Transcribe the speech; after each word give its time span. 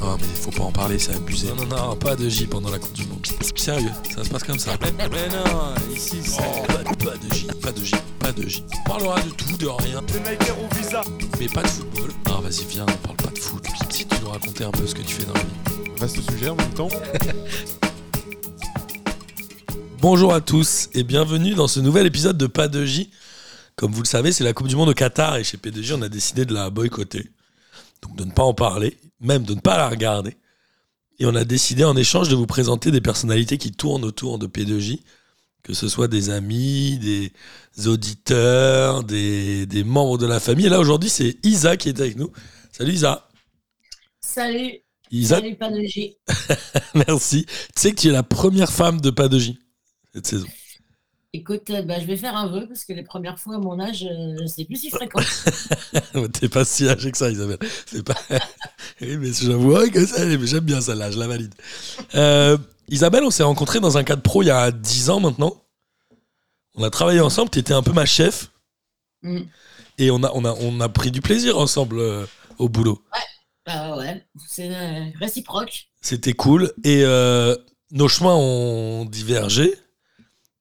Non, 0.00 0.16
mais 0.18 0.26
faut 0.34 0.50
pas 0.50 0.62
en 0.62 0.72
parler, 0.72 0.98
c'est 0.98 1.14
abusé. 1.14 1.48
Non, 1.48 1.66
non, 1.66 1.88
non, 1.88 1.96
pas 1.96 2.16
de 2.16 2.26
J 2.26 2.46
pendant 2.46 2.70
la 2.70 2.78
Coupe 2.78 2.94
du 2.94 3.04
Monde. 3.06 3.26
Sérieux, 3.54 3.90
ça 4.14 4.24
se 4.24 4.30
passe 4.30 4.44
comme 4.44 4.58
ça. 4.58 4.72
Mais 4.80 5.28
non, 5.28 5.74
ici, 5.94 6.16
c'est. 6.24 6.38
pas, 6.38 6.82
pas 6.84 7.16
de 7.18 7.34
J, 7.34 7.46
pas 7.60 7.70
de 7.70 7.84
J, 7.84 7.94
pas 8.18 8.32
de 8.32 8.48
J. 8.48 8.64
On 8.72 8.88
parlera 8.88 9.20
de 9.20 9.28
tout, 9.30 9.56
de 9.58 9.66
rien. 9.66 9.98
au 9.98 10.74
visa. 10.74 11.02
Mais 11.38 11.48
pas 11.48 11.62
de 11.62 11.68
football. 11.68 12.10
Non, 12.26 12.40
vas-y, 12.40 12.64
viens, 12.64 12.86
on 12.88 13.06
parle 13.06 13.16
pas 13.16 13.30
de 13.30 13.38
foot. 13.38 13.62
Si 13.90 14.06
tu 14.06 14.16
nous 14.22 14.30
raconter 14.30 14.64
un 14.64 14.70
peu 14.70 14.86
ce 14.86 14.94
que 14.94 15.02
tu 15.02 15.16
fais 15.16 15.26
dans 15.26 15.34
la 15.34 15.40
vie. 15.40 15.90
Vaste 15.98 16.30
sujet 16.30 16.48
en 16.48 16.56
même 16.56 16.70
temps. 16.70 16.88
Bonjour 20.00 20.32
à 20.32 20.40
tous 20.40 20.88
et 20.94 21.02
bienvenue 21.02 21.54
dans 21.54 21.68
ce 21.68 21.78
nouvel 21.78 22.06
épisode 22.06 22.38
de 22.38 22.46
Pas 22.46 22.68
de 22.68 22.86
J. 22.86 23.10
Comme 23.76 23.92
vous 23.92 24.00
le 24.00 24.06
savez, 24.08 24.32
c'est 24.32 24.44
la 24.44 24.54
Coupe 24.54 24.68
du 24.68 24.76
Monde 24.76 24.88
au 24.88 24.94
Qatar 24.94 25.36
et 25.36 25.44
chez 25.44 25.58
P2J, 25.58 25.96
on 25.98 26.02
a 26.02 26.08
décidé 26.08 26.46
de 26.46 26.54
la 26.54 26.70
boycotter. 26.70 27.30
Donc 28.00 28.16
de 28.16 28.24
ne 28.24 28.30
pas 28.30 28.44
en 28.44 28.54
parler, 28.54 28.96
même 29.20 29.44
de 29.44 29.54
ne 29.54 29.60
pas 29.60 29.76
la 29.76 29.88
regarder. 29.88 30.36
Et 31.18 31.26
on 31.26 31.34
a 31.34 31.44
décidé 31.44 31.84
en 31.84 31.96
échange 31.96 32.28
de 32.28 32.34
vous 32.34 32.46
présenter 32.46 32.90
des 32.90 33.00
personnalités 33.00 33.58
qui 33.58 33.72
tournent 33.72 34.04
autour 34.04 34.38
de 34.38 34.46
P2J, 34.46 35.00
que 35.62 35.74
ce 35.74 35.88
soit 35.88 36.08
des 36.08 36.30
amis, 36.30 36.98
des 36.98 37.32
auditeurs, 37.86 39.04
des, 39.04 39.66
des 39.66 39.84
membres 39.84 40.16
de 40.16 40.26
la 40.26 40.40
famille. 40.40 40.66
Et 40.66 40.70
là 40.70 40.80
aujourd'hui, 40.80 41.10
c'est 41.10 41.38
Isa 41.42 41.76
qui 41.76 41.90
est 41.90 42.00
avec 42.00 42.16
nous. 42.16 42.32
Salut 42.72 42.92
Isa. 42.92 43.28
Salut. 44.20 44.80
Isa, 45.10 45.36
Salut, 45.36 45.56
merci. 46.94 47.44
Tu 47.44 47.52
sais 47.74 47.92
que 47.92 48.00
tu 48.00 48.08
es 48.08 48.12
la 48.12 48.22
première 48.22 48.72
femme 48.72 49.00
de 49.00 49.38
J 49.38 49.58
cette 50.14 50.26
saison. 50.26 50.46
Écoute, 51.32 51.70
euh, 51.70 51.82
bah, 51.82 52.00
je 52.00 52.06
vais 52.06 52.16
faire 52.16 52.36
un 52.36 52.48
vœu 52.48 52.66
parce 52.66 52.84
que 52.84 52.92
les 52.92 53.04
premières 53.04 53.38
fois 53.38 53.54
à 53.54 53.58
mon 53.58 53.78
âge, 53.78 54.04
euh, 54.04 54.46
c'est 54.48 54.64
plus 54.64 54.76
si 54.76 54.90
fréquent. 54.90 55.20
T'es 56.32 56.48
pas 56.48 56.64
si 56.64 56.88
âgé 56.88 57.12
que 57.12 57.18
ça, 57.18 57.30
Isabelle. 57.30 57.58
C'est 57.86 58.02
pas. 58.02 58.16
oui, 59.00 59.16
mais 59.18 59.32
j'avoue 59.32 59.76
que 59.90 60.04
ça, 60.06 60.24
mais 60.24 60.44
j'aime 60.44 60.64
bien 60.64 60.80
celle-là, 60.80 61.12
je 61.12 61.18
la 61.20 61.28
valide. 61.28 61.54
Euh, 62.16 62.58
Isabelle, 62.88 63.22
on 63.22 63.30
s'est 63.30 63.44
rencontrés 63.44 63.78
dans 63.78 63.96
un 63.96 64.02
cadre 64.02 64.22
pro 64.22 64.42
il 64.42 64.46
y 64.46 64.50
a 64.50 64.72
10 64.72 65.10
ans 65.10 65.20
maintenant. 65.20 65.62
On 66.74 66.82
a 66.82 66.90
travaillé 66.90 67.20
ensemble, 67.20 67.50
t'étais 67.50 67.74
un 67.74 67.82
peu 67.82 67.92
ma 67.92 68.06
chef. 68.06 68.50
Mm. 69.22 69.42
Et 69.98 70.10
on 70.10 70.24
a, 70.24 70.32
on, 70.34 70.44
a, 70.44 70.52
on 70.54 70.80
a 70.80 70.88
pris 70.88 71.12
du 71.12 71.20
plaisir 71.20 71.58
ensemble 71.58 72.00
euh, 72.00 72.26
au 72.58 72.68
boulot. 72.68 73.04
Bah 73.66 73.96
ouais, 73.96 74.26
c'est 74.48 74.74
euh, 74.74 75.04
réciproque. 75.20 75.86
C'était 76.00 76.32
cool. 76.32 76.72
Et 76.82 77.04
nos 77.92 78.08
chemins 78.08 78.34
ont 78.34 79.04
divergé. 79.04 79.76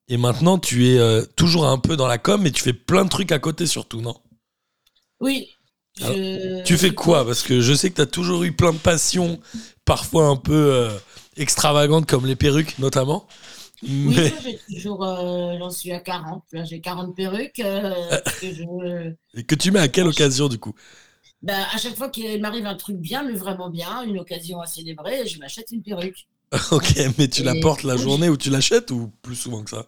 Et 0.09 0.17
maintenant, 0.17 0.59
tu 0.59 0.87
es 0.89 0.97
euh, 0.99 1.23
toujours 1.37 1.65
un 1.65 1.77
peu 1.77 1.95
dans 1.95 2.07
la 2.07 2.17
com, 2.17 2.41
mais 2.41 2.51
tu 2.51 2.61
fais 2.61 2.73
plein 2.73 3.05
de 3.05 3.09
trucs 3.09 3.31
à 3.31 3.39
côté 3.39 3.65
surtout, 3.65 4.01
non? 4.01 4.19
Oui. 5.19 5.49
Alors, 6.01 6.15
je- 6.15 6.63
Tu 6.63 6.77
fais 6.77 6.91
quoi? 6.93 7.25
Parce 7.25 7.43
que 7.43 7.61
je 7.61 7.73
sais 7.73 7.89
que 7.89 7.95
tu 7.95 8.01
as 8.01 8.05
toujours 8.05 8.43
eu 8.43 8.51
plein 8.51 8.71
de 8.71 8.77
passions, 8.77 9.39
parfois 9.85 10.27
un 10.27 10.35
peu 10.35 10.53
euh, 10.53 10.89
extravagantes, 11.37 12.05
comme 12.05 12.25
les 12.25 12.35
perruques 12.35 12.79
notamment. 12.79 13.27
Oui, 14.03 14.15
Mais, 14.15 14.29
moi, 14.29 14.39
j'ai 14.43 14.59
toujours, 14.59 15.03
euh, 15.05 15.57
j'en 15.57 15.69
suis 15.69 15.91
à 15.91 15.99
40. 15.99 16.43
Là, 16.51 16.63
j'ai 16.65 16.81
40 16.81 17.15
perruques. 17.15 17.59
euh, 17.59 18.17
que 18.41 18.51
je, 18.53 18.63
et 19.35 19.43
que 19.43 19.55
tu 19.55 19.71
mets 19.71 19.79
à 19.79 19.87
quelle 19.87 20.07
occasion 20.07 20.47
du 20.47 20.57
coup? 20.59 20.73
Bah, 21.41 21.67
à 21.73 21.77
chaque 21.77 21.95
fois 21.95 22.09
qu'il 22.09 22.41
m'arrive 22.41 22.65
un 22.65 22.75
truc 22.75 22.97
bien, 22.97 23.23
mais 23.23 23.33
vraiment 23.33 23.69
bien, 23.69 24.03
une 24.03 24.19
occasion 24.19 24.61
à 24.61 24.65
célébrer, 24.67 25.25
je 25.27 25.39
m'achète 25.39 25.71
une 25.71 25.83
perruque. 25.83 26.27
Ok, 26.71 26.93
mais 27.17 27.27
tu 27.27 27.43
la 27.43 27.55
portes 27.55 27.83
la 27.83 27.97
journée 27.97 28.29
où 28.29 28.37
tu 28.37 28.49
l'achètes 28.49 28.91
ou 28.91 29.11
plus 29.21 29.35
souvent 29.35 29.63
que 29.63 29.69
ça? 29.71 29.85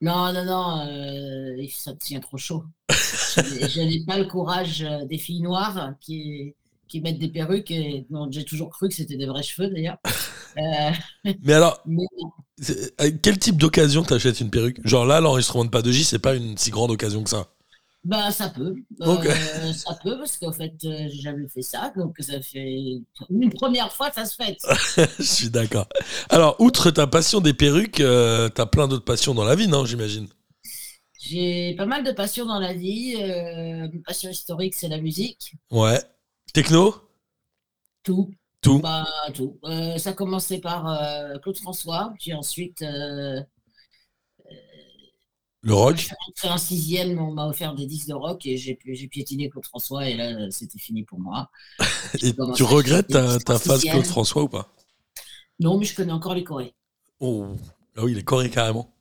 Non, 0.00 0.32
non, 0.32 0.44
non, 0.44 0.86
euh, 0.88 1.66
ça 1.70 1.94
tient 1.94 2.20
trop 2.20 2.36
chaud. 2.36 2.64
je 2.90 3.80
n'ai- 3.80 4.04
pas 4.06 4.18
le 4.18 4.26
courage 4.26 4.82
euh, 4.82 5.04
des 5.06 5.18
filles 5.18 5.40
noires 5.42 5.94
qui, 6.00 6.54
qui 6.88 7.00
mettent 7.00 7.18
des 7.18 7.28
perruques. 7.28 7.70
Et, 7.70 8.06
non, 8.10 8.28
j'ai 8.30 8.44
toujours 8.44 8.70
cru 8.70 8.88
que 8.88 8.94
c'était 8.94 9.16
des 9.16 9.26
vrais 9.26 9.42
cheveux 9.42 9.68
d'ailleurs. 9.70 9.98
Euh, 10.58 10.90
Mais 11.42 11.52
alors, 11.52 11.82
mais 11.86 12.06
à 12.98 13.10
quel 13.10 13.38
type 13.38 13.58
d'occasion 13.58 14.02
t'achètes 14.02 14.40
une 14.40 14.50
perruque? 14.50 14.78
Genre 14.86 15.04
là, 15.04 15.20
l'enregistrement 15.20 15.64
de 15.66 15.70
pas 15.70 15.82
de 15.82 15.92
J, 15.92 16.04
c'est 16.04 16.18
pas 16.18 16.34
une 16.34 16.56
si 16.56 16.70
grande 16.70 16.90
occasion 16.90 17.22
que 17.22 17.30
ça. 17.30 17.48
Bah, 18.06 18.30
ça 18.30 18.48
peut. 18.50 18.76
Euh, 19.00 19.72
ça 19.72 19.98
peut 20.00 20.16
parce 20.16 20.36
qu'en 20.36 20.52
fait, 20.52 20.74
euh, 20.84 21.08
j'ai 21.10 21.22
jamais 21.22 21.48
fait 21.48 21.62
ça. 21.62 21.92
Donc, 21.96 22.14
ça 22.20 22.40
fait 22.40 23.02
une 23.30 23.52
première 23.52 23.92
fois, 23.92 24.12
ça 24.12 24.24
se 24.24 24.36
fait. 24.36 24.56
Je 25.18 25.24
suis 25.24 25.50
d'accord. 25.50 25.88
Alors, 26.30 26.54
outre 26.60 26.92
ta 26.92 27.08
passion 27.08 27.40
des 27.40 27.52
perruques, 27.52 27.98
euh, 27.98 28.48
t'as 28.48 28.66
plein 28.66 28.86
d'autres 28.86 29.04
passions 29.04 29.34
dans 29.34 29.44
la 29.44 29.56
vie, 29.56 29.66
non 29.66 29.84
J'imagine? 29.84 30.28
J'ai 31.18 31.74
pas 31.74 31.86
mal 31.86 32.04
de 32.04 32.12
passions 32.12 32.46
dans 32.46 32.60
la 32.60 32.74
vie. 32.74 33.16
Euh, 33.16 33.88
une 33.92 34.02
passion 34.02 34.30
historique, 34.30 34.74
c'est 34.74 34.88
la 34.88 35.00
musique. 35.00 35.54
Ouais. 35.72 36.00
Techno? 36.52 36.94
Tout. 38.04 38.30
Tout. 38.60 38.78
Bah, 38.78 39.04
tout. 39.34 39.58
Euh, 39.64 39.98
ça 39.98 40.10
a 40.10 40.12
commencé 40.12 40.60
par 40.60 40.96
Claude 41.42 41.58
François, 41.58 42.14
puis 42.20 42.32
ensuite, 42.34 42.84
Le 45.66 45.74
rock 45.74 45.96
je 45.96 46.02
suis 46.02 46.14
rentrée 46.24 46.48
en 46.48 46.58
sixième, 46.58 47.18
on 47.18 47.32
m'a 47.32 47.48
offert 47.48 47.74
des 47.74 47.86
disques 47.86 48.06
de 48.06 48.14
rock 48.14 48.46
et 48.46 48.56
j'ai 48.56 48.78
j'ai 48.86 49.08
piétiné 49.08 49.50
Claude 49.50 49.66
François 49.66 50.08
et 50.08 50.14
là, 50.14 50.48
c'était 50.48 50.78
fini 50.78 51.02
pour 51.02 51.18
moi. 51.18 51.50
Et 52.22 52.32
tu 52.54 52.62
regrettes 52.62 53.08
ta, 53.08 53.40
phase. 53.40 53.82
Claude 53.82 54.06
François 54.06 54.44
ou 54.44 54.48
pas? 54.48 54.72
Non, 55.58 55.76
mais 55.76 55.84
je 55.84 55.96
connais 55.96 56.12
encore 56.12 56.34
les 56.34 56.44
chorés. 56.44 56.72
Oh, 57.18 57.46
ah 57.96 58.04
oui, 58.04 58.12
il 58.12 58.18
est 58.18 58.22
coré 58.22 58.48
carrément. 58.48 58.94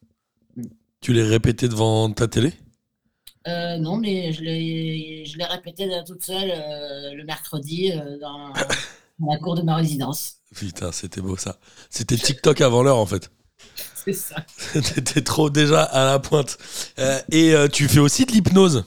Mm. 0.56 0.64
Tu 1.02 1.14
l'as 1.14 1.28
répété 1.28 1.68
devant 1.68 2.12
ta 2.12 2.28
télé? 2.28 2.52
Euh, 3.48 3.78
non, 3.78 3.98
mais 3.98 4.34
je 4.34 4.42
l'ai 4.42 5.24
je 5.24 5.38
l'ai 5.38 5.46
répété 5.46 5.88
toute 6.08 6.24
seule 6.24 6.50
euh, 6.50 7.14
le 7.14 7.24
mercredi 7.26 7.92
euh, 7.92 8.18
dans, 8.18 8.50
dans 9.20 9.32
la 9.32 9.38
cour 9.38 9.54
de 9.54 9.62
ma 9.62 9.76
résidence. 9.76 10.38
Putain, 10.56 10.92
c'était 10.92 11.22
beau 11.22 11.38
ça. 11.38 11.60
C'était 11.92 12.18
TikTok 12.18 12.60
avant 12.62 12.82
l'heure 12.82 12.98
en 12.98 13.06
fait. 13.06 13.30
C'est 14.06 14.14
ça. 14.14 14.46
T'étais 14.74 15.22
trop 15.22 15.50
déjà 15.50 15.84
à 15.84 16.06
la 16.06 16.20
pointe. 16.20 16.58
Euh, 17.00 17.20
et 17.32 17.54
euh, 17.54 17.68
tu 17.68 17.88
fais 17.88 18.00
aussi 18.00 18.26
de 18.26 18.32
l'hypnose. 18.32 18.86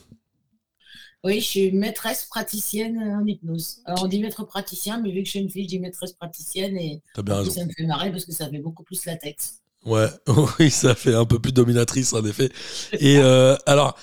Oui, 1.24 1.40
je 1.40 1.46
suis 1.46 1.72
maîtresse 1.72 2.24
praticienne 2.26 2.98
en 2.98 3.26
hypnose. 3.26 3.80
Alors, 3.84 4.04
on 4.04 4.08
dit 4.08 4.20
maître 4.20 4.44
praticien, 4.44 5.00
mais 5.00 5.10
vu 5.10 5.20
que 5.20 5.24
je 5.26 5.30
suis 5.30 5.40
une 5.40 5.50
fille, 5.50 5.64
je 5.64 5.68
dis 5.68 5.78
maîtresse 5.80 6.12
praticienne 6.12 6.76
et 6.76 7.02
bien 7.16 7.44
ça 7.50 7.64
me 7.64 7.70
fait 7.72 7.84
marrer 7.86 8.10
parce 8.12 8.24
que 8.24 8.32
ça 8.32 8.48
fait 8.48 8.58
beaucoup 8.58 8.84
plus 8.84 9.04
latex. 9.04 9.60
Ouais, 9.84 10.08
oui, 10.58 10.70
ça 10.70 10.94
fait 10.94 11.14
un 11.14 11.24
peu 11.24 11.38
plus 11.38 11.52
dominatrice 11.52 12.12
en 12.12 12.24
effet. 12.24 12.50
Et 12.92 13.18
euh, 13.18 13.56
alors, 13.66 13.96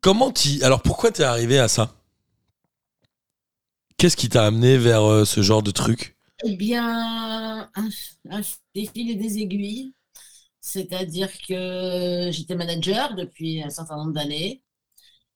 comment 0.00 0.32
tu. 0.32 0.62
Alors, 0.64 0.82
pourquoi 0.82 1.10
t'es 1.12 1.24
arrivé 1.24 1.58
à 1.58 1.68
ça? 1.68 1.94
Qu'est-ce 3.98 4.16
qui 4.16 4.30
t'a 4.30 4.46
amené 4.46 4.78
vers 4.78 5.26
ce 5.26 5.42
genre 5.42 5.62
de 5.62 5.70
truc? 5.70 6.16
Eh 6.44 6.56
bien, 6.56 7.70
un, 7.74 7.88
un- 8.30 8.40
des 8.74 8.86
fils 8.86 9.10
et 9.12 9.14
des 9.16 9.38
aiguilles. 9.38 9.92
C'est-à-dire 10.68 11.30
que 11.48 12.28
j'étais 12.30 12.54
manager 12.54 13.14
depuis 13.14 13.62
un 13.62 13.70
certain 13.70 13.96
nombre 13.96 14.12
d'années. 14.12 14.62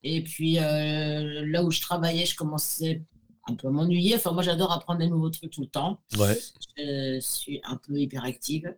Et 0.02 0.22
puis, 0.22 0.58
euh, 0.58 1.46
là 1.46 1.64
où 1.64 1.70
je 1.70 1.80
travaillais, 1.80 2.26
je 2.26 2.36
commençais 2.36 3.02
un 3.46 3.54
peu 3.54 3.68
à 3.68 3.70
m'ennuyer. 3.70 4.16
Enfin, 4.16 4.32
moi, 4.32 4.42
j'adore 4.42 4.72
apprendre 4.72 4.98
des 4.98 5.08
nouveaux 5.08 5.30
trucs 5.30 5.50
tout 5.50 5.62
le 5.62 5.68
temps. 5.68 6.02
Ouais. 6.18 6.38
Je 6.76 7.18
suis 7.20 7.62
un 7.64 7.76
peu 7.76 7.98
hyperactive. 7.98 8.76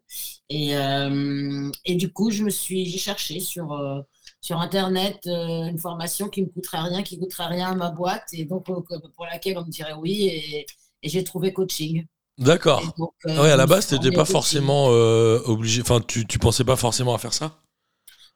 Et, 0.49 0.77
euh, 0.77 1.73
et 1.85 1.97
du 1.97 2.13
coup, 2.13 2.31
je 2.31 2.45
me 2.45 2.51
suis, 2.51 2.87
j'ai 2.87 2.99
cherché 2.99 3.41
sur, 3.41 3.73
euh, 3.73 4.01
sur 4.41 4.61
Internet 4.61 5.27
une 5.27 5.79
formation 5.79 6.29
qui 6.29 6.43
ne 6.43 6.47
me 6.47 6.53
coûterait 6.53 6.83
rien, 6.83 7.03
qui 7.03 7.17
ne 7.17 7.23
coûterait 7.23 7.49
rien 7.49 7.73
à 7.73 7.75
ma 7.75 7.91
boîte, 7.91 8.29
et 8.33 8.45
donc 8.45 8.67
pour 8.67 9.27
laquelle 9.27 9.59
on 9.59 9.65
me 9.65 9.71
dirait 9.71 9.95
oui. 9.95 10.27
Et, 10.27 10.67
et 11.03 11.09
j'ai 11.09 11.25
trouvé 11.25 11.53
coaching. 11.53 12.07
D'accord. 12.39 12.83
Euh, 13.27 13.43
ouais, 13.43 13.51
à 13.51 13.57
la 13.57 13.67
base, 13.67 13.87
t'étais 13.89 14.11
pas 14.13 14.25
forcément 14.25 14.89
euh, 14.91 15.41
obligé. 15.45 15.83
Enfin, 15.83 16.01
tu, 16.01 16.27
tu 16.27 16.39
pensais 16.39 16.65
pas 16.65 16.77
forcément 16.77 17.15
à 17.15 17.19
faire 17.19 17.33
ça? 17.33 17.59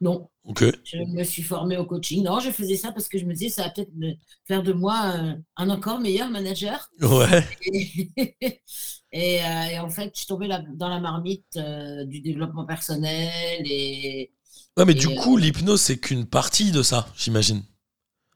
Non, 0.01 0.31
Ok. 0.45 0.65
je 0.85 0.99
me 0.99 1.25
suis 1.25 1.43
formée 1.43 1.77
au 1.77 1.85
coaching. 1.85 2.23
Non, 2.25 2.39
je 2.41 2.51
faisais 2.51 2.77
ça 2.77 2.93
parce 2.93 3.09
que 3.09 3.19
je 3.19 3.25
me 3.25 3.33
disais, 3.35 3.49
ça 3.51 3.65
va 3.65 3.71
peut-être 3.71 3.93
me 3.97 4.13
faire 4.47 4.63
de 4.63 4.73
moi 4.73 4.95
un, 4.97 5.43
un 5.57 5.71
encore 5.71 6.01
meilleur 6.01 6.31
manager. 6.31 6.89
Ouais. 7.01 7.45
Et, 7.61 8.63
et, 9.13 9.43
euh, 9.45 9.65
et 9.73 9.79
en 9.81 9.89
fait, 9.91 10.11
je 10.15 10.19
suis 10.21 10.27
tombée 10.27 10.47
là- 10.49 10.63
dans 10.75 10.89
la 10.89 11.01
marmite 11.01 11.47
euh, 11.57 12.05
du 12.05 12.21
développement 12.21 12.65
personnel. 12.67 13.63
Et... 13.67 14.33
Ouais, 14.79 14.87
mais 14.87 14.95
Et, 14.95 14.95
du 14.95 15.09
euh, 15.09 15.15
coup, 15.15 15.37
l'hypnose, 15.37 15.83
c'est 15.83 15.99
qu'une 15.99 16.25
partie 16.25 16.71
de 16.73 16.83
ça, 16.83 17.13
j'imagine. 17.15 17.63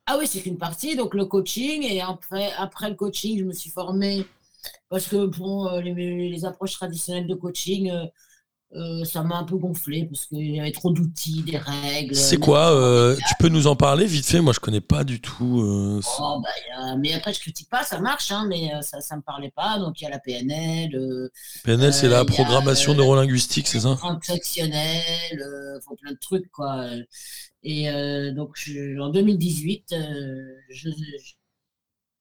Ah 0.07 0.17
oui, 0.19 0.27
c'est 0.27 0.43
qu'une 0.43 0.59
partie, 0.59 0.97
donc 0.97 1.15
le 1.15 1.27
coaching. 1.27 1.83
Et 1.85 2.01
après, 2.01 2.53
après 2.53 2.89
le 2.91 2.97
coaching, 2.97 3.39
je 3.39 3.45
me 3.45 3.53
suis 3.53 3.71
formée 3.71 4.27
parce 4.89 5.07
que 5.07 5.27
bon, 5.27 5.69
euh, 5.69 5.81
les, 5.81 6.31
les 6.31 6.45
approches 6.45 6.73
traditionnelles 6.75 7.27
de 7.27 7.35
coaching, 7.35 7.91
euh, 7.91 8.05
euh, 8.75 9.05
ça 9.05 9.23
m'a 9.23 9.37
un 9.39 9.45
peu 9.45 9.57
gonflé 9.57 10.07
parce 10.07 10.27
qu'il 10.27 10.55
y 10.57 10.61
avait 10.61 10.73
trop 10.73 10.93
d'outils, 10.93 11.43
des 11.43 11.59
règles. 11.59 12.15
C'est 12.15 12.39
quoi 12.39 12.71
euh, 12.73 13.17
Tu 13.29 13.35
peux 13.39 13.49
nous 13.49 13.67
en 13.67 13.77
parler 13.77 14.07
vite 14.07 14.27
fait? 14.27 14.41
Moi, 14.41 14.53
je 14.53 14.61
connais 14.61 14.81
pas 14.81 15.05
du 15.05 15.21
tout. 15.21 15.61
euh, 15.61 16.01
Oh, 16.19 16.43
bah, 16.43 16.97
mais 16.97 17.13
après, 17.13 17.33
je 17.33 17.41
critique 17.41 17.69
pas, 17.69 17.85
ça 17.85 18.01
marche, 18.01 18.31
hein, 18.31 18.47
mais 18.49 18.71
ça 18.83 18.99
ne 19.13 19.17
me 19.19 19.23
parlait 19.23 19.51
pas. 19.55 19.79
Donc, 19.79 20.01
il 20.01 20.05
y 20.05 20.07
a 20.07 20.11
la 20.11 20.19
PNL, 20.19 21.31
PNL, 21.65 21.93
c'est 21.93 22.09
la 22.09 22.21
a, 22.21 22.25
programmation 22.25 22.95
neurolinguistique, 22.95 23.69
c'est 23.69 23.81
ça? 23.81 23.97
transactionnel, 23.97 25.41
euh, 25.41 25.81
faut 25.83 25.97
plein 25.97 26.13
de 26.13 26.19
trucs, 26.19 26.51
quoi. 26.51 26.87
Et 27.63 27.89
donc, 28.35 28.51
je- 28.55 28.99
en 29.01 29.11
2018, 29.11 29.93
euh, 29.93 30.57
je, 30.71 30.91
je- 30.91 31.35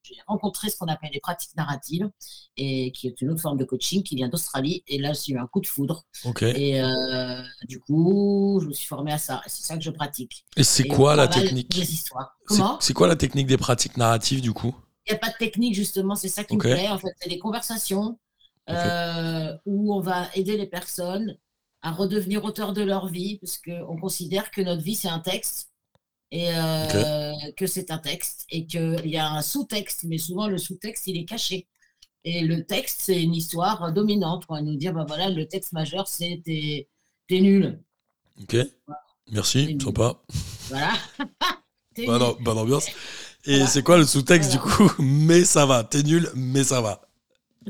j'ai 0.03 0.15
rencontré 0.27 0.69
ce 0.69 0.77
qu'on 0.77 0.87
appelle 0.87 1.11
les 1.13 1.19
pratiques 1.19 1.55
narratives, 1.55 2.09
et 2.57 2.91
qui 2.91 3.07
est 3.07 3.21
une 3.21 3.29
autre 3.29 3.41
forme 3.41 3.57
de 3.57 3.65
coaching 3.65 4.03
qui 4.03 4.15
vient 4.15 4.29
d'Australie. 4.29 4.83
Et 4.87 4.97
là, 4.97 5.13
j'ai 5.13 5.33
eu 5.33 5.37
un 5.39 5.47
coup 5.47 5.61
de 5.61 5.67
foudre. 5.67 6.05
Et 6.55 6.81
euh, 6.81 7.41
du 7.67 7.79
coup, 7.79 8.59
je 8.61 8.67
me 8.67 8.73
suis 8.73 8.87
formée 8.87 9.13
à 9.13 9.17
ça. 9.17 9.41
Et 9.45 9.49
c'est 9.49 9.63
ça 9.63 9.77
que 9.77 9.83
je 9.83 9.91
pratique. 9.91 10.45
Et 10.57 10.63
c'est 10.63 10.87
quoi 10.87 11.15
la 11.15 11.27
technique 11.27 11.69
Des 11.69 11.93
histoires. 11.93 12.35
C'est- 12.47 12.55
Comment? 12.57 12.77
C'est 12.79 12.93
quoi 12.93 13.07
la 13.07 13.15
technique 13.15 13.47
des 13.47 13.57
pratiques 13.57 13.97
narratives 13.97 14.41
du 14.41 14.53
coup? 14.53 14.75
Il 15.07 15.11
n'y 15.13 15.15
a 15.15 15.19
pas 15.19 15.29
de 15.29 15.37
technique, 15.37 15.73
justement, 15.73 16.15
c'est 16.15 16.29
ça 16.29 16.43
qui 16.43 16.55
me 16.55 16.61
plaît. 16.61 16.89
En 16.89 16.97
fait, 16.99 17.13
c'est 17.19 17.29
des 17.29 17.39
conversations 17.39 18.19
euh, 18.69 19.57
où 19.65 19.93
on 19.93 19.99
va 19.99 20.27
aider 20.35 20.57
les 20.57 20.67
personnes 20.67 21.37
à 21.81 21.91
redevenir 21.91 22.43
auteurs 22.45 22.73
de 22.73 22.83
leur 22.83 23.07
vie, 23.07 23.39
parce 23.39 23.57
qu'on 23.57 23.97
considère 23.99 24.51
que 24.51 24.61
notre 24.61 24.83
vie, 24.83 24.93
c'est 24.95 25.09
un 25.09 25.19
texte, 25.19 25.70
et 26.31 26.49
euh, 26.53 27.33
que 27.57 27.67
c'est 27.67 27.91
un 27.91 27.97
texte, 27.97 28.45
et 28.49 28.65
qu'il 28.65 29.01
y 29.05 29.17
a 29.17 29.29
un 29.29 29.41
sous-texte, 29.41 30.05
mais 30.05 30.17
souvent 30.17 30.47
le 30.47 30.57
sous-texte, 30.57 31.07
il 31.07 31.17
est 31.17 31.25
caché. 31.25 31.67
Et 32.23 32.41
le 32.41 32.63
texte, 32.65 32.99
c'est 33.01 33.21
une 33.21 33.33
histoire 33.35 33.91
dominante. 33.91 34.43
On 34.47 34.55
va 34.55 34.61
nous 34.61 34.75
dire, 34.75 34.93
bah 34.93 35.05
voilà, 35.07 35.29
le 35.29 35.47
texte 35.47 35.73
majeur, 35.73 36.07
c'est 36.07 36.41
t'es 36.45 36.87
nul. 37.41 37.79
Ok. 38.41 38.55
Merci, 39.31 39.77
sympa. 39.81 40.21
Voilà. 40.69 40.93
Bonne, 42.05 42.35
bonne 42.39 42.57
ambiance. 42.57 42.87
Et 43.45 43.51
Voilà. 43.55 43.67
c'est 43.67 43.83
quoi 43.83 43.97
le 43.97 44.05
sous-texte 44.05 44.53
Voilà. 44.57 44.77
du 44.87 44.87
coup? 44.87 45.01
Mais 45.03 45.43
ça 45.43 45.65
va. 45.65 45.83
T'es 45.83 46.03
nul, 46.03 46.29
mais 46.35 46.63
ça 46.63 46.79
va. 46.79 47.01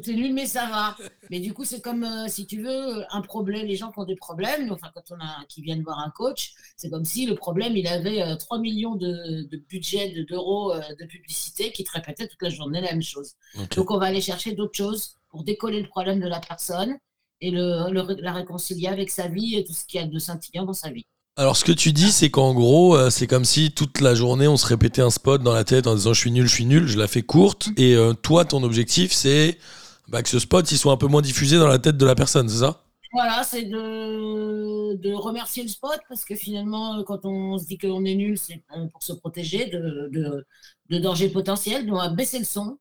T'es 0.01 0.13
nul, 0.13 0.33
mais 0.33 0.45
ça 0.45 0.67
va. 0.67 0.95
Mais 1.29 1.39
du 1.41 1.53
coup, 1.53 1.65
c'est 1.65 1.81
comme, 1.81 2.03
euh, 2.05 2.27
si 2.29 2.45
tu 2.47 2.61
veux, 2.61 3.03
un 3.13 3.21
problème, 3.21 3.67
les 3.67 3.75
gens 3.75 3.91
qui 3.91 3.99
ont 3.99 4.05
des 4.05 4.15
problèmes, 4.15 4.71
enfin, 4.71 4.87
quand 4.95 5.03
on 5.11 5.15
a, 5.19 5.43
qui 5.49 5.61
viennent 5.61 5.83
voir 5.83 5.99
un 5.99 6.09
coach, 6.11 6.53
c'est 6.77 6.89
comme 6.89 7.03
si 7.03 7.25
le 7.25 7.35
problème, 7.35 7.75
il 7.75 7.85
avait 7.87 8.21
euh, 8.21 8.35
3 8.37 8.59
millions 8.59 8.95
de, 8.95 9.43
de 9.51 9.57
budget 9.69 10.09
de- 10.11 10.23
d'euros 10.23 10.71
euh, 10.73 10.79
de 10.97 11.05
publicité 11.05 11.71
qui 11.73 11.83
te 11.83 11.91
répétait 11.91 12.27
toute 12.27 12.41
la 12.41 12.49
journée 12.49 12.79
la 12.79 12.91
même 12.91 13.01
chose. 13.03 13.33
Donc, 13.75 13.91
on 13.91 13.97
va 13.97 14.05
aller 14.05 14.21
chercher 14.21 14.53
d'autres 14.53 14.77
choses 14.77 15.17
pour 15.29 15.43
décoller 15.43 15.81
le 15.81 15.87
problème 15.89 16.21
de 16.21 16.27
la 16.27 16.39
personne 16.39 16.97
et 17.41 17.51
le, 17.51 17.91
le- 17.91 18.21
la 18.21 18.31
réconcilier 18.31 18.87
avec 18.87 19.09
sa 19.11 19.27
vie 19.27 19.55
et 19.57 19.65
tout 19.65 19.73
ce 19.73 19.83
qu'il 19.85 19.99
y 19.99 20.03
a 20.03 20.07
de 20.07 20.19
scintillant 20.19 20.63
dans 20.65 20.73
sa 20.73 20.89
vie. 20.89 21.03
Alors 21.37 21.55
ce 21.57 21.63
que 21.65 21.71
tu 21.71 21.91
dis, 21.93 22.11
c'est 22.11 22.29
qu'en 22.29 22.53
gros, 22.53 22.95
euh, 22.95 23.09
c'est 23.09 23.25
comme 23.27 23.45
si 23.45 23.71
toute 23.71 23.99
la 24.01 24.15
journée, 24.15 24.47
on 24.47 24.57
se 24.57 24.65
répétait 24.67 25.01
un 25.01 25.09
spot 25.09 25.41
dans 25.41 25.53
la 25.53 25.63
tête 25.63 25.87
en 25.87 25.95
disant 25.95 26.13
je 26.13 26.19
suis 26.19 26.31
nul, 26.31 26.45
je 26.47 26.53
suis 26.53 26.65
nul. 26.65 26.87
Je 26.87 26.97
la 26.97 27.07
fais 27.07 27.21
courte. 27.23 27.69
Et 27.77 27.95
euh, 27.95 28.13
toi, 28.13 28.43
ton 28.45 28.63
objectif, 28.63 29.11
c'est 29.13 29.57
bah, 30.07 30.21
que 30.23 30.29
ce 30.29 30.39
spot, 30.39 30.69
il 30.71 30.77
soit 30.77 30.93
un 30.93 30.97
peu 30.97 31.07
moins 31.07 31.21
diffusé 31.21 31.57
dans 31.57 31.67
la 31.67 31.79
tête 31.79 31.97
de 31.97 32.05
la 32.05 32.15
personne, 32.15 32.49
c'est 32.49 32.59
ça 32.59 32.83
Voilà, 33.13 33.43
c'est 33.43 33.63
de, 33.65 34.95
de 34.95 35.13
remercier 35.13 35.63
le 35.63 35.69
spot 35.69 35.99
parce 36.07 36.23
que 36.23 36.33
finalement, 36.35 36.97
euh, 36.99 37.03
quand 37.03 37.25
on 37.25 37.57
se 37.57 37.65
dit 37.65 37.77
qu'on 37.77 38.05
est 38.05 38.15
nul, 38.15 38.37
c'est 38.37 38.63
euh, 38.77 38.87
pour 38.87 39.03
se 39.03 39.11
protéger 39.13 39.65
de, 39.65 40.07
de, 40.13 40.45
de 40.89 40.97
dangers 40.97 41.27
potentiels. 41.29 41.85
Donc, 41.85 41.95
on 41.95 41.99
va 41.99 42.09
baisser 42.09 42.39
le 42.39 42.45
son 42.45 42.77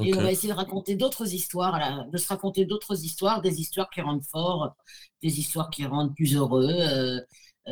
et 0.00 0.14
on 0.16 0.22
va 0.22 0.32
essayer 0.32 0.48
de 0.48 0.56
raconter 0.56 0.96
d'autres 0.96 1.34
histoires, 1.34 1.78
là, 1.78 2.06
de 2.10 2.16
se 2.18 2.28
raconter 2.28 2.64
d'autres 2.64 3.04
histoires, 3.04 3.42
des 3.42 3.60
histoires 3.60 3.90
qui 3.90 4.00
rendent 4.00 4.24
fort, 4.24 4.74
des 5.22 5.38
histoires 5.38 5.68
qui 5.68 5.84
rendent 5.84 6.14
plus 6.14 6.34
heureux, 6.34 6.66
euh, 6.70 7.20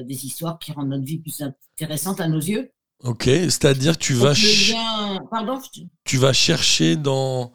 des 0.02 0.26
histoires 0.26 0.58
qui 0.58 0.72
rendent 0.72 0.90
notre 0.90 1.04
vie 1.04 1.18
plus 1.18 1.40
intéressante 1.40 2.20
à 2.20 2.28
nos 2.28 2.40
yeux. 2.40 2.70
Ok. 3.04 3.24
C'est-à-dire 3.24 3.98
que 3.98 4.04
tu 4.04 4.14
vas, 4.14 4.34
Pardon 5.30 5.60
tu 6.04 6.16
vas 6.16 6.32
chercher 6.32 6.96
dans 6.96 7.52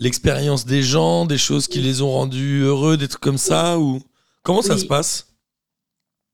l'expérience 0.00 0.64
des 0.66 0.82
gens, 0.82 1.26
des 1.26 1.38
choses 1.38 1.68
qui 1.68 1.80
les 1.80 2.02
ont 2.02 2.10
rendus 2.10 2.60
heureux, 2.62 2.96
des 2.96 3.06
trucs 3.06 3.22
comme 3.22 3.38
ça 3.38 3.78
ou 3.78 4.00
comment 4.42 4.62
ça 4.62 4.76
se 4.78 4.86
passe? 4.86 5.28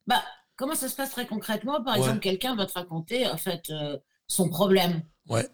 Bah, 0.07 0.23
comment 0.57 0.75
ça 0.75 0.89
se 0.89 0.97
passe 0.97 1.11
très 1.11 1.27
concrètement? 1.27 1.83
Par 1.83 1.95
Ouais. 1.95 2.01
exemple, 2.01 2.21
quelqu'un 2.21 2.55
va 2.57 2.65
te 2.67 2.73
raconter 2.73 3.27
en 3.27 3.37
fait 3.37 3.69
euh, 3.71 3.99
son 4.29 4.49
problème. 4.49 5.03
Ouais. 5.29 5.47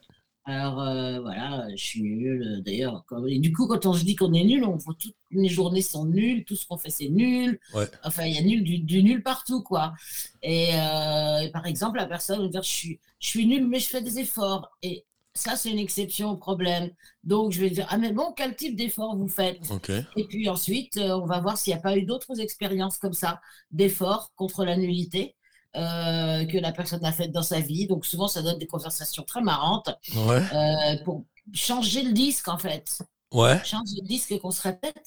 Alors 0.44 0.80
euh, 0.80 1.20
voilà, 1.20 1.68
je 1.74 1.82
suis 1.82 2.02
nul. 2.02 2.42
euh, 2.42 2.60
D'ailleurs, 2.62 3.04
et 3.28 3.38
du 3.38 3.52
coup, 3.52 3.68
quand 3.68 3.86
on 3.86 3.92
se 3.94 4.04
dit 4.04 4.16
qu'on 4.16 4.32
est 4.34 4.42
nul, 4.44 4.64
on 4.64 4.76
voit 4.76 4.94
toutes 4.98 5.14
les 5.30 5.48
journées 5.48 5.82
sont 5.82 6.04
nulles, 6.04 6.44
tout 6.44 6.56
ce 6.56 6.66
qu'on 6.66 6.76
fait 6.76 6.90
c'est 6.90 7.08
nul. 7.08 7.60
Ouais. 7.74 7.88
Enfin, 8.04 8.24
il 8.26 8.34
y 8.34 8.38
a 8.38 8.42
nul 8.42 8.62
du, 8.64 8.78
du 8.80 9.02
nul 9.04 9.22
partout, 9.22 9.62
quoi. 9.62 9.94
Et, 10.42 10.70
euh, 10.74 11.38
et 11.38 11.50
par 11.50 11.64
exemple, 11.66 11.96
la 11.98 12.06
personne 12.06 12.42
va 12.42 12.48
dire 12.48 12.62
je 12.64 12.68
suis, 12.70 13.00
je 13.20 13.28
suis 13.28 13.46
nul, 13.46 13.66
mais 13.68 13.78
je 13.78 13.86
fais 13.88 14.02
des 14.02 14.18
efforts. 14.18 14.68
Et 14.82 15.06
ça, 15.34 15.56
c'est 15.56 15.70
une 15.70 15.78
exception 15.78 16.30
au 16.30 16.36
problème. 16.36 16.90
Donc, 17.24 17.52
je 17.52 17.60
vais 17.60 17.70
dire 17.70 17.86
ah 17.90 17.98
mais 17.98 18.12
bon, 18.12 18.32
quel 18.36 18.54
type 18.56 18.76
d'effort 18.76 19.16
vous 19.16 19.28
faites? 19.28 19.70
Et 20.16 20.24
puis 20.26 20.48
ensuite, 20.48 20.96
euh, 20.98 21.18
on 21.20 21.26
va 21.26 21.40
voir 21.40 21.56
s'il 21.58 21.72
n'y 21.72 21.78
a 21.78 21.82
pas 21.82 21.96
eu 21.96 22.02
d'autres 22.02 22.40
expériences 22.40 22.98
comme 22.98 23.12
ça, 23.14 23.40
d'efforts 23.70 24.30
contre 24.36 24.64
la 24.64 24.76
nullité 24.76 25.36
euh, 25.76 26.44
que 26.44 26.58
la 26.58 26.72
personne 26.72 27.04
a 27.04 27.12
faites 27.12 27.32
dans 27.32 27.42
sa 27.42 27.60
vie. 27.60 27.86
Donc 27.86 28.04
souvent, 28.04 28.28
ça 28.28 28.42
donne 28.42 28.58
des 28.58 28.66
conversations 28.66 29.22
très 29.22 29.40
marrantes 29.40 29.88
Ouais. 30.14 30.42
euh, 30.52 31.02
pour 31.04 31.24
changer 31.54 32.02
le 32.02 32.12
disque, 32.12 32.48
en 32.48 32.58
fait. 32.58 32.98
Ouais. 33.32 33.58
Changer 33.64 33.96
le 34.02 34.06
disque 34.06 34.38
qu'on 34.38 34.50
se 34.50 34.62
répète. 34.62 35.02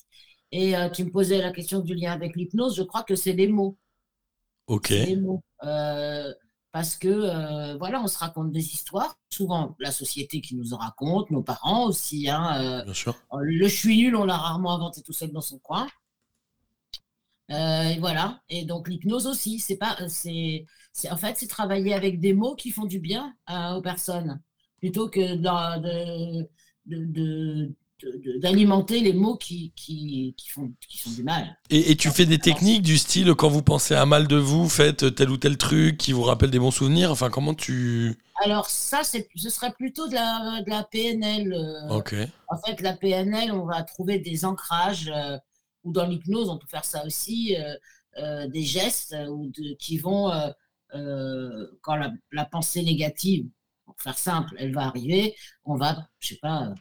Et 0.52 0.76
euh, 0.76 0.90
tu 0.90 1.04
me 1.04 1.12
posais 1.12 1.40
la 1.42 1.52
question 1.52 1.80
du 1.80 1.94
lien 1.94 2.12
avec 2.14 2.36
l'hypnose. 2.36 2.76
Je 2.76 2.84
crois 2.84 3.04
que 3.04 3.16
c'est 3.16 3.34
les 3.34 3.48
mots. 3.48 3.78
Ok. 4.68 4.90
Les 4.90 5.16
mots. 5.18 5.44
Parce 6.76 6.98
que, 6.98 7.08
euh, 7.08 7.78
voilà, 7.78 8.02
on 8.02 8.08
se 8.08 8.18
raconte 8.18 8.52
des 8.52 8.74
histoires. 8.74 9.18
Souvent, 9.30 9.78
la 9.80 9.94
société 9.94 10.42
qui 10.42 10.56
nous 10.58 10.74
en 10.74 10.78
raconte, 10.78 11.32
nos 11.32 11.42
parents 11.42 11.86
aussi. 11.86 12.30
Hein, 12.30 12.62
euh, 12.62 12.84
Bien 12.84 12.94
sûr. 12.94 13.16
le 13.40 13.70
je 13.70 13.74
suis 13.74 13.96
nul, 13.96 14.14
on 14.14 14.26
l'a 14.26 14.36
rarement 14.36 14.76
inventé 14.76 15.02
tout 15.02 15.14
seul 15.14 15.32
dans 15.32 15.40
son 15.40 15.58
coin. 15.60 15.88
Euh, 17.50 17.84
et 17.84 18.00
voilà. 18.00 18.42
Et 18.50 18.66
donc 18.66 18.90
l'hypnose 18.90 19.26
aussi, 19.26 19.60
c'est 19.60 19.78
pas, 19.78 19.96
c'est, 20.10 20.66
en 21.10 21.16
fait, 21.16 21.38
c'est 21.38 21.48
travailler 21.48 21.94
avec 21.94 22.20
des 22.20 22.34
mots 22.34 22.56
qui 22.56 22.72
font 22.72 22.84
du 22.84 23.00
bien 23.00 23.34
aux 23.48 23.82
personnes, 23.82 24.42
plutôt 24.80 25.08
que 25.08 25.36
de- 26.86 27.74
d'alimenter 28.40 29.00
les 29.00 29.14
mots 29.14 29.36
qui, 29.38 29.72
qui, 29.76 30.34
qui 30.38 30.50
font, 30.50 30.72
qui 30.88 30.98
font 30.98 31.12
du 31.12 31.24
mal. 31.24 31.58
Et, 31.70 31.92
et 31.92 31.96
tu 31.96 32.10
fais 32.10 32.26
des 32.26 32.40
techniques 32.40 32.82
du 32.82 32.98
style 32.98 33.34
quand 33.36 33.50
vous 33.50 33.62
pensez 33.64 33.96
à 33.96 34.06
mal 34.06 34.28
de 34.28 34.36
vous, 34.36 34.70
faites 34.70 35.14
tel 35.16 35.30
ou 35.30 35.38
tel 35.38 35.58
truc 35.58 35.98
qui 35.98 36.12
vous 36.12 36.24
rappelle 36.24 36.52
des 36.52 36.60
bons 36.60 36.72
souvenirs. 36.72 37.12
Enfin, 37.12 37.30
comment 37.30 37.54
tu. 37.54 38.16
Alors 38.44 38.70
ça, 38.70 39.02
c'est, 39.04 39.28
ce 39.36 39.50
serait 39.50 39.72
plutôt 39.72 40.08
de 40.08 40.14
la, 40.14 40.62
de 40.66 40.70
la 40.70 40.84
PNL. 40.84 41.54
euh, 41.54 41.90
Ok. 41.98 42.16
En 42.48 42.58
fait, 42.66 42.82
la 42.82 42.94
PNL, 42.94 43.52
on 43.52 43.66
va 43.66 43.84
trouver 43.84 44.20
des 44.20 44.46
ancrages, 44.46 45.12
euh, 45.14 45.38
ou 45.84 45.92
dans 45.92 46.06
l'hypnose, 46.06 46.50
on 46.50 46.58
peut 46.58 46.68
faire 46.68 46.86
ça 46.86 47.06
aussi, 47.06 47.56
euh, 47.58 47.74
euh, 48.18 48.48
des 48.48 48.64
gestes 48.64 49.16
ou 49.30 49.50
de- 49.50 49.76
qui 49.80 49.98
vont, 49.98 50.32
quand 51.82 51.96
la, 51.96 52.12
la 52.32 52.46
pensée 52.46 52.82
négative, 52.84 53.46
pour 53.86 53.96
faire 54.02 54.18
simple, 54.18 54.56
elle 54.58 54.74
va 54.74 54.84
arriver, 54.88 55.36
on 55.64 55.76
va, 55.76 56.08
je 56.20 56.30
sais 56.30 56.40
pas, 56.42 56.74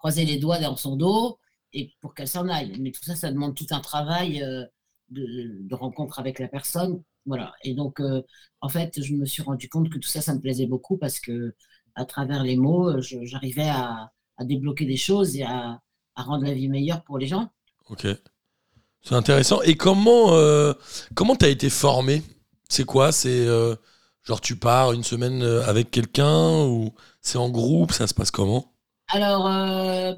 croiser 0.00 0.24
les 0.24 0.38
doigts 0.38 0.58
dans 0.58 0.76
son 0.76 0.96
dos 0.96 1.38
et 1.74 1.92
pour 2.00 2.14
qu'elle 2.14 2.26
s'en 2.26 2.48
aille. 2.48 2.74
Mais 2.80 2.90
tout 2.90 3.04
ça, 3.04 3.14
ça 3.14 3.30
demande 3.30 3.54
tout 3.54 3.66
un 3.70 3.80
travail 3.80 4.42
euh, 4.42 4.64
de, 5.10 5.74
rencontre 5.74 6.18
avec 6.18 6.38
la 6.38 6.48
personne. 6.48 7.02
Voilà. 7.26 7.52
Et 7.62 7.74
donc, 7.74 8.00
euh, 8.00 8.22
en 8.62 8.68
fait, 8.68 9.02
je 9.02 9.14
me 9.14 9.26
suis 9.26 9.42
rendu 9.42 9.68
compte 9.68 9.90
que 9.90 9.98
tout 9.98 10.08
ça, 10.08 10.22
ça 10.22 10.34
me 10.34 10.40
plaisait 10.40 10.66
beaucoup 10.66 10.96
parce 10.96 11.20
que 11.20 11.54
à 11.94 12.06
travers 12.06 12.42
les 12.42 12.56
mots, 12.56 12.88
euh, 12.88 13.02
j'arrivais 13.02 13.68
à, 13.68 14.10
débloquer 14.40 14.86
des 14.86 14.96
choses 14.96 15.36
et 15.36 15.42
à, 15.42 15.82
à 16.14 16.22
rendre 16.22 16.44
la 16.44 16.54
vie 16.54 16.68
meilleure 16.68 17.04
pour 17.04 17.18
les 17.18 17.26
gens. 17.26 17.50
Ok. 17.90 18.06
C'est 19.02 19.14
intéressant. 19.14 19.60
Et 19.62 19.76
comment 19.76 20.32
euh, 20.32 20.72
comment 21.14 21.36
t'as 21.36 21.50
été 21.50 21.68
formé? 21.68 22.22
C'est 22.70 22.84
quoi? 22.84 23.12
C'est 23.12 23.46
genre 24.22 24.40
tu 24.40 24.56
pars 24.56 24.92
une 24.92 25.04
semaine 25.04 25.42
avec 25.42 25.90
quelqu'un 25.90 26.64
ou 26.64 26.94
c'est 27.20 27.36
en 27.36 27.50
groupe? 27.50 27.92
Ça 27.92 28.06
se 28.06 28.14
passe 28.14 28.30
comment? 28.30 28.72
Alors, 29.12 29.46
euh, 29.46 30.14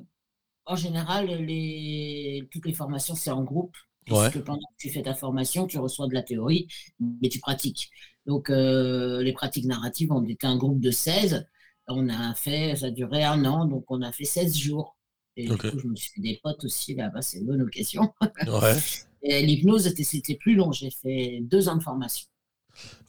en 0.67 0.77
général, 0.77 1.27
les, 1.29 2.49
toutes 2.53 2.67
les 2.67 2.75
formations, 2.75 3.15
c'est 3.15 3.31
en 3.31 3.45
groupe. 3.45 3.77
Ouais. 4.11 4.31
Puisque 4.31 4.45
pendant 4.45 4.59
que 4.61 4.77
tu 4.79 4.91
fais 4.91 5.03
ta 5.03 5.15
formation, 5.15 5.67
tu 5.67 5.79
reçois 5.79 6.09
de 6.09 6.15
la 6.15 6.23
théorie, 6.23 6.69
mais 7.01 7.29
tu 7.29 7.41
pratiques. 7.41 7.91
Donc, 8.27 8.51
euh, 8.51 9.23
les 9.23 9.33
pratiques 9.33 9.67
narratives, 9.67 10.13
on 10.13 10.25
était 10.29 10.47
un 10.47 10.57
groupe 10.57 10.81
de 10.81 10.91
16. 10.91 11.47
On 11.89 12.09
a 12.09 12.35
fait, 12.35 12.77
ça 12.77 12.87
a 12.87 12.91
duré 12.91 13.25
un 13.25 13.45
an, 13.45 13.67
donc 13.67 13.85
on 13.91 14.03
a 14.03 14.13
fait 14.13 14.25
16 14.25 14.57
jours. 14.57 14.97
Et 15.37 15.53
du 15.53 15.65
coup, 15.65 15.79
je 15.79 15.87
me 15.89 15.97
suis 15.97 16.11
fait 16.15 16.21
des 16.21 16.41
potes 16.43 16.65
aussi 16.65 16.95
là-bas, 16.95 17.23
c'est 17.23 17.39
une 17.39 17.47
bonne 17.47 17.63
occasion. 17.63 18.13
Ouais. 18.47 18.77
Et 19.23 19.47
l'hypnose, 19.47 19.85
c'était- 19.85 20.05
c'était 20.05 20.35
plus 20.37 20.55
long. 20.57 20.73
J'ai 20.73 20.91
fait 20.91 21.41
deux 21.43 21.69
ans 21.69 21.77
de 21.77 21.83
formation. 21.83 22.27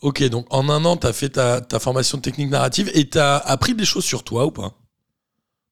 Ok, 0.01 0.23
donc 0.29 0.45
en 0.53 0.69
un 0.69 0.83
an, 0.85 0.97
t'as 0.97 1.13
fait 1.13 1.29
ta, 1.29 1.61
ta 1.61 1.79
formation 1.79 2.19
technique 2.19 2.49
narrative 2.49 2.91
et 2.93 3.09
t'as 3.09 3.37
appris 3.37 3.73
des 3.75 3.85
choses 3.85 4.03
sur 4.05 4.23
toi 4.23 4.45
ou 4.45 4.51
pas? 4.51 4.75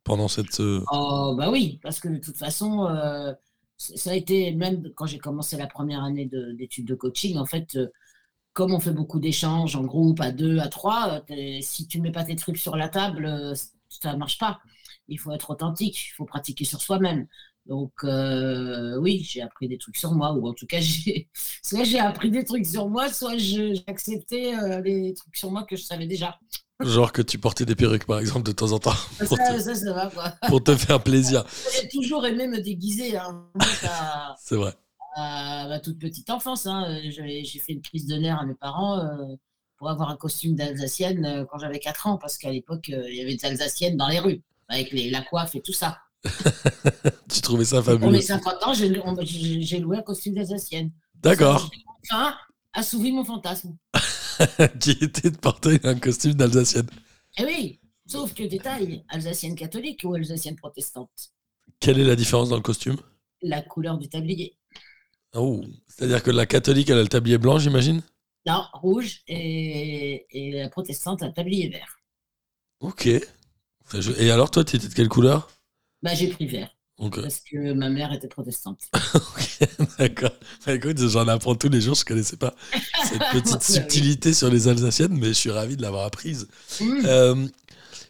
Pendant 0.04 0.28
cette. 0.28 0.60
euh, 0.60 0.82
Oh, 0.92 1.36
bah 1.38 1.50
oui, 1.52 1.80
parce 1.84 2.00
que 2.00 2.08
de 2.10 2.18
toute 2.18 2.38
façon, 2.38 2.86
euh, 2.88 3.34
ça 3.78 4.12
a 4.12 4.16
été, 4.16 4.52
même 4.54 4.92
quand 4.96 5.06
j'ai 5.06 5.20
commencé 5.20 5.58
la 5.58 5.68
première 5.68 6.04
année 6.04 6.26
de- 6.26 6.52
d'études 6.54 6.88
de, 6.88 6.96
coaching, 6.96 7.38
en 7.38 7.46
fait, 7.46 7.76
euh, 7.76 7.88
comme 8.54 8.74
on 8.74 8.80
fait 8.80 8.94
beaucoup 8.94 9.20
d'échanges 9.20 9.76
en 9.76 9.84
groupe, 9.86 10.22
à 10.22 10.32
deux, 10.32 10.60
à 10.60 10.68
trois, 10.70 11.24
si 11.62 11.88
tu 11.88 12.02
mets 12.02 12.12
pas 12.12 12.24
tes 12.26 12.36
trucs 12.36 12.58
sur 12.58 12.76
la 12.78 12.90
table, 12.90 13.54
ça 13.90 14.16
marche 14.18 14.38
pas. 14.40 14.60
Il 15.08 15.20
faut 15.20 15.32
être 15.34 15.52
authentique, 15.52 15.98
il 16.08 16.12
faut 16.12 16.26
pratiquer 16.26 16.66
sur 16.66 16.82
soi-même. 16.82 17.28
Donc, 17.68 17.94
oui, 19.00 19.24
j'ai 19.24 19.42
appris 19.42 19.68
des 19.68 19.78
trucs 19.78 19.98
sur 19.98 20.12
moi, 20.14 20.34
ou 20.34 20.48
en 20.48 20.54
tout 20.54 20.68
cas, 20.68 20.80
soit 21.64 21.84
j'ai 21.84 22.00
appris 22.00 22.32
des 22.32 22.44
trucs 22.44 22.66
sur 22.66 22.90
moi, 22.90 23.10
soit 23.10 23.38
j'ai 23.38 23.74
accepté 23.88 24.54
les 24.84 25.14
trucs 25.14 25.38
sur 25.38 25.52
moi 25.52 25.64
que 25.64 25.76
je 25.76 25.84
savais 25.84 26.08
déjà. 26.08 26.40
Genre 26.84 27.12
que 27.12 27.22
tu 27.22 27.38
portais 27.38 27.66
des 27.66 27.76
perruques, 27.76 28.06
par 28.06 28.20
exemple, 28.20 28.44
de 28.44 28.52
temps 28.52 28.72
en 28.72 28.80
temps, 28.80 28.94
pour 29.28 29.38
Ça, 29.38 29.54
te, 29.54 29.60
ça, 29.60 29.76
ça 29.76 29.94
va 29.94 30.08
quoi. 30.08 30.34
pour 30.48 30.64
te 30.64 30.76
faire 30.76 31.02
plaisir. 31.02 31.44
J'ai 31.82 31.88
toujours 31.90 32.26
aimé 32.26 32.48
me 32.48 32.60
déguiser. 32.62 33.18
Hein. 33.18 33.46
C'est 34.40 34.56
vrai. 34.56 34.74
à 35.16 35.68
ma 35.68 35.80
toute 35.80 36.00
petite 36.00 36.30
enfance, 36.30 36.66
hein, 36.68 36.86
euh, 36.90 37.10
j'ai 37.12 37.60
fait 37.60 37.74
une 37.74 37.82
crise 37.82 38.08
de 38.08 38.16
nerfs 38.16 38.40
à 38.40 38.46
mes 38.46 38.56
parents 38.56 39.00
euh, 39.00 39.36
pour 39.78 39.90
avoir 39.90 40.10
un 40.10 40.16
costume 40.16 40.56
d'Alsacienne 40.56 41.26
euh, 41.26 41.46
quand 41.50 41.58
j'avais 41.60 41.80
4 41.80 42.08
ans, 42.08 42.18
parce 42.18 42.38
qu'à 42.38 42.52
l'époque, 42.52 42.90
euh, 42.94 43.04
il 43.10 43.16
y 43.16 43.22
avait 43.22 43.36
des 43.36 43.46
Alsaciennes 43.46 43.98
dans 43.98 44.08
les 44.08 44.20
rues, 44.20 44.42
avec 44.70 44.92
les, 44.92 45.10
la 45.10 45.22
coiffe 45.22 45.56
et 45.56 45.62
tout 45.62 45.74
ça. 45.74 45.98
Tu 47.32 47.40
trouvais 47.42 47.64
ça 47.66 47.78
Pour 47.78 47.86
fabuleux. 47.94 48.12
mes 48.12 48.22
50 48.22 48.64
ans, 48.64 48.74
j'ai 48.74 48.90
loué 49.80 49.98
un 49.98 50.02
costume 50.02 50.34
d'Alsacienne. 50.36 50.92
D'accord. 51.16 51.70
Enfin, 52.12 52.34
assouvi 52.74 53.12
mon 53.12 53.24
fantasme. 53.24 53.76
Qui 54.80 54.92
était 54.92 55.32
de 55.32 55.38
porter 55.38 55.80
un 55.84 55.96
costume 55.96 56.34
d'Alsacienne. 56.34 56.88
Eh 57.38 57.46
oui, 57.46 57.80
sauf 58.08 58.34
que 58.34 58.44
détail, 58.44 59.04
Alsacienne 59.10 59.56
catholique 59.56 60.02
ou 60.04 60.14
Alsacienne 60.14 60.56
protestante 60.56 61.34
Quelle 61.80 62.00
est 62.00 62.06
la 62.06 62.16
différence 62.16 62.50
dans 62.50 62.56
le 62.56 62.62
costume? 62.62 62.98
La 63.42 63.62
couleur 63.62 63.98
du 63.98 64.08
tablier. 64.10 64.58
Oh, 65.34 65.64
C'est-à-dire 65.88 66.22
que 66.24 66.32
la 66.32 66.46
catholique, 66.46 66.90
elle 66.90 66.98
a 66.98 67.02
le 67.04 67.08
tablier 67.08 67.38
blanc, 67.38 67.58
j'imagine? 67.58 68.02
Non, 68.46 68.64
rouge 68.74 69.22
et, 69.28 70.26
et 70.30 70.52
la 70.60 70.70
protestante, 70.70 71.24
un 71.24 71.32
tablier 71.32 71.70
vert. 71.70 71.98
Ok. 72.80 73.08
Et 73.08 74.32
alors, 74.32 74.52
toi, 74.52 74.64
tu 74.64 74.76
étais 74.76 74.88
de 74.88 74.94
quelle 74.94 75.10
couleur? 75.10 75.50
Bah, 76.02 76.16
j'ai 76.16 76.30
pris 76.30 76.48
vert 76.48 76.76
Parce 77.22 77.40
que 77.40 77.74
ma 77.74 77.90
mère 77.90 78.14
était 78.14 78.28
protestante. 78.28 78.82
D'accord. 80.00 80.32
Bah, 80.66 80.74
écoute, 80.74 80.98
j'en 81.00 81.28
apprends 81.28 81.56
tous 81.56 81.70
les 81.70 81.82
jours, 81.82 81.96
je 81.96 82.06
connaissais 82.06 82.38
pas 82.38 82.56
cette 83.04 83.20
petite 83.32 83.62
subtilité 83.64 84.34
sur 84.34 84.50
les 84.50 84.68
Alsaciennes, 84.68 85.18
mais 85.18 85.28
je 85.28 85.34
suis 85.34 85.52
ravi 85.52 85.78
de 85.78 85.82
l'avoir 85.82 86.06
apprise. 86.06 86.48
Mmh. 86.80 87.02
Euh, 87.06 87.48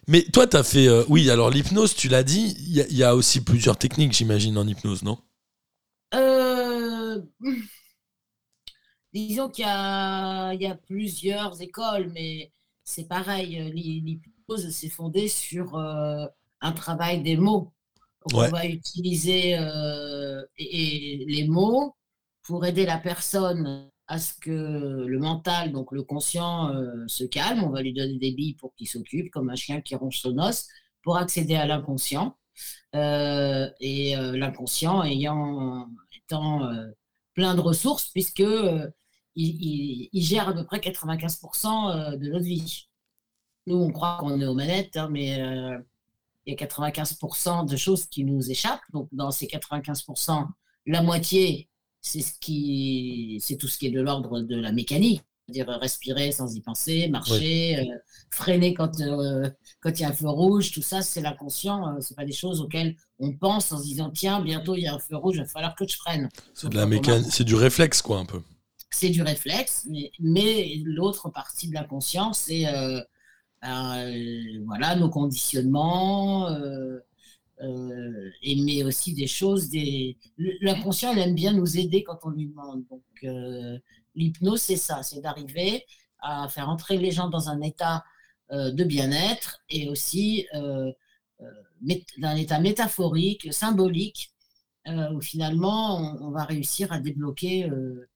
mais 0.08 0.22
toi, 0.32 0.46
tu 0.46 0.56
as 0.56 0.64
fait. 0.64 0.88
euh, 0.88 1.04
oui, 1.08 1.30
alors 1.30 1.50
l'hypnose, 1.50 1.94
tu 1.94 2.08
l'as 2.08 2.22
dit, 2.24 2.56
il 2.60 2.72
y, 2.74 2.80
a- 2.82 2.88
il 2.88 2.96
y 2.96 3.04
a 3.04 3.16
aussi 3.16 3.42
plusieurs 3.42 3.78
techniques, 3.78 4.12
j'imagine, 4.12 4.58
en 4.58 4.66
hypnose, 4.66 5.02
non? 5.02 5.18
Euh, 6.14 7.22
disons 9.12 9.48
qu'il 9.48 9.64
y 9.64 9.68
y 9.68 10.66
a 10.66 10.74
plusieurs 10.86 11.60
écoles, 11.60 12.10
mais 12.14 12.52
c'est 12.84 13.04
pareil. 13.08 13.70
l'hy- 13.72 14.00
L'hypnose, 14.00 14.70
c'est 14.70 14.88
fondé 14.90 15.28
sur 15.28 15.76
un 15.78 16.72
travail 16.72 17.22
des 17.22 17.36
mots. 17.36 17.72
Ouais. 18.32 18.46
On 18.48 18.50
va 18.50 18.66
utiliser 18.66 19.56
euh, 19.58 20.42
et, 20.58 21.22
et 21.22 21.26
les 21.26 21.46
mots 21.48 21.96
pour 22.42 22.64
aider 22.66 22.86
la 22.86 22.98
personne 22.98 23.88
à 24.08 24.18
ce 24.18 24.34
que 24.40 24.50
le 25.06 25.18
mental, 25.18 25.72
donc 25.72 25.92
le 25.92 26.02
conscient, 26.02 26.70
euh, 26.74 27.04
se 27.08 27.24
calme. 27.24 27.62
On 27.64 27.70
va 27.70 27.82
lui 27.82 27.92
donner 27.94 28.18
des 28.18 28.32
billes 28.32 28.54
pour 28.54 28.74
qu'il 28.74 28.88
s'occupe, 28.88 29.30
comme 29.30 29.50
un 29.50 29.54
chien 29.56 29.80
qui 29.80 29.94
ronge 29.94 30.18
son 30.20 30.38
os, 30.38 30.66
pour 31.02 31.16
accéder 31.16 31.54
à 31.56 31.66
l'inconscient. 31.66 32.36
Euh, 32.94 33.70
et 33.80 34.14
l'inconscient 34.16 35.02
ayant 35.04 35.88
étant 36.16 36.68
plein 37.34 37.54
de 37.54 37.60
ressources, 37.60 38.10
puisque 38.10 38.40
il, 38.40 38.96
il- 39.36 40.08
il 40.12 40.22
gère 40.24 40.48
à 40.48 40.54
peu 40.54 40.64
près 40.64 40.80
95% 40.80 41.90
euh, 41.90 42.16
de 42.16 42.28
notre 42.28 42.44
vie. 42.44 42.88
Nous, 43.66 43.76
on 43.76 43.90
croit 43.92 44.18
qu'on 44.20 44.40
est 44.40 44.46
aux 44.46 44.54
manettes, 44.54 44.96
hein, 44.96 45.08
mais 45.10 45.40
il 46.46 46.54
y 46.54 46.62
a 46.62 46.66
95% 46.66 47.68
de 47.68 47.76
choses 47.76 48.06
qui 48.06 48.24
nous 48.24 48.50
échappent. 48.50 48.82
Donc, 48.92 49.08
dans 49.12 49.30
ces 49.30 49.46
95%, 49.46 50.46
la 50.86 51.02
moitié, 51.02 51.68
c'est 52.00 52.20
ce 52.20 52.32
qui, 52.40 53.38
c'est 53.40 53.56
tout 53.56 53.68
ce 53.68 53.78
qui 53.78 53.86
est 53.86 53.90
de 53.90 54.00
l'ordre 54.00 54.40
de 54.40 54.56
la 54.56 54.72
mécanique, 54.72 55.22
c'est-à-dire 55.46 55.68
respirer 55.80 56.32
sans 56.32 56.54
y 56.54 56.60
penser, 56.60 57.08
marcher, 57.08 57.78
euh, 57.78 57.94
freiner 58.30 58.74
quand 58.74 59.00
euh, 59.00 59.48
quand 59.80 59.90
il 59.90 60.02
y 60.02 60.04
a 60.04 60.08
un 60.08 60.12
feu 60.12 60.28
rouge, 60.28 60.72
tout 60.72 60.82
ça, 60.82 61.02
c'est 61.02 61.20
l'inconscient. 61.20 61.96
euh, 61.96 62.00
c'est 62.00 62.16
pas 62.16 62.24
des 62.24 62.32
choses 62.32 62.60
auxquelles 62.60 62.96
on 63.18 63.32
pense 63.32 63.70
en 63.72 63.78
se 63.78 63.84
disant 63.84 64.10
tiens, 64.10 64.40
bientôt 64.40 64.74
il 64.74 64.82
y 64.82 64.86
a 64.86 64.94
un 64.94 64.98
feu 64.98 65.16
rouge, 65.16 65.36
il 65.36 65.42
va 65.42 65.46
falloir 65.46 65.74
que 65.74 65.86
je 65.86 65.96
freine. 65.96 66.28
C'est 66.54 66.68
de 66.68 66.76
la 66.76 67.22
c'est 67.30 67.44
du 67.44 67.54
réflexe, 67.54 68.02
quoi, 68.02 68.18
un 68.18 68.24
peu. 68.24 68.40
C'est 68.90 69.08
du 69.08 69.22
réflexe, 69.22 69.86
mais, 69.88 70.12
mais 70.20 70.80
l'autre 70.84 71.30
partie 71.30 71.66
de 71.68 71.74
l'inconscient, 71.74 72.32
c'est 72.34 72.66
euh, 72.66 73.00
euh, 73.00 73.02
voilà 73.62 74.96
nos 74.96 75.08
conditionnements. 75.10 76.48
euh, 76.50 76.98
euh, 77.62 78.30
et 78.42 78.56
mais 78.62 78.82
aussi 78.82 79.14
des 79.14 79.26
choses, 79.26 79.68
des... 79.70 80.16
l'inconscient, 80.60 81.12
il 81.12 81.18
aime 81.18 81.34
bien 81.34 81.52
nous 81.52 81.78
aider 81.78 82.02
quand 82.02 82.18
on 82.24 82.30
lui 82.30 82.48
demande. 82.48 82.84
Donc, 82.90 83.02
euh, 83.24 83.78
l'hypnose, 84.14 84.60
c'est 84.60 84.76
ça, 84.76 85.02
c'est 85.02 85.20
d'arriver 85.20 85.84
à 86.20 86.48
faire 86.48 86.68
entrer 86.68 86.98
les 86.98 87.10
gens 87.10 87.28
dans 87.28 87.48
un 87.48 87.60
état 87.62 88.04
euh, 88.52 88.70
de 88.72 88.84
bien-être 88.84 89.60
et 89.68 89.88
aussi 89.88 90.46
euh, 90.54 90.92
euh, 91.40 91.96
d'un 92.18 92.36
état 92.36 92.60
métaphorique, 92.60 93.52
symbolique, 93.52 94.30
euh, 94.88 95.12
où 95.12 95.20
finalement, 95.20 95.98
on, 96.20 96.30
va 96.30 96.44
réussir 96.44 96.92
à 96.92 96.98
débloquer 96.98 97.70
euh, 97.70 97.70
euh, 97.70 98.08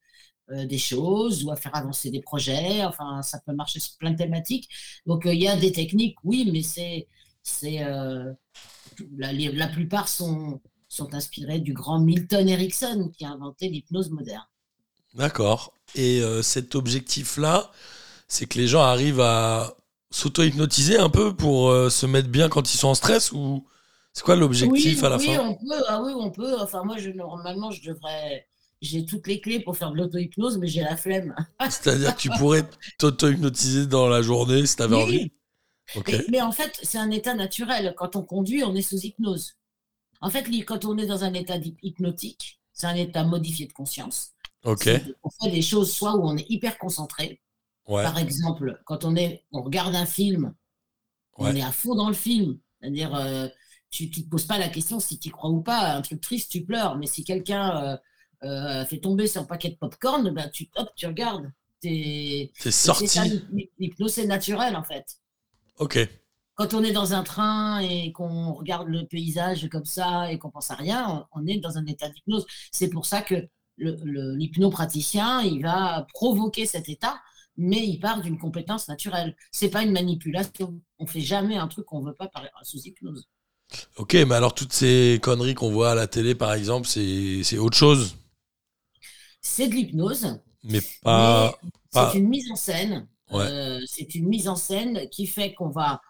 des 0.50 0.78
choses 0.78 1.44
ou 1.44 1.50
à 1.50 1.56
faire 1.56 1.74
avancer 1.74 2.10
des 2.10 2.20
projets. 2.20 2.84
Enfin, 2.84 3.22
ça 3.22 3.40
peut 3.44 3.52
marcher 3.54 3.80
sur 3.80 3.96
plein 3.98 4.12
de 4.12 4.16
thématiques. 4.18 4.68
Donc, 5.06 5.26
euh, 5.26 5.34
il 5.34 5.42
y 5.42 5.48
a 5.48 5.56
des 5.56 5.72
techniques, 5.72 6.16
oui, 6.24 6.48
mais 6.52 6.62
c'est... 6.62 7.08
c'est 7.42 7.82
euh, 7.82 8.32
la, 9.16 9.32
la 9.32 9.68
plupart 9.68 10.08
sont, 10.08 10.60
sont 10.88 11.14
inspirés 11.14 11.60
du 11.60 11.72
grand 11.72 12.00
Milton 12.00 12.48
Erickson 12.48 13.10
qui 13.16 13.24
a 13.24 13.30
inventé 13.30 13.68
l'hypnose 13.68 14.10
moderne. 14.10 14.46
D'accord. 15.14 15.72
Et 15.94 16.20
euh, 16.22 16.42
cet 16.42 16.74
objectif-là, 16.74 17.70
c'est 18.28 18.46
que 18.46 18.58
les 18.58 18.66
gens 18.68 18.82
arrivent 18.82 19.20
à 19.20 19.76
s'auto-hypnotiser 20.10 20.98
un 20.98 21.10
peu 21.10 21.34
pour 21.34 21.68
euh, 21.70 21.90
se 21.90 22.06
mettre 22.06 22.28
bien 22.28 22.48
quand 22.48 22.72
ils 22.72 22.78
sont 22.78 22.88
en 22.88 22.94
stress 22.94 23.32
ou 23.32 23.66
c'est 24.12 24.24
quoi 24.24 24.36
l'objectif 24.36 25.02
oui, 25.02 25.04
à 25.04 25.08
la 25.10 25.16
oui, 25.16 25.26
fin? 25.26 25.40
on 25.40 25.54
peut. 25.54 25.84
Ah 25.88 26.02
oui, 26.02 26.12
on 26.16 26.30
peut. 26.30 26.58
Enfin, 26.60 26.84
moi, 26.84 26.96
je, 26.98 27.10
normalement, 27.10 27.70
je 27.70 27.82
devrais. 27.82 28.46
J'ai 28.82 29.06
toutes 29.06 29.26
les 29.26 29.40
clés 29.40 29.60
pour 29.60 29.76
faire 29.76 29.90
de 29.90 29.96
l'auto-hypnose, 29.96 30.58
mais 30.58 30.66
j'ai 30.68 30.82
la 30.82 30.96
flemme. 30.96 31.34
C'est-à-dire 31.60 32.14
que 32.14 32.20
tu 32.20 32.30
pourrais 32.30 32.68
t'auto-hypnotiser 32.98 33.86
dans 33.86 34.08
la 34.08 34.22
journée 34.22 34.66
si 34.66 34.76
tu 34.76 34.82
avais 34.82 34.96
Oui. 34.96 35.02
envie. 35.02 35.32
Mais, 36.08 36.24
mais 36.30 36.40
en 36.42 36.52
fait, 36.52 36.78
c'est 36.82 36.98
un 36.98 37.10
état 37.10 37.34
naturel. 37.34 37.94
Quand 37.96 38.16
on 38.16 38.22
conduit, 38.22 38.64
on 38.64 38.74
est 38.74 38.82
sous 38.82 38.98
hypnose. 38.98 39.54
En 40.20 40.30
fait, 40.30 40.44
quand 40.64 40.84
on 40.84 40.98
est 40.98 41.06
dans 41.06 41.24
un 41.24 41.32
état 41.34 41.56
hypnotique, 41.82 42.60
c'est 42.72 42.86
un 42.86 42.94
état 42.94 43.24
modifié 43.24 43.66
de 43.66 43.72
conscience. 43.72 44.32
On 44.64 44.76
fait 44.76 45.50
des 45.50 45.62
choses 45.62 45.92
soit 45.92 46.16
où 46.16 46.26
on 46.28 46.36
est 46.36 46.48
hyper 46.50 46.76
concentré. 46.78 47.40
Ouais. 47.86 48.02
Par 48.02 48.18
exemple, 48.18 48.80
quand 48.84 49.04
on, 49.04 49.14
est, 49.14 49.44
on 49.52 49.62
regarde 49.62 49.94
un 49.94 50.06
film, 50.06 50.54
on 51.36 51.54
est 51.54 51.62
à 51.62 51.70
fond 51.70 51.94
dans 51.94 52.08
le 52.08 52.14
film. 52.14 52.58
C'est-à-dire, 52.80 53.14
euh, 53.14 53.46
tu 53.90 54.06
ne 54.06 54.10
te 54.10 54.20
poses 54.28 54.46
pas 54.46 54.58
la 54.58 54.68
question 54.68 54.98
si 54.98 55.18
tu 55.18 55.30
crois 55.30 55.50
ou 55.50 55.62
pas. 55.62 55.94
Un 55.94 56.02
truc 56.02 56.20
triste, 56.20 56.50
tu 56.50 56.64
pleures. 56.64 56.98
Mais 56.98 57.06
si 57.06 57.22
quelqu'un 57.24 57.84
euh, 57.84 57.96
euh, 58.44 58.84
fait 58.86 58.98
tomber 58.98 59.26
son 59.26 59.44
paquet 59.44 59.70
de 59.70 59.76
popcorn, 59.76 60.28
ben, 60.30 60.48
tu, 60.52 60.68
hop, 60.76 60.88
tu 60.96 61.06
regardes. 61.06 61.50
T'es- 61.80 62.50
sorti. 62.70 63.06
l'hyp- 63.52 63.70
L'hypnose, 63.78 64.12
c'est 64.14 64.26
naturel, 64.26 64.76
en 64.76 64.82
fait. 64.82 65.04
Ok. 65.78 65.98
Quand 66.54 66.72
on 66.72 66.82
est 66.82 66.92
dans 66.92 67.12
un 67.12 67.22
train 67.22 67.80
et 67.80 68.12
qu'on 68.12 68.54
regarde 68.54 68.88
le 68.88 69.04
paysage 69.06 69.68
comme 69.68 69.84
ça 69.84 70.32
et 70.32 70.38
qu'on 70.38 70.50
pense 70.50 70.70
à 70.70 70.74
rien, 70.74 71.26
on 71.32 71.46
est 71.46 71.58
dans 71.58 71.76
un 71.76 71.84
état 71.84 72.08
d'hypnose. 72.08 72.46
C'est 72.72 72.88
pour 72.88 73.04
ça 73.04 73.20
que 73.20 73.46
l'hypnopraticien, 73.76 75.42
il 75.42 75.62
va 75.62 76.06
provoquer 76.14 76.66
cet 76.66 76.88
état, 76.88 77.20
mais 77.56 77.86
il 77.86 77.98
part 78.00 78.20
d'une 78.20 78.38
compétence 78.38 78.88
naturelle. 78.88 79.36
C'est 79.52 79.68
pas 79.70 79.82
une 79.82 79.92
manipulation. 79.92 80.80
On 80.98 81.06
fait 81.06 81.20
jamais 81.20 81.56
un 81.56 81.68
truc 81.68 81.86
qu'on 81.86 82.00
veut 82.02 82.14
pas 82.14 82.28
par, 82.28 82.44
sous 82.62 82.78
hypnose. 82.80 83.24
Ok, 83.96 84.14
mais 84.14 84.34
alors 84.34 84.54
toutes 84.54 84.72
ces 84.72 85.18
conneries 85.22 85.54
qu'on 85.54 85.70
voit 85.72 85.90
à 85.90 85.94
la 85.94 86.06
télé, 86.06 86.34
par 86.34 86.52
exemple, 86.54 86.86
c'est 86.86 87.58
autre 87.58 87.76
chose, 87.76 88.16
C'est 89.56 89.68
de 89.68 89.74
l'hypnose, 89.74 90.38
mais 90.64 90.80
pas. 91.02 91.52
pas- 91.92 92.10
c'est 92.12 92.18
une 92.18 92.28
mise 92.28 92.50
en 92.50 92.56
scène. 92.56 93.08
Ouais. 93.32 93.44
Euh, 93.46 93.80
c'est 93.86 94.14
une 94.14 94.28
mise 94.28 94.48
en 94.48 94.56
scène 94.56 95.08
qui 95.10 95.26
fait 95.26 95.54
qu'on 95.54 95.68
va 95.70 96.00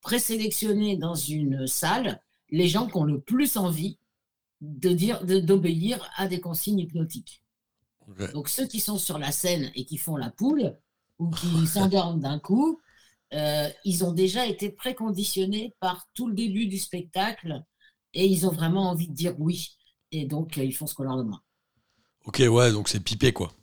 présélectionner 0.00 0.96
dans 0.96 1.14
une 1.14 1.66
salle 1.66 2.20
les 2.50 2.68
gens 2.68 2.86
qui 2.86 2.96
ont 2.96 3.04
le 3.04 3.20
plus 3.20 3.56
envie 3.56 3.98
de 4.60 4.90
dire 4.90 5.24
de- 5.24 5.40
d'obéir 5.40 6.10
à 6.16 6.28
des 6.28 6.40
consignes 6.40 6.80
hypnotiques. 6.80 7.42
Donc 8.32 8.48
ceux 8.48 8.66
qui 8.66 8.80
sont 8.80 8.98
sur 8.98 9.18
la 9.18 9.32
scène 9.32 9.70
et 9.74 9.84
qui 9.84 9.96
font 9.98 10.16
la 10.16 10.30
poule 10.30 10.76
ou 11.18 11.30
qui 11.30 11.66
s'endorment 11.66 12.20
d'un 12.20 12.38
coup, 12.38 12.80
euh, 13.32 13.68
ils 13.84 14.04
ont 14.04 14.12
déjà 14.12 14.46
été 14.46 14.68
préconditionnés 14.70 15.74
par 15.80 16.06
tout 16.14 16.28
le 16.28 16.34
début 16.34 16.66
du 16.66 16.78
spectacle 16.78 17.62
et 18.14 18.26
ils 18.26 18.46
ont 18.46 18.52
vraiment 18.52 18.90
envie 18.90 19.08
de 19.08 19.14
dire 19.14 19.34
oui. 19.38 19.76
Et 20.12 20.26
donc 20.26 20.58
euh, 20.58 20.64
ils 20.64 20.74
font 20.74 20.86
ce 20.86 20.94
qu'on 20.94 21.04
leur 21.04 21.16
demande. 21.16 21.40
Ok, 22.24 22.42
ouais, 22.46 22.70
donc 22.72 22.88
c'est 22.90 23.00
pipé, 23.00 23.32
quoi. 23.32 23.54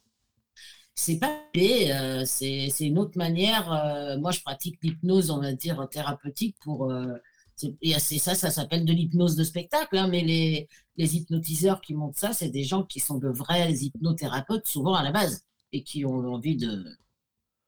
C'est 0.96 1.20
pas 1.20 1.39
payé, 1.53 1.94
euh, 1.94 2.25
c'est 2.25 2.68
une 2.82 3.00
autre 3.00 3.18
manière. 3.18 3.72
euh, 3.72 4.18
moi, 4.20 4.32
je 4.32 4.41
pratique 4.41 4.77
l'hypnose, 4.84 5.32
on 5.32 5.39
va 5.41 5.53
dire, 5.53 5.88
thérapeutique 5.89 6.56
pour. 6.62 6.91
euh, 6.91 7.13
c'est 7.56 7.75
et 7.82 7.98
c'est 8.00 8.18
ça, 8.20 8.36
ça 8.36 8.50
s'appelle 8.51 8.86
de 8.86 8.94
l'hypnose 8.94 9.36
de 9.36 9.44
spectacle, 9.44 9.98
hein, 9.98 10.08
mais 10.08 10.22
les, 10.22 10.68
les 10.98 11.15
hypnotiseurs 11.18 11.82
qui 11.82 11.94
montent 11.94 12.18
ça, 12.18 12.34
c'est 12.34 12.50
des 12.50 12.63
gens 12.63 12.84
qui 12.84 13.00
sont 13.00 13.18
de 13.18 13.30
vrais 13.30 13.72
hypnothérapeutes, 13.74 14.68
souvent 14.68 14.94
à 14.96 15.03
la 15.03 15.12
base, 15.12 15.44
et 15.72 15.84
qui 15.84 16.06
ont 16.06 16.34
envie 16.34 16.56
de, 16.58 16.84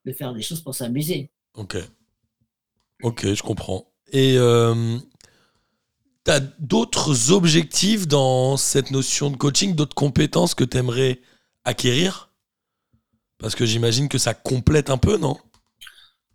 de 0.06 0.14
faire 0.14 0.34
des 0.34 0.42
choses 0.42 0.62
pour 0.62 0.76
s'amuser. 0.76 1.32
Ok. 1.54 1.76
Ok, 3.04 3.34
je 3.34 3.44
comprends. 3.44 3.92
Et 4.12 4.36
euh, 4.38 4.98
tu 6.25 6.32
as 6.32 6.39
d'autres 6.39 7.32
objectifs 7.32 8.08
dans 8.08 8.58
cette 8.58 8.92
notion 8.92 9.30
de 9.30 9.38
coaching, 9.38 9.75
d'autres 9.75 9.96
compétences 9.96 10.56
que 10.56 10.63
tu 10.63 10.77
aimerais 10.77 11.22
acquérir? 11.65 12.32
Parce 13.38 13.53
que 13.53 13.63
j'imagine 13.68 14.10
que 14.10 14.18
ça 14.18 14.34
complète 14.34 14.89
un 14.89 14.98
peu, 14.98 15.18
non? 15.18 15.38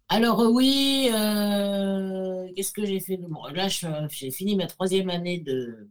Alors 0.09 0.41
euh, 0.41 0.49
oui, 0.51 1.11
euh, 1.13 2.49
qu'est-ce 2.57 2.73
que 2.73 2.85
j'ai 2.87 3.01
fait? 3.01 3.17
Bon, 3.19 3.45
Là, 3.49 3.69
j'ai 3.69 4.31
fini 4.31 4.57
ma 4.57 4.67
troisième 4.67 5.11
année 5.11 5.39
de, 5.41 5.91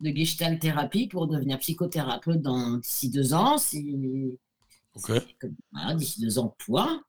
de 0.00 0.10
Gestalt 0.16 0.60
thérapie 0.60 1.08
pour 1.08 1.28
devenir 1.28 1.58
psychothérapeute 1.60 2.42
dans 2.42 2.78
d'ici 2.78 3.10
deux 3.10 3.34
ans. 3.34 3.58
si- 3.58 4.38
voilà, 5.72 5.94
d'ici 5.94 6.20
deux 6.20 6.38
ans, 6.38 6.54
point. 6.64 7.02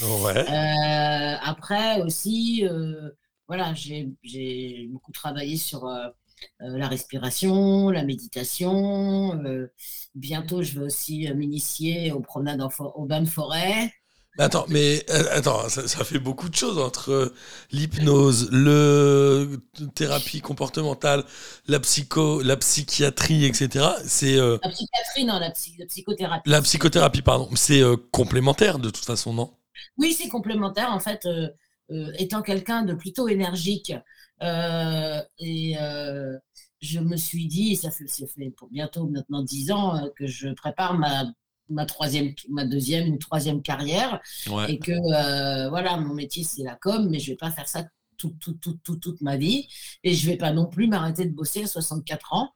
Ouais. 0.00 0.48
Euh, 0.48 1.36
après 1.42 2.02
aussi, 2.02 2.66
euh, 2.66 3.10
voilà, 3.48 3.74
j'ai 3.74 4.88
beaucoup 4.90 5.12
travaillé 5.12 5.56
sur 5.56 5.86
euh, 5.86 6.08
euh, 6.62 6.78
la 6.78 6.88
respiration, 6.88 7.90
la 7.90 8.04
méditation. 8.04 9.42
euh, 9.44 9.72
bientôt, 10.14 10.62
je 10.62 10.78
vais 10.78 10.84
aussi 10.86 11.28
m'initier 11.34 12.12
aux 12.12 12.20
promenades 12.20 12.62
aux 12.78 13.04
bains 13.06 13.22
de 13.22 13.28
forêt. 13.28 13.92
Mais 14.38 14.44
attends, 14.44 14.64
mais 14.68 15.04
attends, 15.32 15.68
ça, 15.68 15.86
ça 15.86 16.04
fait 16.04 16.18
beaucoup 16.18 16.48
de 16.48 16.54
choses 16.54 16.78
entre 16.78 17.34
l'hypnose, 17.70 18.48
le 18.50 19.58
thérapie 19.94 20.40
comportementale, 20.40 21.24
la 21.66 21.78
psycho, 21.80 22.40
la 22.40 22.56
psychiatrie, 22.56 23.44
etc. 23.44 23.96
C'est 24.06 24.38
euh, 24.38 24.56
La 24.64 24.70
psychiatrie, 24.70 25.24
non, 25.24 25.38
la, 25.38 25.50
psy- 25.52 25.76
la 25.78 25.86
psychothérapie. 25.86 26.50
la 26.50 26.62
psychothérapie, 26.62 27.20
pardon. 27.22 27.48
C'est 27.56 27.82
euh, 27.82 27.96
complémentaire 28.12 28.78
de 28.78 28.90
toute 28.90 29.04
façon, 29.04 29.32
non? 29.34 29.56
Oui, 29.98 30.12
c'est 30.12 30.28
complémentaire. 30.28 30.90
En 30.92 31.00
fait, 31.00 31.24
euh, 31.26 31.48
étant 32.18 32.42
quelqu'un 32.42 32.82
de 32.84 32.94
plutôt 32.94 33.28
énergique, 33.28 33.92
euh, 34.42 35.20
et 35.38 35.76
euh, 35.80 36.36
je 36.80 36.98
me 37.00 37.16
suis 37.16 37.46
dit, 37.46 37.72
et 37.72 37.76
ça 37.76 37.90
fait, 37.90 38.06
ça 38.08 38.26
fait 38.26 38.50
pour 38.50 38.68
bientôt 38.68 39.06
maintenant 39.06 39.42
dix 39.42 39.70
ans 39.70 39.96
euh, 39.96 40.08
que 40.16 40.26
je 40.26 40.48
prépare 40.48 40.94
ma, 40.98 41.24
ma 41.68 41.86
troisième, 41.86 42.34
ma 42.48 42.64
deuxième 42.66 43.10
ou 43.12 43.18
troisième 43.18 43.62
carrière, 43.62 44.20
Ouais. 44.50 44.72
et 44.72 44.78
que 44.78 44.92
euh, 44.92 45.68
voilà, 45.70 45.96
mon 45.96 46.14
métier 46.14 46.44
c'est 46.44 46.62
la 46.64 46.76
com, 46.76 47.08
mais 47.10 47.18
je 47.20 47.30
vais 47.32 47.36
pas 47.36 47.50
faire 47.50 47.68
ça 47.68 47.84
tout, 48.16 48.34
tout, 48.40 48.54
tout, 48.54 48.78
tout- 48.84 48.96
toute 48.96 49.20
ma 49.20 49.36
vie, 49.36 49.68
et 50.04 50.14
je 50.14 50.26
vais 50.28 50.36
pas 50.36 50.52
non 50.52 50.66
plus 50.66 50.86
m'arrêter 50.88 51.24
de 51.24 51.34
bosser 51.34 51.64
à 51.64 51.66
64 51.66 52.32
ans. 52.34 52.50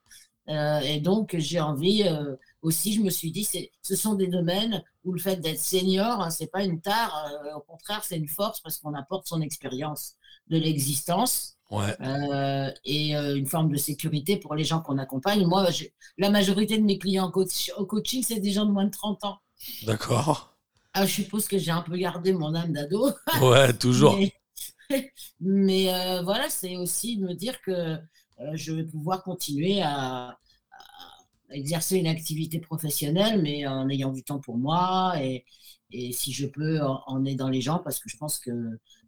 Euh, 0.48 0.78
et 0.80 1.00
donc, 1.00 1.34
j'ai 1.38 1.60
envie 1.60 2.04
euh, 2.04 2.36
aussi, 2.66 2.92
je 2.94 3.00
me 3.00 3.10
suis 3.10 3.30
dit, 3.30 3.44
c'est, 3.44 3.70
ce 3.80 3.94
sont 3.94 4.14
des 4.14 4.26
domaines 4.26 4.82
où 5.04 5.12
le 5.12 5.20
fait 5.20 5.36
d'être 5.36 5.60
senior, 5.60 6.20
hein, 6.20 6.30
c'est 6.30 6.50
pas 6.50 6.64
une 6.64 6.80
tare, 6.80 7.14
euh, 7.46 7.54
au 7.54 7.60
contraire, 7.60 8.02
c'est 8.04 8.16
une 8.16 8.26
force 8.28 8.60
parce 8.60 8.78
qu'on 8.78 8.92
apporte 8.94 9.26
son 9.28 9.40
expérience 9.40 10.14
de 10.48 10.58
l'existence 10.58 11.52
Ouais. 11.70 11.96
euh, 12.00 12.70
et 12.84 13.16
euh, 13.16 13.36
une 13.36 13.46
forme 13.46 13.70
de 13.72 13.76
sécurité 13.76 14.36
pour 14.36 14.54
les 14.54 14.62
gens 14.64 14.80
qu'on 14.80 14.98
accompagne. 14.98 15.44
Moi, 15.46 15.68
la 16.18 16.30
majorité 16.30 16.76
de 16.78 16.84
mes 16.84 16.98
clients 16.98 17.30
coach- 17.30 17.72
au 17.76 17.86
coaching, 17.86 18.22
c'est 18.26 18.40
des 18.40 18.52
gens 18.52 18.66
de 18.66 18.72
moins 18.72 18.84
de 18.84 18.90
30 18.90 19.24
ans. 19.24 19.38
D'accord. 19.84 20.56
Ah, 20.92 21.06
je 21.06 21.12
suppose 21.12 21.46
que 21.48 21.58
j'ai 21.58 21.70
un 21.72 21.82
peu 21.82 21.96
gardé 21.96 22.32
mon 22.32 22.54
âme 22.54 22.72
d'ado. 22.72 23.10
Ouais, 23.42 23.72
toujours. 23.72 24.16
Mais, 24.16 24.32
mais, 25.40 26.22
voilà, 26.22 26.48
c'est 26.50 26.76
aussi 26.76 27.16
de 27.16 27.26
me 27.26 27.34
dire 27.34 27.60
que 27.62 27.96
je 28.54 28.72
vais 28.72 28.84
pouvoir 28.84 29.22
continuer 29.24 29.82
à 29.82 30.38
exercer 31.50 31.96
une 31.98 32.06
activité 32.06 32.58
professionnelle, 32.58 33.42
mais 33.42 33.66
en 33.66 33.88
ayant 33.88 34.12
du 34.12 34.22
temps 34.22 34.40
pour 34.40 34.58
moi 34.58 35.14
et, 35.22 35.44
si 36.12 36.32
je 36.32 36.46
peux 36.46 36.80
en, 36.82 37.24
aidant 37.24 37.48
les 37.48 37.60
gens, 37.60 37.78
parce 37.78 38.00
que 38.00 38.08
je 38.08 38.16
pense 38.16 38.38
que 38.38 38.50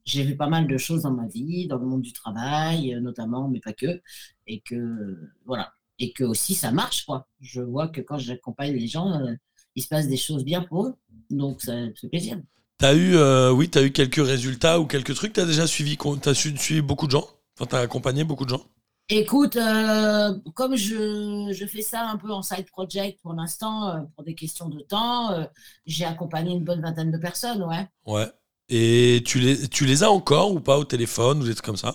j'ai 0.05 0.23
vu 0.23 0.37
pas 0.37 0.49
mal 0.49 0.67
de 0.67 0.79
choses 0.79 1.03
dans 1.03 1.13
ma 1.13 1.27
vie, 1.27 1.67
dans 1.67 1.77
le 1.77 1.85
monde 1.85 2.03
du 2.03 2.13
travail 2.13 2.95
euh, 2.95 3.01
notamment, 3.01 3.49
mais 3.49 3.61
pas 3.61 3.73
que, 3.73 4.01
et 4.47 4.61
que 4.61 5.19
voilà, 5.45 5.73
et 5.99 6.13
que 6.13 6.25
aussi 6.25 6.55
ça 6.55 6.71
marche 6.71 7.05
quoi. 7.05 7.27
Je 7.41 7.61
vois 7.61 7.89
que 7.89 8.01
quand 8.01 8.19
j'accompagne 8.19 8.75
les 8.75 8.87
gens, 8.87 9.13
euh, 9.21 9.35
il 9.75 9.83
se 9.83 9.89
passe 9.89 10.09
des 10.09 10.17
choses 10.17 10.45
bien 10.45 10.63
pour 10.63 10.87
eux, 10.87 10.95
donc 11.31 11.63
ça 11.63 11.75
fait 12.01 12.09
plaisir. 12.09 12.41
T'as 12.79 12.95
eu, 12.95 13.17
euh, 13.17 13.51
oui, 13.51 13.69
t'as 13.69 13.83
eu 13.83 13.91
quelques 13.91 14.25
résultats 14.25 14.79
ou 14.79 14.87
quelques 14.87 15.15
trucs? 15.15 15.33
T'as 15.33 15.47
déjà 15.47 15.67
suivi, 15.67 15.99
t'as 16.23 16.33
su- 16.33 16.57
suivi 16.57 16.81
beaucoup 16.81 17.07
de 17.07 17.13
gens? 17.13 17.27
Enfin, 17.57 17.67
t'as 17.67 17.81
accompagné 17.81 18.23
beaucoup 18.23 18.45
de 18.45 18.51
gens? 18.51 18.65
Écoute, 19.11 19.57
euh, 19.57 20.35
comme 20.55 20.77
je, 20.77 21.51
je 21.51 21.67
fais 21.67 21.81
ça 21.81 22.07
un 22.09 22.19
peu 22.19 22.31
en 22.31 22.43
side 22.43 22.67
project 22.67 23.19
pour 23.23 23.33
l'instant, 23.33 23.89
euh, 23.89 24.01
pour 24.15 24.23
des 24.23 24.35
questions 24.35 24.69
de 24.69 24.81
temps, 24.81 25.33
euh, 25.33 25.45
j'ai 25.87 26.05
accompagné 26.05 26.53
une 26.53 26.63
bonne 26.63 26.83
vingtaine 26.83 27.11
de 27.11 27.17
personnes, 27.17 27.63
ouais. 27.63 27.87
Ouais. 28.05 28.31
Et 28.69 29.23
tu 29.25 29.39
les, 29.39 29.67
tu 29.69 29.87
les 29.87 30.05
as 30.05 30.11
encore 30.11 30.53
ou 30.53 30.61
pas 30.61 30.77
au 30.77 30.85
téléphone 30.85 31.41
ou 31.41 31.47
des 31.47 31.55
trucs 31.55 31.65
comme 31.65 31.79
ça? 31.79 31.95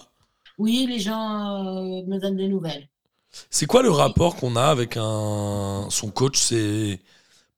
Oui, 0.57 0.87
les 0.89 0.99
gens 0.99 1.63
me 2.03 2.19
donnent 2.19 2.37
des 2.37 2.47
nouvelles. 2.47 2.89
C'est 3.51 3.67
quoi 3.67 3.83
le 3.83 3.91
rapport 3.91 4.35
qu'on 4.35 4.55
a 4.55 4.65
avec 4.65 4.97
un 4.97 5.85
son 5.91 6.09
coach? 6.09 6.39
C'est 6.39 6.99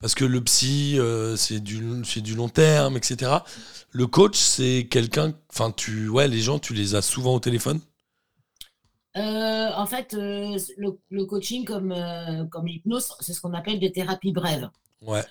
parce 0.01 0.15
que 0.15 0.25
le 0.25 0.43
psy, 0.43 0.99
c'est 1.37 1.61
du, 1.61 2.03
c'est 2.03 2.21
du 2.21 2.35
long 2.35 2.49
terme, 2.49 2.97
etc. 2.97 3.31
Le 3.91 4.07
coach, 4.07 4.37
c'est 4.37 4.87
quelqu'un. 4.91 5.33
Enfin, 5.49 5.71
tu, 5.71 6.09
ouais, 6.09 6.27
les 6.27 6.41
gens, 6.41 6.59
tu 6.59 6.73
les 6.73 6.95
as 6.95 7.01
souvent 7.01 7.35
au 7.35 7.39
téléphone? 7.39 7.79
Euh, 9.17 9.71
en 9.75 9.85
fait, 9.85 10.13
euh, 10.13 10.57
le, 10.77 10.99
le 11.09 11.25
coaching 11.25 11.63
comme, 11.63 11.91
euh, 11.91 12.45
comme 12.45 12.67
l'hypnose, 12.67 13.13
c'est 13.21 13.33
ce 13.33 13.39
qu'on 13.39 13.53
appelle 13.53 13.79
des 13.79 13.91
thérapies 13.91 14.33
brèves. 14.33 14.69
Ouais. 15.01 15.23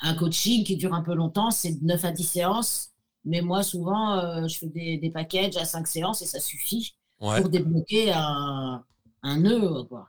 Un 0.00 0.14
coaching 0.14 0.64
qui 0.64 0.76
dure 0.76 0.94
un 0.94 1.02
peu 1.02 1.14
longtemps, 1.14 1.50
c'est 1.50 1.80
de 1.80 1.84
9 1.84 2.04
à 2.04 2.10
10 2.12 2.24
séances. 2.24 2.90
Mais 3.24 3.40
moi, 3.42 3.62
souvent, 3.62 4.18
euh, 4.18 4.48
je 4.48 4.58
fais 4.58 4.66
des, 4.66 4.96
des 4.96 5.10
packages 5.10 5.56
à 5.56 5.64
5 5.64 5.86
séances 5.86 6.22
et 6.22 6.26
ça 6.26 6.40
suffit. 6.40 6.94
Ouais. 7.20 7.42
pour 7.42 7.50
débloquer 7.50 8.12
un, 8.14 8.82
un 9.22 9.36
nœud. 9.40 9.84
Quoi. 9.84 10.08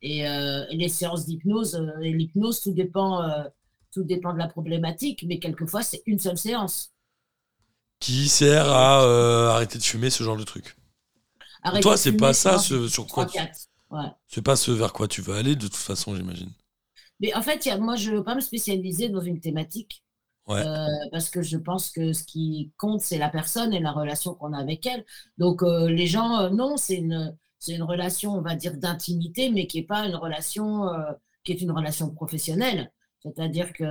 Et, 0.00 0.22
les 0.70 0.88
séances 0.88 1.26
d'hypnose, 1.26 1.74
et 2.02 2.12
l'hypnose, 2.12 2.60
tout 2.60 2.72
dépend, 2.72 3.20
tout 3.90 4.04
dépend 4.04 4.32
de 4.32 4.38
la 4.38 4.46
problématique, 4.46 5.24
mais 5.26 5.40
quelquefois, 5.40 5.82
c'est 5.82 6.04
une 6.06 6.20
seule 6.20 6.38
séance. 6.38 6.92
Qui 7.98 8.28
sert 8.28 8.70
à 8.70 9.54
arrêter 9.54 9.76
de 9.76 9.82
fumer, 9.82 10.08
ce 10.10 10.22
genre 10.22 10.36
de 10.36 10.44
truc? 10.44 10.76
Arrêtez 11.62 11.82
Toi, 11.82 11.96
c'est 11.96 12.16
pas 12.16 12.32
ça 12.32 12.58
ce, 12.58 12.88
sur 12.88 13.06
quoi 13.06 13.26
tu. 13.26 13.38
Ouais. 13.90 14.06
c'est 14.26 14.42
pas 14.42 14.56
ce 14.56 14.70
vers 14.70 14.92
quoi 14.92 15.06
tu 15.06 15.20
veux 15.20 15.34
aller 15.34 15.54
de 15.54 15.66
toute 15.66 15.76
façon, 15.76 16.16
j'imagine. 16.16 16.50
Mais 17.20 17.34
en 17.34 17.42
fait, 17.42 17.68
moi, 17.78 17.94
je 17.94 18.10
ne 18.10 18.16
veux 18.16 18.24
pas 18.24 18.34
me 18.34 18.40
spécialiser 18.40 19.08
dans 19.08 19.20
une 19.20 19.40
thématique. 19.40 20.02
Ouais. 20.48 20.60
euh, 20.66 20.86
parce 21.12 21.30
que 21.30 21.40
je 21.40 21.56
pense 21.56 21.90
que 21.90 22.12
ce 22.12 22.24
qui 22.24 22.72
compte, 22.76 23.00
c'est 23.00 23.18
la 23.18 23.28
personne 23.28 23.72
et 23.72 23.78
la 23.78 23.92
relation 23.92 24.34
qu'on 24.34 24.52
a 24.52 24.58
avec 24.58 24.84
elle. 24.86 25.04
Donc, 25.38 25.62
euh, 25.62 25.88
les 25.88 26.06
gens, 26.08 26.40
euh, 26.40 26.50
non, 26.50 26.76
c'est 26.76 26.96
une, 26.96 27.36
c'est 27.60 27.74
une 27.74 27.84
relation, 27.84 28.34
on 28.34 28.42
va 28.42 28.56
dire, 28.56 28.76
d'intimité, 28.76 29.50
mais 29.50 29.68
qui 29.68 29.78
n'est 29.78 29.86
pas 29.86 30.06
une 30.06 30.16
relation, 30.16 30.88
qui 31.44 31.52
est 31.52 31.60
une 31.60 31.70
relation 31.70 32.10
professionnelle. 32.10 32.92
C'est-à-dire 33.22 33.72
que 33.72 33.84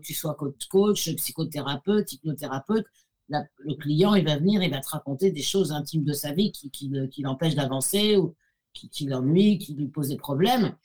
tu 0.00 0.14
sois 0.14 0.34
coach, 0.36 0.66
coach, 0.70 1.14
psychothérapeute, 1.16 2.14
hypnothérapeute, 2.14 2.86
la- 3.30 3.44
le 3.58 3.74
client, 3.74 4.14
il 4.14 4.24
va 4.26 4.36
venir, 4.36 4.62
il 4.62 4.70
va 4.70 4.80
te 4.80 4.88
raconter 4.90 5.30
des 5.30 5.42
choses 5.42 5.72
intimes 5.72 6.04
de 6.04 6.12
sa 6.12 6.32
vie 6.32 6.52
qui, 6.52 6.70
qui, 6.70 6.88
le- 6.88 7.06
qui 7.06 7.22
l'empêchent 7.22 7.54
d'avancer 7.54 8.16
ou 8.16 8.34
qui, 8.74 8.88
qui 8.90 9.06
l'ennuient, 9.06 9.58
qui 9.58 9.74
lui 9.74 9.88
posent 9.88 10.08
des 10.08 10.16
problèmes. 10.18 10.76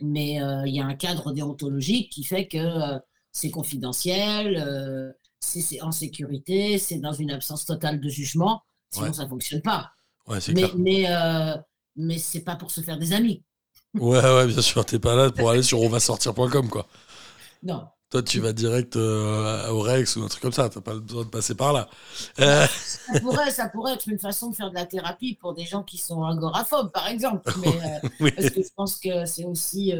Mais 0.00 0.42
euh, 0.42 0.66
il 0.66 0.74
y 0.74 0.80
a 0.80 0.86
un 0.86 0.94
cadre 0.94 1.32
déontologique 1.32 2.10
qui 2.10 2.24
fait 2.24 2.46
que 2.48 2.58
euh, 2.58 2.98
c'est 3.30 3.50
confidentiel, 3.50 4.56
euh, 4.58 5.12
c'est, 5.40 5.80
en 5.80 5.92
sécurité, 5.92 6.78
c'est 6.78 6.98
dans 6.98 7.12
une 7.12 7.30
absence 7.30 7.64
totale 7.64 8.00
de 8.00 8.08
jugement. 8.08 8.62
Sinon, 8.90 9.06
Ouais. 9.08 9.12
ça 9.12 9.24
ne 9.24 9.28
fonctionne 9.28 9.62
pas. 9.62 9.90
Ouais, 10.28 10.38
Mais, 10.48 10.54
clair. 10.54 10.70
mais, 10.76 11.06
mais 11.96 12.18
c'est 12.18 12.42
pas 12.42 12.56
pour 12.56 12.70
se 12.70 12.80
faire 12.80 12.98
des 12.98 13.12
amis. 13.12 13.42
Ouais, 13.94 14.20
ouais, 14.20 14.46
bien 14.46 14.62
sûr. 14.62 14.84
T'es 14.86 14.98
pas 14.98 15.14
là 15.16 15.30
pour 15.30 15.50
aller 15.50 15.62
sur 15.62 15.80
onvasortir.com, 15.80 16.68
quoi. 16.68 16.86
Non. 17.62 17.86
Toi, 18.12 18.22
tu 18.22 18.40
vas 18.40 18.52
direct 18.52 18.94
euh, 18.96 19.68
au 19.70 19.80
Rex 19.80 20.16
ou 20.16 20.22
un 20.22 20.28
truc 20.28 20.42
comme 20.42 20.52
ça. 20.52 20.68
T'as 20.68 20.80
pas 20.82 20.92
le 20.94 21.00
besoin 21.00 21.24
de 21.24 21.30
passer 21.30 21.54
par 21.54 21.72
là. 21.72 21.88
Euh, 22.40 22.66
Ça 22.66 23.20
pourrait, 23.20 23.50
ça 23.50 23.68
pourrait 23.70 23.94
être 23.94 24.06
une 24.06 24.18
façon 24.18 24.50
de 24.50 24.54
faire 24.54 24.68
de 24.68 24.74
la 24.74 24.84
thérapie 24.86 25.34
pour 25.40 25.54
des 25.54 25.64
gens 25.64 25.82
qui 25.82 25.96
sont 25.98 26.22
agoraphobes, 26.22 26.92
par 26.92 27.08
exemple. 27.08 27.50
Mais, 27.62 27.68
euh, 27.68 28.08
oui. 28.20 28.30
parce 28.32 28.50
que 28.50 28.62
je 28.62 28.68
pense 28.76 28.98
que 28.98 29.24
c'est 29.24 29.44
aussi 29.46 29.94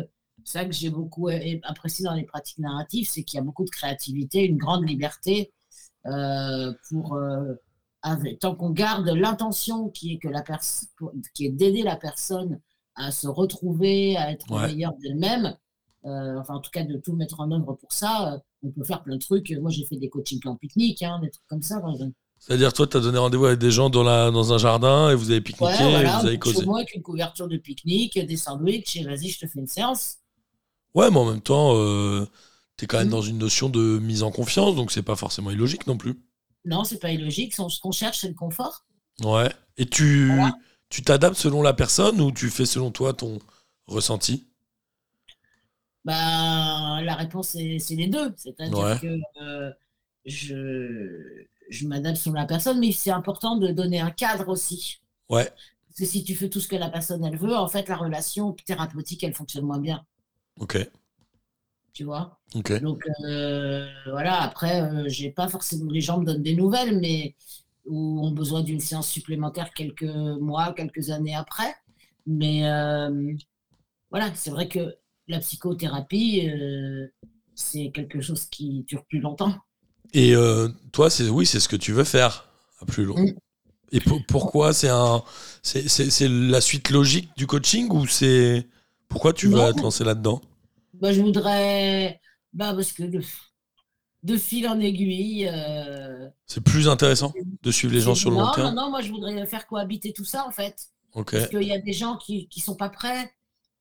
ça 0.45 0.65
que 0.67 0.73
j'ai 0.73 0.91
beaucoup 0.91 1.29
apprécié 1.63 2.05
dans 2.05 2.15
les 2.15 2.25
pratiques 2.25 2.59
narratives, 2.59 3.09
c'est 3.11 3.23
qu'il 3.23 3.39
y 3.39 3.41
a 3.41 3.45
beaucoup 3.45 3.65
de 3.65 3.71
créativité, 3.71 4.45
une 4.45 4.59
grande 4.59 4.87
liberté 4.89 5.53
pour 6.91 7.19
avec- 8.03 8.41
tant 8.41 8.55
qu'on 8.55 8.71
garde 8.71 9.09
l'intention 9.09 9.89
qui 9.89 10.15
est 10.15 10.19
que 10.19 10.29
la 10.29 10.43
personne 10.43 10.89
qui 11.35 11.47
est 11.47 11.51
d'aider 11.51 11.83
la 11.83 11.97
personne 11.97 12.61
à 12.95 13.11
se 13.11 13.27
retrouver, 13.29 14.17
à 14.19 14.33
être 14.33 14.51
Ouais. 14.51 14.67
meilleure 14.67 14.93
d'elle-même. 15.01 15.57
Euh, 16.05 16.39
enfin, 16.41 16.55
en 16.55 16.61
tout 16.61 16.71
cas, 16.71 16.85
de 16.85 16.97
tout 16.99 17.15
mettre 17.15 17.41
en 17.41 17.51
œuvre 17.53 17.75
pour 17.75 17.93
ça. 17.93 18.35
euh, 18.35 18.39
on 18.65 18.71
peut 18.71 18.85
faire 18.85 19.03
plein 19.03 19.17
de 19.17 19.21
trucs. 19.21 19.51
Moi, 19.61 19.71
j'ai 19.71 19.85
fait 19.85 19.97
des 19.97 20.09
coachings 20.09 20.41
en 20.47 20.57
pique-nique, 20.57 21.03
hein, 21.03 21.19
des 21.23 21.31
trucs 21.31 21.47
comme 21.49 21.63
ça. 21.63 21.81
C'est-à-dire, 22.39 22.73
toi, 22.73 22.87
t'as 22.87 23.01
donné 23.01 23.19
rendez-vous 23.19 23.47
avec 23.47 23.59
des 23.61 23.71
gens 23.71 23.89
dans, 23.91 24.03
la, 24.03 24.31
dans 24.31 24.53
un 24.53 24.59
jardin 24.59 25.11
et 25.11 25.15
vous 25.15 25.31
avez 25.31 25.41
pique-niqué 25.41 25.65
Ouais, 25.85 25.91
voilà, 25.91 26.19
et 26.19 26.21
vous 26.21 26.27
avez 26.27 26.39
causé. 26.39 26.65
moi 26.67 26.79
avec 26.79 26.95
une 26.95 27.03
couverture 27.03 27.47
de 27.49 27.57
pique-nique, 27.57 28.19
des 28.19 28.37
sandwichs, 28.37 28.97
et 28.97 29.05
vas-y, 29.05 29.29
je 29.29 29.39
te 29.41 29.47
fais 29.47 29.61
une 29.61 29.67
séance. 29.69 30.17
Ouais, 30.95 31.11
mais 31.11 31.17
en 31.19 31.25
même 31.31 31.41
temps, 31.41 31.75
euh, 31.77 32.27
t'es 32.77 32.87
quand 32.87 32.99
même 32.99 33.09
Mm. 33.09 33.11
dans 33.13 33.23
une 33.23 33.39
notion 33.39 33.69
de 33.69 33.99
mise 34.01 34.23
en 34.25 34.31
confiance, 34.33 34.75
donc 34.75 34.91
c'est 34.93 35.03
pas 35.03 35.17
forcément 35.17 35.51
illogique 35.51 35.87
non 35.87 35.97
plus. 35.97 36.21
Non, 36.65 36.85
c'est 36.85 36.99
pas 36.99 37.11
illogique. 37.13 37.55
Ce 37.55 37.81
qu'on 37.81 37.93
cherche, 37.93 38.21
c'est 38.21 38.29
le 38.29 38.35
confort. 38.35 38.85
Ouais. 39.25 39.53
Et 39.77 39.87
tu 39.87 40.33
tu 40.89 41.03
t'adaptes 41.03 41.37
selon 41.37 41.63
la 41.63 41.73
personne 41.73 42.21
ou 42.21 42.31
tu 42.33 42.51
fais 42.51 42.67
selon 42.67 42.91
toi 42.91 43.15
ton 43.15 43.39
ressenti? 43.87 44.47
Bah, 46.05 47.01
la 47.03 47.15
réponse, 47.15 47.51
c'est 47.51 47.95
les 47.97 48.09
deux. 48.09 48.33
C'est-à-dire 48.37 48.79
Ouais. 48.79 48.99
que 49.01 49.19
euh, 49.43 49.73
je, 50.25 51.45
je 51.71 51.87
m'adapte 51.87 52.17
selon 52.19 52.35
la 52.37 52.47
personne, 52.47 52.81
mais 52.81 52.93
c'est 52.93 53.11
important 53.11 53.57
de 53.57 53.69
donner 53.69 54.01
un 54.01 54.11
cadre 54.11 54.49
aussi. 54.49 55.01
Ouais. 55.29 55.51
Parce 55.89 55.99
que 56.01 56.05
si 56.07 56.25
tu 56.25 56.35
fais 56.35 56.49
tout 56.49 56.61
ce 56.61 56.69
que 56.69 56.77
la 56.77 56.89
personne, 56.91 57.25
elle 57.25 57.37
veut, 57.37 57.55
en 57.57 57.69
fait, 57.69 57.89
la 57.89 57.97
relation 57.97 58.53
thérapeutique, 58.67 59.23
elle 59.25 59.35
fonctionne 59.35 59.65
moins 59.67 59.79
bien, 59.79 60.05
Ok. 60.61 60.77
tu 61.93 62.05
vois? 62.05 62.39
Ok. 62.55 62.73
Donc, 62.81 63.03
euh, 63.25 63.87
voilà, 64.11 64.41
après, 64.43 64.81
euh, 64.83 65.09
j'ai 65.09 65.31
pas 65.31 65.49
forcément... 65.49 65.91
Les 65.91 66.01
gens 66.01 66.19
me 66.21 66.25
donnent 66.25 66.43
des 66.43 66.55
nouvelles, 66.55 66.99
mais 66.99 67.35
ou 67.87 68.21
ont 68.27 68.31
besoin 68.31 68.63
d'une 68.63 68.81
séance 68.81 69.09
supplémentaire 69.09 69.73
quelques 69.75 70.05
mois, 70.05 70.73
quelques 70.73 71.11
années 71.11 71.35
après. 71.35 71.75
Mais 72.27 72.67
euh, 72.69 73.35
voilà, 74.11 74.35
c'est 74.35 74.51
vrai 74.51 74.69
que 74.69 74.97
la 75.29 75.39
psychothérapie, 75.41 76.49
euh, 76.49 77.07
c'est 77.55 77.91
quelque 77.93 78.21
chose 78.21 78.47
qui 78.47 78.85
dure 78.89 79.05
plus 79.07 79.21
longtemps. 79.21 79.55
Et 80.15 80.35
euh, 80.35 80.69
toi, 80.93 81.11
c'est 81.11 81.29
oui, 81.29 81.47
c'est 81.47 81.61
ce 81.61 81.69
que 81.69 81.77
tu 81.77 81.93
veux 81.93 82.05
faire 82.05 82.49
à 82.81 82.85
plus 82.87 83.05
long. 83.05 83.19
Mm. 83.19 83.35
Et 83.93 84.01
pour- 84.01 84.23
pourquoi 84.27 84.73
c'est 84.73 84.89
un 84.89 85.23
c'est 85.63 86.29
la 86.29 86.61
suite 86.61 86.91
logique 86.91 87.31
du 87.37 87.47
coaching 87.47 87.89
ou 87.91 88.07
c'est 88.07 88.67
pourquoi 89.09 89.33
tu 89.33 89.49
veux 89.49 89.57
Non. 89.57 89.73
te 89.73 89.81
lancer 89.83 90.05
là-dedans? 90.05 90.41
Bah, 90.95 91.13
je 91.13 91.21
voudrais, 91.21 92.21
bah, 92.55 92.73
parce 92.75 92.93
que 92.93 93.03
de, 93.03 93.21
de 94.23 94.37
fil 94.37 94.67
en 94.69 94.81
aiguille, 94.81 95.47
euh, 95.53 96.29
C'est 96.47 96.63
plus 96.63 96.89
intéressant 96.89 97.33
de 97.63 97.71
suivre 97.71 97.93
les 97.93 98.01
gens 98.01 98.15
sur 98.15 98.31
le 98.31 98.37
long 98.37 98.51
terme? 98.53 98.75
Non, 98.75 98.85
non, 98.85 98.91
moi 98.91 99.03
je 99.03 99.11
voudrais 99.11 99.47
faire 99.47 99.67
cohabiter 99.67 100.13
tout 100.13 100.25
ça 100.25 100.47
en 100.47 100.51
fait. 100.51 100.89
Parce 101.15 101.49
qu'il 101.49 101.63
y 101.65 101.73
a 101.73 101.79
des 101.79 101.93
gens 101.93 102.17
qui 102.17 102.49
ne 102.57 102.63
sont 102.63 102.77
pas 102.77 102.89
prêts 102.89 103.31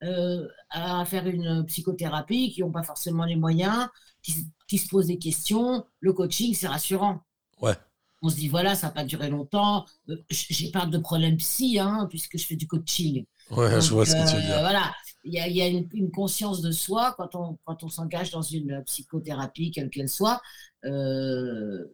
euh, 0.02 0.46
à 0.72 1.04
faire 1.04 1.26
une 1.26 1.64
psychothérapie, 1.66 2.52
qui 2.52 2.60
n'ont 2.62 2.72
pas 2.72 2.82
forcément 2.82 3.24
les 3.24 3.36
moyens, 3.36 3.88
qui, 4.22 4.32
se- 4.32 4.44
qui 4.68 4.78
se 4.78 4.88
posent 4.88 5.06
des 5.06 5.18
questions. 5.18 5.84
Le 6.00 6.12
coaching, 6.12 6.54
c'est 6.54 6.68
rassurant. 6.68 7.20
Ouais. 7.60 7.74
On 8.22 8.28
se 8.28 8.36
dit, 8.36 8.48
voilà, 8.48 8.74
ça 8.76 8.86
n'a 8.88 8.92
pas 8.92 9.04
duré 9.04 9.28
longtemps. 9.28 9.84
Euh, 10.08 10.16
J'ai 10.30 10.70
pas 10.70 10.86
de 10.86 10.98
problème 10.98 11.36
psy, 11.38 11.78
hein, 11.78 12.06
puisque 12.08 12.38
je 12.38 12.46
fais 12.46 12.56
du 12.56 12.66
coaching. 12.68 13.24
Ouais, 13.50 13.80
je 13.80 13.90
vois 13.92 14.06
ce 14.06 14.12
que 14.14 14.28
tu 14.30 14.36
veux 14.36 14.42
euh, 14.42 14.46
dire. 14.46 14.60
Voilà, 14.60 14.92
il 15.24 15.34
y 15.34 15.40
a, 15.40 15.48
il 15.48 15.56
y 15.56 15.60
a 15.62 15.66
une, 15.66 15.88
une 15.92 16.10
conscience 16.10 16.60
de 16.62 16.70
soi 16.70 17.14
quand 17.18 17.34
on, 17.34 17.58
quand 17.64 17.82
on 17.82 17.88
s'engage 17.88 18.30
dans 18.30 18.42
une 18.42 18.82
psychothérapie, 18.84 19.72
quelle 19.72 19.90
qu'elle 19.90 20.08
soit, 20.08 20.40
euh, 20.84 21.84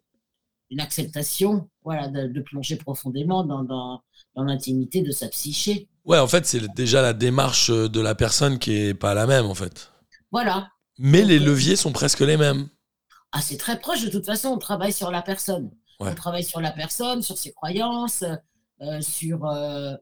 une 0.70 0.80
acceptation 0.80 1.68
voilà, 1.82 2.08
de, 2.08 2.28
de 2.28 2.40
plonger 2.40 2.76
profondément 2.76 3.44
dans, 3.44 3.64
dans, 3.64 4.02
dans 4.34 4.44
l'intimité 4.44 5.02
de 5.02 5.10
sa 5.10 5.28
psyché. 5.28 5.88
Ouais, 6.04 6.18
en 6.18 6.26
fait, 6.26 6.46
c'est 6.46 6.66
déjà 6.74 7.02
la 7.02 7.12
démarche 7.12 7.70
de 7.70 8.00
la 8.00 8.14
personne 8.14 8.58
qui 8.58 8.72
est 8.72 8.94
pas 8.94 9.14
la 9.14 9.26
même 9.26 9.46
en 9.46 9.54
fait. 9.54 9.90
Voilà. 10.30 10.70
Mais 10.98 11.20
Donc, 11.20 11.30
les 11.30 11.40
euh, 11.40 11.44
leviers 11.44 11.76
sont 11.76 11.92
presque 11.92 12.20
les 12.20 12.36
mêmes. 12.36 12.68
Ah, 13.32 13.40
c'est 13.40 13.56
très 13.56 13.78
proche, 13.78 14.04
de 14.04 14.10
toute 14.10 14.24
façon, 14.24 14.48
on 14.48 14.58
travaille 14.58 14.92
sur 14.92 15.10
la 15.10 15.22
personne. 15.22 15.70
Ouais. 16.00 16.10
On 16.10 16.14
travaille 16.14 16.44
sur 16.44 16.60
la 16.60 16.70
personne, 16.70 17.22
sur 17.22 17.36
ses 17.36 17.52
croyances, 17.52 18.24
euh, 18.80 19.00
sur 19.00 19.44
euh, 19.44 19.94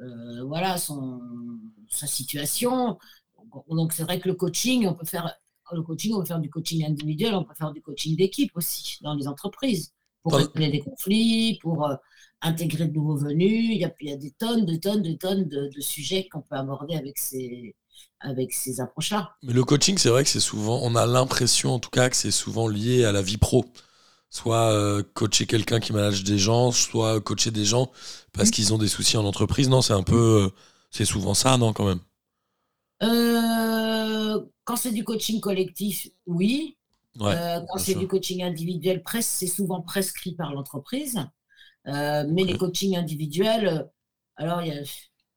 euh, 0.00 0.44
voilà, 0.44 0.78
son, 0.78 1.20
sa 1.88 2.06
situation. 2.06 2.98
Donc, 3.68 3.92
c'est 3.92 4.02
vrai 4.02 4.20
que 4.20 4.28
le 4.28 4.34
coaching, 4.34 4.86
on 4.86 4.94
peut 4.94 5.06
faire 5.06 5.34
le 5.72 5.82
coaching, 5.82 6.14
on 6.14 6.20
peut 6.20 6.26
faire 6.26 6.38
du 6.38 6.50
coaching 6.50 6.84
individuel, 6.86 7.34
on 7.34 7.44
peut 7.44 7.54
faire 7.54 7.72
du 7.72 7.82
coaching 7.82 8.16
d'équipe 8.16 8.50
aussi 8.54 8.98
dans 9.02 9.14
les 9.14 9.26
entreprises 9.26 9.92
pour 10.28 10.38
régler 10.38 10.70
des 10.70 10.80
conflits, 10.80 11.58
pour 11.62 11.86
euh, 11.86 11.96
intégrer 12.42 12.86
de 12.88 12.94
nouveaux 12.94 13.16
venus. 13.16 13.70
Il 13.74 13.78
y 13.80 13.84
a, 13.84 13.92
il 14.00 14.08
y 14.10 14.12
a 14.12 14.16
des 14.16 14.32
tonnes, 14.32 14.66
de 14.66 14.76
tonnes, 14.76 15.02
de 15.02 15.12
tonnes 15.14 15.48
de, 15.48 15.68
de 15.74 15.80
sujets 15.80 16.28
qu'on 16.28 16.42
peut 16.42 16.56
aborder 16.56 16.96
avec 16.96 17.18
ces, 17.18 17.76
avec 18.20 18.52
ces 18.52 18.80
approches-là. 18.80 19.30
Mais 19.42 19.52
le 19.52 19.64
coaching, 19.64 19.98
c'est 19.98 20.08
vrai 20.08 20.24
que 20.24 20.30
c'est 20.30 20.40
souvent, 20.40 20.80
on 20.82 20.96
a 20.96 21.06
l'impression 21.06 21.74
en 21.74 21.78
tout 21.78 21.90
cas 21.90 22.10
que 22.10 22.16
c'est 22.16 22.30
souvent 22.32 22.66
lié 22.68 23.04
à 23.04 23.12
la 23.12 23.22
vie 23.22 23.36
pro. 23.36 23.64
Soit 24.30 24.72
euh, 24.72 25.02
coacher 25.14 25.46
quelqu'un 25.46 25.80
qui 25.80 25.92
manage 25.92 26.24
des 26.24 26.38
gens, 26.38 26.72
soit 26.72 27.20
coacher 27.20 27.50
des 27.52 27.64
gens 27.66 27.92
parce 28.32 28.50
Mm. 28.50 28.52
qu'ils 28.52 28.74
ont 28.74 28.78
des 28.78 28.88
soucis 28.88 29.16
en 29.18 29.24
entreprise. 29.26 29.68
Non, 29.70 29.82
c'est 29.82 29.94
un 29.94 30.02
peu, 30.04 30.46
euh, 30.46 30.50
c'est 30.90 31.04
souvent 31.06 31.34
ça, 31.34 31.58
non, 31.58 31.72
quand 31.74 31.86
même? 31.86 32.00
Euh, 33.02 34.40
quand 34.64 34.76
c'est 34.76 34.92
du 34.92 35.04
coaching 35.04 35.40
collectif, 35.40 36.08
oui. 36.26 36.77
Ouais. 37.18 37.34
Euh, 37.34 37.60
quand 37.68 37.78
c'est 37.78 37.94
du 37.94 38.06
coaching 38.06 38.42
individuel, 38.42 39.02
c'est 39.20 39.46
souvent 39.46 39.80
prescrit 39.82 40.34
par 40.34 40.52
l'entreprise. 40.52 41.18
Euh, 41.86 42.24
mais 42.30 42.44
les 42.44 42.56
coachings 42.56 42.96
individuels, 42.96 43.68
euh, 43.68 43.82
alors 44.36 44.62
il 44.62 44.68
y 44.68 44.72
a. 44.72 44.82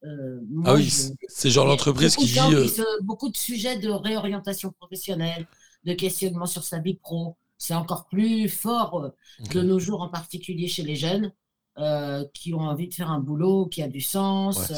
euh, 0.04 0.40
moi, 0.50 0.66
Ah 0.68 0.74
oui, 0.76 0.90
c'est- 0.90 1.50
genre 1.50 1.66
l'entreprise 1.68 2.16
qui 2.16 2.28
se- 2.28 3.04
beaucoup 3.04 3.30
de 3.30 3.38
sujets 3.38 3.78
de 3.80 3.90
réorientation 3.90 4.72
professionnelle, 4.72 5.48
de 5.86 5.94
questionnement 5.94 6.46
sur 6.48 6.64
sa 6.64 6.80
vie 6.80 6.96
pro. 6.96 7.38
C'est 7.58 7.76
encore 7.76 8.08
plus 8.08 8.50
fort 8.50 9.00
euh, 9.04 9.10
ok. 9.44 9.54
de 9.54 9.62
nos 9.62 9.80
jours, 9.80 10.02
en 10.02 10.10
particulier 10.10 10.68
chez 10.68 10.84
les 10.84 10.96
jeunes, 10.96 11.32
qui 12.34 12.54
ont 12.54 12.60
envie 12.62 12.88
de 12.90 12.94
faire 12.94 13.10
un 13.10 13.20
boulot 13.20 13.66
qui 13.68 13.82
a 13.82 13.88
du 13.88 14.02
sens, 14.02 14.70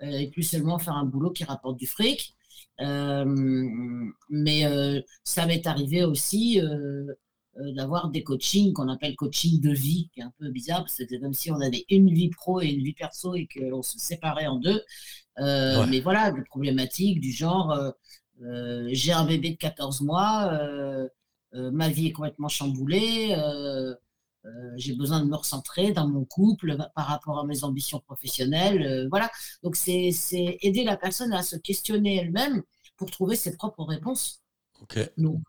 Ouais, 0.00 0.22
et 0.22 0.28
plus 0.30 0.42
seulement 0.42 0.78
faire 0.78 0.94
un 0.94 1.04
boulot 1.04 1.30
qui 1.30 1.44
rapporte 1.44 1.76
du 1.76 1.86
fric. 1.86 2.34
Euh, 2.80 3.24
mais 4.30 4.64
euh, 4.64 5.00
ça 5.24 5.46
m'est 5.46 5.66
arrivé 5.66 6.04
aussi 6.04 6.60
euh, 6.60 7.72
d'avoir 7.74 8.08
des 8.10 8.22
coachings 8.22 8.72
qu'on 8.72 8.88
appelle 8.88 9.16
coaching 9.16 9.60
de 9.60 9.70
vie, 9.72 10.10
qui 10.12 10.20
est 10.20 10.22
un 10.22 10.32
peu 10.38 10.48
bizarre, 10.50 10.80
parce 10.80 10.96
que 10.96 11.04
c'est 11.08 11.18
comme 11.18 11.34
si 11.34 11.50
on 11.50 11.60
avait 11.60 11.84
une 11.90 12.12
vie 12.12 12.30
pro 12.30 12.60
et 12.60 12.66
une 12.68 12.84
vie 12.84 12.94
perso 12.94 13.34
et 13.34 13.48
qu'on 13.48 13.82
se 13.82 13.98
séparait 13.98 14.46
en 14.46 14.56
deux. 14.58 14.82
Euh, 15.38 15.80
Ouais. 15.80 15.86
Mais 15.88 16.00
voilà, 16.00 16.32
des 16.32 16.42
problématiques 16.42 17.20
du 17.20 17.32
genre, 17.32 17.72
euh, 17.72 17.90
euh, 18.42 18.88
j'ai 18.92 19.12
un 19.12 19.24
bébé 19.24 19.50
de 19.50 19.56
14 19.56 20.00
mois, 20.02 20.52
ma 21.52 21.88
vie 21.88 22.08
est 22.08 22.12
complètement 22.12 22.48
chamboulée, 22.48 23.34
j'ai 24.76 24.94
besoin 24.94 25.20
de 25.20 25.26
me 25.28 25.36
recentrer 25.36 25.92
dans 25.92 26.08
mon 26.08 26.24
couple 26.24 26.76
par 26.94 27.06
rapport 27.06 27.38
à 27.38 27.44
mes 27.44 27.64
ambitions 27.64 28.00
professionnelles. 28.00 28.82
euh, 28.82 29.08
voilà. 29.10 29.30
Donc, 29.62 29.76
c'est 29.76 30.12
aider 30.62 30.84
la 30.84 30.96
personne 30.96 31.32
à 31.32 31.42
se 31.42 31.56
questionner 31.56 32.16
elle-même 32.16 32.62
pour 32.96 33.10
trouver 33.10 33.36
ses 33.36 33.56
propres 33.56 33.84
réponses. 33.84 34.42
Ok. 34.82 34.98
Donc, 35.16 35.40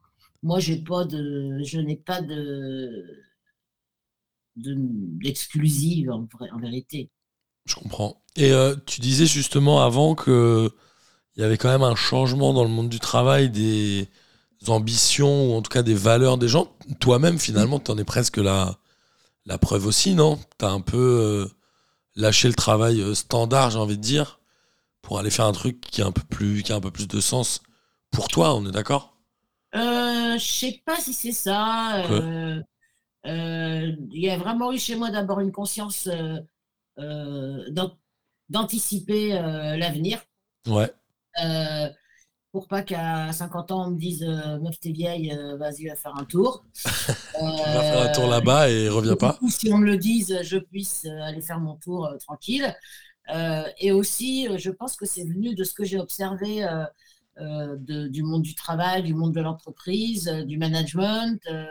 moi, 0.44 0.60
j'ai 0.60 0.78
pas 0.78 1.06
de, 1.06 1.60
je 1.64 1.80
n'ai 1.80 1.98
pas 1.98 2.22
de 2.22 3.24
de- 4.56 4.76
d'exclusive 5.24 6.12
en, 6.12 6.28
vérité. 6.60 7.10
Je 7.66 7.76
comprends. 7.76 8.22
Et 8.36 8.52
euh, 8.52 8.76
tu 8.86 9.00
disais 9.02 9.26
justement 9.26 9.82
avant 9.82 10.16
que 10.16 10.72
il 11.36 11.42
y 11.42 11.46
avait 11.46 11.58
quand 11.58 11.70
même 11.70 11.84
un 11.84 11.96
changement 11.96 12.54
dans 12.54 12.64
le 12.64 12.70
monde 12.70 12.90
du 12.90 13.00
travail, 13.00 13.50
des 13.50 14.10
ambitions 14.68 15.52
ou 15.52 15.54
en 15.56 15.62
tout 15.62 15.70
cas 15.70 15.84
des 15.84 15.94
valeurs 15.94 16.38
des 16.38 16.50
gens. 16.50 16.76
Toi-même, 17.00 17.40
finalement, 17.40 17.80
tu 17.80 17.92
en 17.92 17.98
es 17.98 18.04
presque 18.04 18.38
la, 18.38 18.78
la 19.50 19.60
preuve 19.60 19.88
aussi, 19.88 20.16
non? 20.16 20.40
Tu 20.60 20.66
as 20.66 20.70
un 20.72 20.82
peu 20.82 20.98
euh, 20.98 21.48
lâché 22.16 22.48
le 22.50 22.56
travail 22.56 23.02
euh, 23.02 23.16
standard, 23.16 23.72
j'ai 23.72 23.80
envie 23.80 23.98
de 23.98 24.04
dire, 24.04 24.40
pour 25.02 25.20
aller 25.20 25.32
faire 25.32 25.46
un 25.46 25.54
truc 25.54 25.82
qui 25.82 26.02
a 26.02 26.08
un 26.08 26.12
peu 26.14 26.24
plus, 26.24 26.64
qui 26.64 26.74
a 26.74 26.78
un 26.78 26.82
peu 26.82 26.92
plus 26.92 27.08
de 27.08 27.22
sens 27.22 27.62
pour 28.12 28.28
toi, 28.30 28.56
on 28.56 28.66
est 28.68 28.72
d'accord? 28.72 29.16
Euh, 29.76 30.38
je 30.38 30.46
sais 30.52 30.82
pas 30.86 30.98
si 30.98 31.14
c'est 31.14 31.32
ça. 31.32 32.04
Euh, 32.06 32.62
euh, 33.28 33.94
il 34.12 34.22
y 34.24 34.30
a 34.30 34.38
vraiment 34.38 34.72
eu 34.74 34.80
chez 34.80 34.96
moi 34.96 35.12
d'abord 35.12 35.40
une 35.42 35.52
conscience 35.52 36.10
d'an- 36.98 37.98
d'anticiper 38.50 39.30
l'avenir. 39.78 40.22
Ouais. 40.68 40.94
Euh, 42.50 42.60
pour 42.60 42.68
pas 42.68 42.84
qu'à 42.84 43.32
50 43.34 43.72
ans, 43.72 43.88
on 43.88 43.92
me 43.92 43.98
dise 44.00 44.24
euh, 44.24 44.60
Meuf, 44.60 44.80
t'es 44.80 44.92
vieille, 44.92 45.32
euh, 45.32 45.58
vas-y, 45.58 45.88
va 45.88 45.96
faire 45.96 46.16
un 46.16 46.26
tour. 46.26 46.66
Va 47.66 47.84
faire 47.84 48.02
un 48.02 48.10
tour 48.10 48.28
Euh, 48.28 48.30
là-bas 48.30 48.70
et 48.70 48.90
reviens 48.90 49.16
pas. 49.16 49.40
ou 49.42 49.50
si 49.50 49.72
on 49.72 49.78
me 49.78 49.86
le 49.86 49.98
dise, 49.98 50.40
je 50.44 50.58
puisse 50.58 51.06
euh, 51.06 51.22
aller 51.22 51.42
faire 51.42 51.60
mon 51.60 51.76
tour 51.76 52.06
euh, 52.08 52.18
tranquille. 52.18 52.76
Euh, 53.34 53.64
et 53.80 53.92
aussi, 53.92 54.48
euh, 54.50 54.58
je 54.58 54.72
pense 54.72 54.96
que 54.98 55.06
c'est 55.06 55.26
venu 55.26 55.56
de 55.56 55.64
ce 55.64 55.74
que 55.74 55.86
j'ai 55.86 56.00
observé 56.00 56.64
euh, 56.66 56.86
euh, 57.40 57.78
de- 57.80 58.08
du 58.10 58.24
monde 58.24 58.44
du 58.44 58.56
travail, 58.56 59.04
du 59.04 59.14
monde 59.16 59.34
de 59.34 59.42
l'entreprise, 59.42 60.28
euh, 60.30 60.44
du 60.46 60.58
management, 60.58 61.40
euh, 61.52 61.66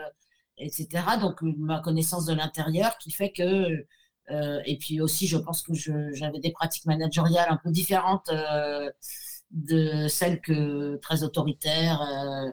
etc. 0.57 1.17
Donc, 1.17 1.43
euh, 1.43 1.53
ma 1.57 1.79
connaissance 1.81 2.25
de 2.25 2.33
l'intérieur 2.33 2.97
qui 2.99 3.11
fait 3.11 3.31
que. 3.31 3.85
euh, 4.31 4.61
et 4.65 4.77
puis 4.77 5.01
aussi, 5.01 5.27
je 5.27 5.37
pense 5.37 5.61
que 5.63 5.73
j'avais 6.13 6.39
des 6.39 6.51
pratiques 6.51 6.85
managériales 6.85 7.47
un 7.51 7.57
peu 7.57 7.71
différentes 7.71 8.29
euh, 8.29 8.91
de 9.51 10.07
celles 10.07 10.41
que 10.41 10.97
très 10.97 11.23
autoritaires 11.23 12.01
euh, 12.01 12.51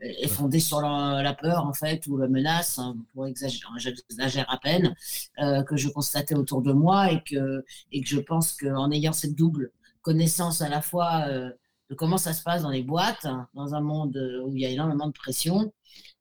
et 0.00 0.28
fondées 0.28 0.60
sur 0.60 0.80
la, 0.80 1.22
la 1.22 1.32
peur, 1.34 1.64
en 1.66 1.72
fait, 1.72 2.06
ou 2.08 2.18
la 2.18 2.28
menace, 2.28 2.78
hein, 2.78 2.96
pour 3.14 3.26
exagérer, 3.26 3.72
j'exagère 3.78 4.50
à 4.50 4.58
peine, 4.58 4.94
euh, 5.38 5.62
que 5.62 5.76
je 5.76 5.88
constatais 5.88 6.34
autour 6.34 6.60
de 6.62 6.72
moi 6.72 7.10
et 7.12 7.22
que, 7.22 7.64
et 7.92 8.02
que 8.02 8.08
je 8.08 8.20
pense 8.20 8.52
qu'en 8.54 8.90
ayant 8.90 9.12
cette 9.12 9.34
double 9.34 9.70
connaissance 10.02 10.60
à 10.60 10.68
la 10.68 10.82
fois 10.82 11.24
euh, 11.28 11.50
de 11.90 11.94
comment 11.94 12.18
ça 12.18 12.32
se 12.34 12.42
passe 12.42 12.62
dans 12.62 12.70
les 12.70 12.82
boîtes, 12.82 13.26
dans 13.54 13.74
un 13.74 13.80
monde 13.80 14.16
où 14.44 14.54
il 14.54 14.60
y 14.60 14.66
a 14.66 14.70
énormément 14.70 15.06
de 15.06 15.12
pression, 15.12 15.72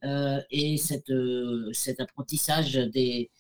euh, 0.06 0.40
et 0.52 0.78
cette, 0.78 1.12
cet 1.74 2.00
apprentissage 2.00 2.74
des, 2.74 3.32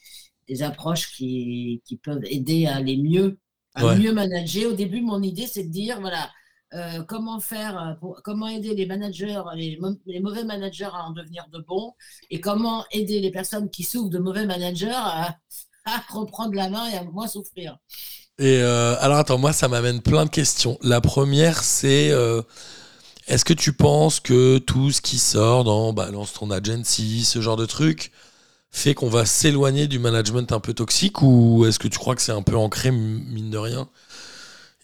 des 0.49 0.63
approches 0.63 1.11
qui, 1.15 1.81
qui 1.85 1.97
peuvent 1.97 2.23
aider 2.25 2.65
à 2.65 2.75
aller 2.77 2.97
mieux, 2.97 3.37
à 3.75 3.85
Ouais. 3.85 3.97
mieux 3.97 4.13
manager. 4.13 4.71
Au 4.71 4.75
début, 4.75 5.01
mon 5.01 5.21
idée, 5.21 5.47
c'est 5.47 5.63
de 5.63 5.71
dire, 5.71 5.99
voilà, 6.01 6.29
euh, 6.73 7.03
comment 7.03 7.39
faire, 7.39 7.97
euh, 8.03 8.09
comment 8.23 8.47
aider 8.47 8.75
les 8.75 8.85
managers, 8.85 9.41
les, 9.55 9.77
mau- 9.79 9.97
les 10.05 10.19
mauvais 10.19 10.43
managers 10.43 10.85
à 10.85 11.05
en 11.05 11.11
devenir 11.11 11.45
de 11.51 11.59
bons, 11.59 11.93
et 12.29 12.39
comment 12.41 12.85
aider 12.91 13.19
les 13.19 13.31
personnes 13.31 13.69
qui 13.69 13.83
souffrent 13.83 14.09
de 14.09 14.19
mauvais 14.19 14.45
managers 14.45 14.91
à, 14.95 15.37
reprendre 16.09 16.55
la 16.55 16.69
main 16.69 16.87
et 16.89 16.95
à 16.95 17.03
moins 17.03 17.27
souffrir. 17.27 17.77
Et 18.39 18.61
euh, 18.61 18.95
alors 18.99 19.17
attends, 19.17 19.37
moi 19.37 19.53
ça 19.53 19.67
m'amène 19.67 20.01
plein 20.01 20.25
de 20.25 20.29
questions. 20.29 20.77
La 20.81 21.01
première 21.01 21.63
c'est 21.63 22.11
est-ce 23.27 23.45
que 23.45 23.53
tu 23.53 23.73
penses 23.73 24.19
que 24.19 24.57
tout 24.57 24.91
ce 24.91 25.01
qui 25.01 25.17
sort 25.17 25.63
dans 25.63 25.93
balance 25.93 26.33
ton 26.33 26.51
agency, 26.51 27.23
ce 27.23 27.41
genre 27.41 27.55
de 27.55 27.65
truc, 27.65 28.11
fait 28.71 28.95
qu'on 28.95 29.09
va 29.09 29.25
s'éloigner 29.25 29.87
du 29.87 29.99
management 29.99 30.51
un 30.51 30.59
peu 30.59 30.73
toxique 30.73 31.21
ou 31.21 31.65
est-ce 31.65 31.79
que 31.79 31.87
tu 31.87 31.99
crois 31.99 32.15
que 32.15 32.21
c'est 32.21 32.33
un 32.33 32.41
peu 32.41 32.57
ancré 32.57 32.91
mine 32.91 33.49
de 33.49 33.57
rien? 33.57 33.89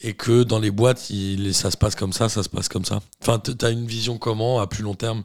Et 0.01 0.13
que 0.13 0.43
dans 0.43 0.59
les 0.59 0.71
boîtes 0.71 1.09
il- 1.09 1.53
ça 1.53 1.71
se 1.71 1.77
passe 1.77 1.95
comme 1.95 2.13
ça, 2.13 2.29
ça 2.29 2.43
se 2.43 2.49
passe 2.49 2.69
comme 2.69 2.85
ça. 2.85 2.99
Enfin, 3.21 3.39
t- 3.39 3.55
t'as 3.55 3.71
une 3.71 3.85
vision 3.87 4.17
comment 4.17 4.59
à 4.59 4.67
plus 4.67 4.83
long 4.83 4.95
terme? 4.95 5.23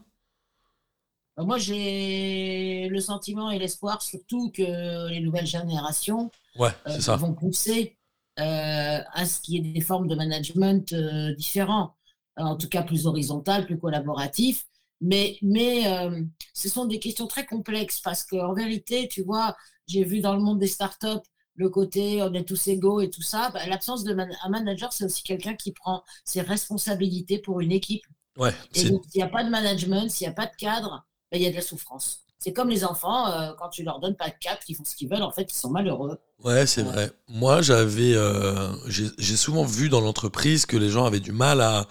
Euh, 1.39 1.45
Moi, 1.45 1.59
j'ai 1.59 2.89
le 2.89 3.01
sentiment 3.01 3.51
et 3.51 3.59
l'espoir 3.59 4.03
surtout 4.03 4.51
que 4.51 5.09
les 5.11 5.21
nouvelles 5.21 5.47
générations 5.47 6.31
Ouais, 6.57 6.73
euh, 6.89 7.01
ça. 7.01 7.19
vont 7.19 7.35
pousser 7.35 7.99
euh, 8.41 9.01
à 9.13 9.27
ce 9.27 9.41
qu'il 9.41 9.55
y 9.55 9.59
ait 9.71 9.73
des 9.75 9.81
formes 9.81 10.09
de 10.09 10.15
management 10.17 10.93
euh, 10.93 11.35
différents, 11.35 11.97
en 12.37 12.57
tout 12.57 12.69
cas 12.69 12.83
plus 12.83 13.07
horizontales, 13.07 13.67
plus 13.67 13.79
collaboratifs. 13.79 14.67
Mais, 15.01 15.39
mais 15.43 15.87
euh, 15.89 16.23
ce 16.55 16.69
sont 16.69 16.87
des 16.87 16.99
questions 16.99 17.27
très 17.27 17.47
complexes 17.47 18.01
parce 18.01 18.25
qu'en 18.25 18.55
vérité, 18.55 19.09
tu 19.09 19.23
vois, 19.23 19.57
j'ai 19.89 20.05
vu 20.05 20.21
dans 20.21 20.35
le 20.35 20.41
monde 20.43 20.59
des 20.61 20.67
startups 20.69 21.09
le 21.57 21.69
côté 21.69 22.23
on 22.23 22.33
est 22.35 22.45
tous 22.45 22.67
égaux 22.69 23.01
et 23.01 23.11
tout 23.11 23.23
ça. 23.23 23.51
Bah, 23.53 23.67
L'absence 23.67 24.05
de 24.05 24.15
man- 24.15 24.35
un 24.43 24.49
manager, 24.49 24.93
c'est 24.93 25.05
aussi 25.05 25.23
quelqu'un 25.23 25.55
qui 25.55 25.73
prend 25.73 26.03
ses 26.25 26.41
responsabilités 26.43 27.39
pour 27.39 27.61
une 27.61 27.73
équipe. 27.73 28.03
Ouais, 28.37 28.53
Et 28.75 28.85
donc, 28.91 29.05
s'il 29.11 29.19
n'y 29.21 29.23
a 29.23 29.29
pas 29.29 29.45
de 29.45 29.51
management, 29.51 30.11
s'il 30.11 30.27
n'y 30.27 30.33
a 30.33 30.35
pas 30.35 30.47
de 30.47 30.57
cadre, 30.57 31.05
ben, 31.31 31.39
il 31.41 31.45
y 31.45 31.47
a 31.47 31.51
de 31.51 31.57
la 31.57 31.63
souffrance. 31.63 32.21
C'est 32.41 32.53
comme 32.53 32.69
les 32.69 32.85
enfants, 32.85 33.29
euh, 33.31 33.53
quand 33.59 33.69
tu 33.71 33.85
leur 33.85 34.01
donnes 34.01 34.17
pas 34.17 34.29
de 34.29 34.35
cadre, 34.41 34.61
ils 34.69 34.75
font 34.75 34.85
ce 34.85 34.97
qu'ils 34.97 35.09
veulent, 35.09 35.23
en 35.23 35.31
fait, 35.31 35.51
ils 35.51 35.55
sont 35.57 35.71
malheureux. 35.71 36.19
Ouais, 36.43 36.67
c'est 36.67 36.83
Ouais. 36.83 36.93
vrai. 36.93 37.13
Moi, 37.29 37.63
j'avais, 37.63 38.15
euh, 38.15 38.73
j'ai 38.89 39.37
souvent 39.37 39.65
vu 39.65 39.89
dans 39.89 40.01
l'entreprise 40.01 40.67
que 40.67 40.77
les 40.77 40.91
gens 40.91 41.07
avaient 41.07 41.21
du 41.21 41.33
mal 41.33 41.61
à, 41.61 41.87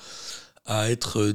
à 0.66 0.92
être, 0.92 1.20
euh, 1.22 1.34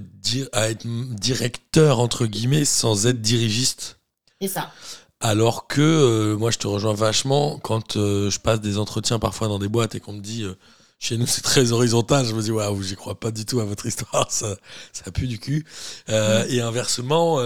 à 0.53 0.71
être 0.71 0.87
directeur 0.87 1.99
entre 2.01 2.27
guillemets 2.27 2.65
sans 2.65 3.07
être 3.07 3.21
dirigiste. 3.21 3.99
C'est 4.41 4.49
ça. 4.49 4.73
Alors 5.21 5.67
que 5.67 5.81
euh, 5.81 6.37
moi, 6.37 6.51
je 6.51 6.59
te 6.59 6.67
rejoins 6.69 6.95
vachement 6.95 7.59
quand 7.59 7.97
euh, 7.97 8.31
je 8.31 8.39
passe 8.39 8.61
des 8.61 8.79
entretiens 8.79 9.19
parfois 9.19 9.49
dans 9.49 9.59
des 9.59 9.69
boîtes 9.69 9.95
et 9.97 10.01
qu'on 10.01 10.13
me 10.13 10.21
dit 10.21 10.45
euh, 10.45 10.55
chez 11.01 11.17
nous 11.17 11.27
c'est 11.27 11.43
très 11.43 11.73
horizontal. 11.73 12.25
Je 12.25 12.35
me 12.35 12.43
dis 12.43 12.53
waouh, 12.53 12.81
j'y 12.83 12.95
crois 12.95 13.19
pas 13.19 13.31
du 13.33 13.45
tout 13.45 13.59
à 13.61 13.65
votre 13.65 13.87
histoire, 13.87 14.31
ça, 14.31 14.57
ça 14.93 15.11
pue 15.11 15.27
du 15.27 15.39
cul. 15.39 15.67
Et 16.09 16.61
inversement. 16.61 17.39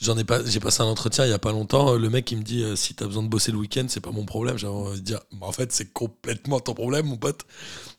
J'en 0.00 0.16
ai 0.16 0.22
pas, 0.22 0.44
j'ai 0.44 0.60
passé 0.60 0.80
un 0.82 0.86
entretien 0.86 1.24
il 1.26 1.30
y 1.30 1.32
a 1.32 1.40
pas 1.40 1.50
longtemps. 1.50 1.94
Le 1.96 2.08
mec 2.08 2.30
il 2.30 2.38
me 2.38 2.44
dit 2.44 2.64
si 2.76 2.94
t'as 2.94 3.06
besoin 3.06 3.24
de 3.24 3.28
bosser 3.28 3.50
le 3.50 3.58
week-end, 3.58 3.84
c'est 3.88 3.98
pas 4.00 4.12
mon 4.12 4.24
problème. 4.24 4.56
J'avais 4.56 4.72
envie 4.72 5.00
de 5.00 5.04
dire, 5.04 5.18
bah, 5.32 5.48
en 5.48 5.52
fait 5.52 5.72
c'est 5.72 5.92
complètement 5.92 6.60
ton 6.60 6.72
problème, 6.74 7.06
mon 7.06 7.16
pote. 7.16 7.40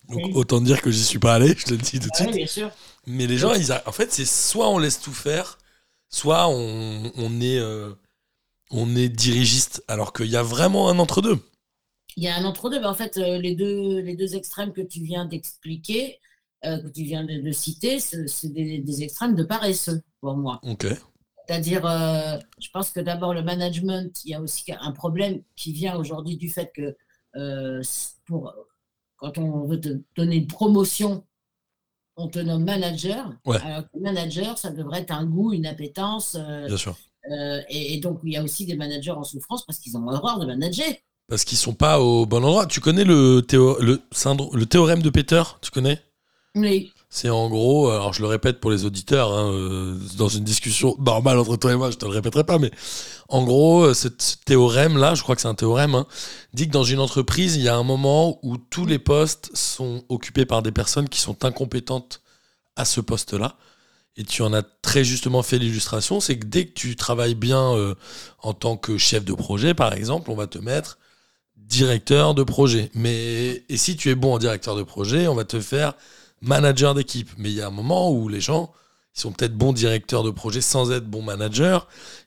Donc 0.09 0.21
Oui. 0.25 0.31
autant 0.35 0.61
dire 0.61 0.81
que 0.81 0.91
j'y 0.91 1.03
suis 1.03 1.19
pas 1.19 1.33
allé. 1.35 1.55
Je 1.57 1.65
te 1.65 1.71
le 1.71 1.77
dis 1.77 1.99
tout 1.99 2.07
de 2.07 2.13
Ah 2.13 2.17
oui, 2.19 2.23
suite. 2.27 2.35
bien 2.35 2.47
sûr. 2.47 2.71
Mais 3.07 3.27
les 3.27 3.37
gens, 3.37 3.53
ils 3.53 3.73
a- 3.73 3.83
en 3.85 3.91
fait 3.91 4.13
c'est 4.13 4.25
soit 4.25 4.69
on 4.69 4.77
laisse 4.79 5.01
tout 5.01 5.13
faire, 5.13 5.57
soit 6.09 6.47
on, 6.47 7.11
on 7.17 7.41
est, 7.41 7.59
on 8.69 8.95
est 8.95 9.09
dirigiste. 9.09 9.83
Alors 9.87 10.13
qu'il 10.13 10.27
y 10.27 10.35
a 10.37 10.43
vraiment 10.43 10.89
un 10.89 10.99
entre 10.99 11.21
deux. 11.21 11.39
Il 12.15 12.23
y 12.23 12.27
a 12.27 12.35
un 12.35 12.43
entre-deux. 12.43 12.79
mais 12.79 12.85
en 12.87 12.93
fait, 12.93 13.17
euh, 13.17 13.37
les 13.37 13.55
deux, 13.55 13.99
les 14.01 14.15
deux 14.15 14.35
extrêmes 14.35 14.73
que 14.73 14.81
tu 14.81 15.01
viens 15.01 15.25
d'expliquer, 15.25 16.19
euh, 16.65 16.77
que 16.81 16.89
tu 16.89 17.03
viens 17.03 17.23
de, 17.23 17.39
de 17.41 17.51
citer, 17.51 17.99
c'est 17.99 18.49
des, 18.49 18.79
des 18.79 19.03
extrêmes 19.03 19.35
de 19.35 19.43
paresseux, 19.43 20.01
pour 20.19 20.35
moi. 20.35 20.59
Ok. 20.63 20.87
C'est-à-dire, 21.47 21.85
euh, 21.85 22.37
je 22.59 22.67
pense 22.73 22.91
que 22.91 22.99
d'abord, 22.99 23.33
le 23.33 23.41
management, 23.41 24.11
il 24.25 24.31
y 24.31 24.33
a 24.33 24.41
aussi 24.41 24.65
un 24.79 24.91
problème 24.91 25.41
qui 25.55 25.71
vient 25.71 25.95
aujourd'hui 25.95 26.37
du 26.37 26.49
fait 26.49 26.71
que 26.75 26.95
euh, 27.35 27.81
pour, 28.25 28.53
quand 29.17 29.37
on 29.37 29.65
veut 29.65 29.79
te 29.79 29.99
donner 30.15 30.35
une 30.35 30.47
promotion, 30.47 31.25
on 32.17 32.27
te 32.27 32.39
nomme 32.39 32.65
manager. 32.65 33.33
Ouais. 33.45 33.57
Alors 33.61 33.83
que 33.89 33.97
manager, 33.97 34.57
ça 34.57 34.71
devrait 34.71 35.01
être 35.01 35.11
un 35.11 35.25
goût, 35.25 35.53
une 35.53 35.65
appétence. 35.65 36.35
Bien 36.35 36.77
sûr. 36.77 36.97
Euh, 37.31 37.61
et, 37.69 37.95
et 37.95 37.99
donc, 37.99 38.19
il 38.23 38.33
y 38.33 38.37
a 38.37 38.43
aussi 38.43 38.65
des 38.65 38.75
managers 38.75 39.11
en 39.11 39.23
souffrance 39.23 39.65
parce 39.65 39.79
qu'ils 39.79 39.97
ont 39.97 40.07
horreur 40.07 40.39
de 40.39 40.45
manager. 40.45 40.87
Parce 41.27 41.43
qu'ils 41.43 41.57
sont 41.57 41.73
pas 41.73 41.99
au 42.01 42.25
bon 42.25 42.43
endroit. 42.43 42.65
Tu 42.65 42.81
connais 42.81 43.03
le, 43.03 43.41
théo- 43.41 43.77
le, 43.79 44.01
syndrome, 44.11 44.55
le 44.55 44.65
théorème 44.65 45.01
de 45.01 45.09
Peter 45.09 45.43
Tu 45.61 45.71
connais? 45.71 46.01
Oui, 46.55 46.93
C'est 47.11 47.29
en 47.29 47.49
gros, 47.49 47.89
alors 47.89 48.13
je 48.13 48.21
le 48.21 48.27
répète 48.27 48.59
pour 48.59 48.69
les 48.69 48.85
auditeurs, 48.85 49.33
hein, 49.33 49.51
euh, 49.51 49.97
dans 50.17 50.27
une 50.27 50.43
discussion 50.43 50.95
normale 50.99 51.39
entre 51.39 51.55
toi 51.57 51.71
et 51.71 51.75
moi, 51.75 51.89
je 51.89 51.97
te 51.97 52.05
le 52.05 52.11
répéterai 52.11 52.43
pas, 52.43 52.59
mais 52.59 52.69
en 53.29 53.43
gros, 53.43 53.83
euh, 53.85 53.93
ce, 53.95 54.09
ce 54.19 54.35
théorème-là, 54.45 55.15
je 55.15 55.23
crois 55.23 55.35
que 55.35 55.41
c'est 55.41 55.47
un 55.47 55.55
théorème, 55.55 55.95
hein, 55.95 56.05
dit 56.53 56.67
que 56.67 56.71
dans 56.71 56.83
une 56.83 56.99
entreprise, 56.99 57.55
il 57.55 57.63
y 57.63 57.67
a 57.67 57.75
un 57.75 57.83
moment 57.83 58.39
où 58.43 58.57
tous 58.57 58.85
les 58.85 58.99
postes 58.99 59.49
sont 59.55 60.03
occupés 60.09 60.45
par 60.45 60.61
des 60.61 60.71
personnes 60.71 61.09
qui 61.09 61.19
sont 61.19 61.45
incompétentes 61.45 62.21
à 62.75 62.85
ce 62.85 63.01
poste-là. 63.01 63.55
Et 64.19 64.25
tu 64.25 64.41
en 64.41 64.51
as 64.53 64.63
très 64.63 65.05
justement 65.05 65.41
fait 65.43 65.57
l'illustration, 65.57 66.19
c'est 66.19 66.37
que 66.37 66.45
dès 66.45 66.65
que 66.65 66.73
tu 66.73 66.97
travailles 66.97 67.35
bien 67.35 67.73
euh, 67.73 67.95
en 68.39 68.53
tant 68.53 68.75
que 68.75 68.97
chef 68.97 69.23
de 69.23 69.33
projet, 69.33 69.73
par 69.73 69.93
exemple, 69.93 70.29
on 70.29 70.35
va 70.35 70.45
te 70.45 70.59
mettre 70.59 70.99
directeur 71.55 72.35
de 72.35 72.43
projet. 72.43 72.91
Mais 72.93 73.63
et 73.69 73.77
si 73.77 73.95
tu 73.95 74.09
es 74.09 74.15
bon 74.15 74.33
en 74.33 74.37
directeur 74.37 74.75
de 74.75 74.83
projet, 74.83 75.29
on 75.29 75.35
va 75.35 75.45
te 75.45 75.61
faire 75.61 75.93
manager 76.41 76.95
d'équipe. 76.95 77.29
Mais 77.37 77.49
il 77.49 77.55
y 77.55 77.61
a 77.61 77.67
un 77.67 77.71
moment 77.71 78.11
où 78.11 78.27
les 78.27 78.41
gens, 78.41 78.73
ils 79.15 79.21
sont 79.21 79.31
peut-être 79.31 79.55
bons 79.55 79.71
directeurs 79.71 80.23
de 80.23 80.31
projet 80.31 80.59
sans 80.59 80.91
être 80.91 81.05
bons 81.05 81.21
managers. 81.21 81.79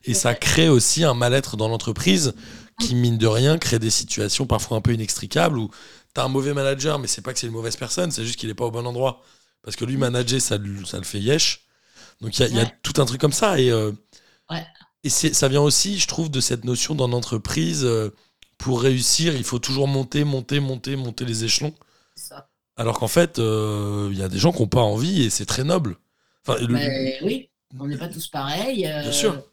Et 0.03 0.15
ça 0.15 0.33
crée 0.33 0.69
aussi 0.69 1.03
un 1.03 1.13
mal-être 1.13 1.57
dans 1.57 1.67
l'entreprise 1.67 2.33
qui, 2.79 2.95
mine 2.95 3.19
de 3.19 3.27
rien, 3.27 3.59
crée 3.59 3.77
des 3.77 3.91
situations 3.91 4.47
parfois 4.47 4.77
un 4.77 4.81
peu 4.81 4.93
inextricables 4.93 5.59
où 5.59 5.69
tu 6.15 6.21
as 6.21 6.23
un 6.23 6.27
mauvais 6.27 6.55
manager, 6.55 6.97
mais 6.97 7.05
c'est 7.05 7.21
pas 7.21 7.33
que 7.33 7.39
c'est 7.39 7.47
une 7.47 7.53
mauvaise 7.53 7.75
personne, 7.75 8.09
c'est 8.09 8.25
juste 8.25 8.39
qu'il 8.39 8.49
est 8.49 8.55
pas 8.55 8.65
au 8.65 8.71
bon 8.71 8.87
endroit. 8.87 9.21
Parce 9.61 9.75
que 9.75 9.85
lui, 9.85 9.97
manager, 9.97 10.41
ça, 10.41 10.57
ça 10.85 10.97
le 10.97 11.03
fait 11.03 11.19
yesh. 11.19 11.62
Donc 12.21 12.37
il 12.39 12.55
y 12.55 12.59
a, 12.59 12.63
y 12.63 12.67
tout 12.83 13.01
un 13.01 13.05
truc 13.05 13.19
comme 13.21 13.33
ça. 13.33 13.59
Et, 13.59 13.69
euh, 13.71 13.91
Ouais. 14.49 14.65
et 15.03 15.09
ça 15.09 15.47
vient 15.47 15.61
aussi, 15.61 15.97
je 15.99 16.07
trouve, 16.07 16.29
de 16.29 16.39
cette 16.41 16.63
notion 16.65 16.95
dans 16.95 17.07
l'entreprise. 17.07 17.83
euh, 17.85 18.09
pour 18.57 18.81
réussir, 18.81 19.35
il 19.35 19.43
faut 19.43 19.59
toujours 19.59 19.87
monter, 19.89 20.23
monter, 20.23 20.59
monter, 20.61 20.95
monter 20.95 21.25
les 21.25 21.43
échelons. 21.43 21.73
ça. 22.15 22.47
Alors 22.77 22.97
qu'en 22.99 23.07
fait, 23.07 23.37
euh, 23.39 24.09
il 24.11 24.17
y 24.17 24.23
a 24.23 24.29
des 24.29 24.37
gens 24.39 24.51
qui 24.51 24.61
n'ont 24.61 24.67
pas 24.67 24.81
envie 24.81 25.23
et 25.23 25.29
c'est 25.29 25.45
très 25.45 25.63
noble. 25.63 25.97
Enfin, 26.47 26.59
le- 26.61 26.67
Mais 26.73 27.19
oui, 27.23 27.49
on 27.79 27.87
n'est 27.87 27.97
pas 27.97 28.07
tous 28.07 28.27
pareils. 28.29 28.81
Bien 28.83 29.11
sûr. 29.11 29.43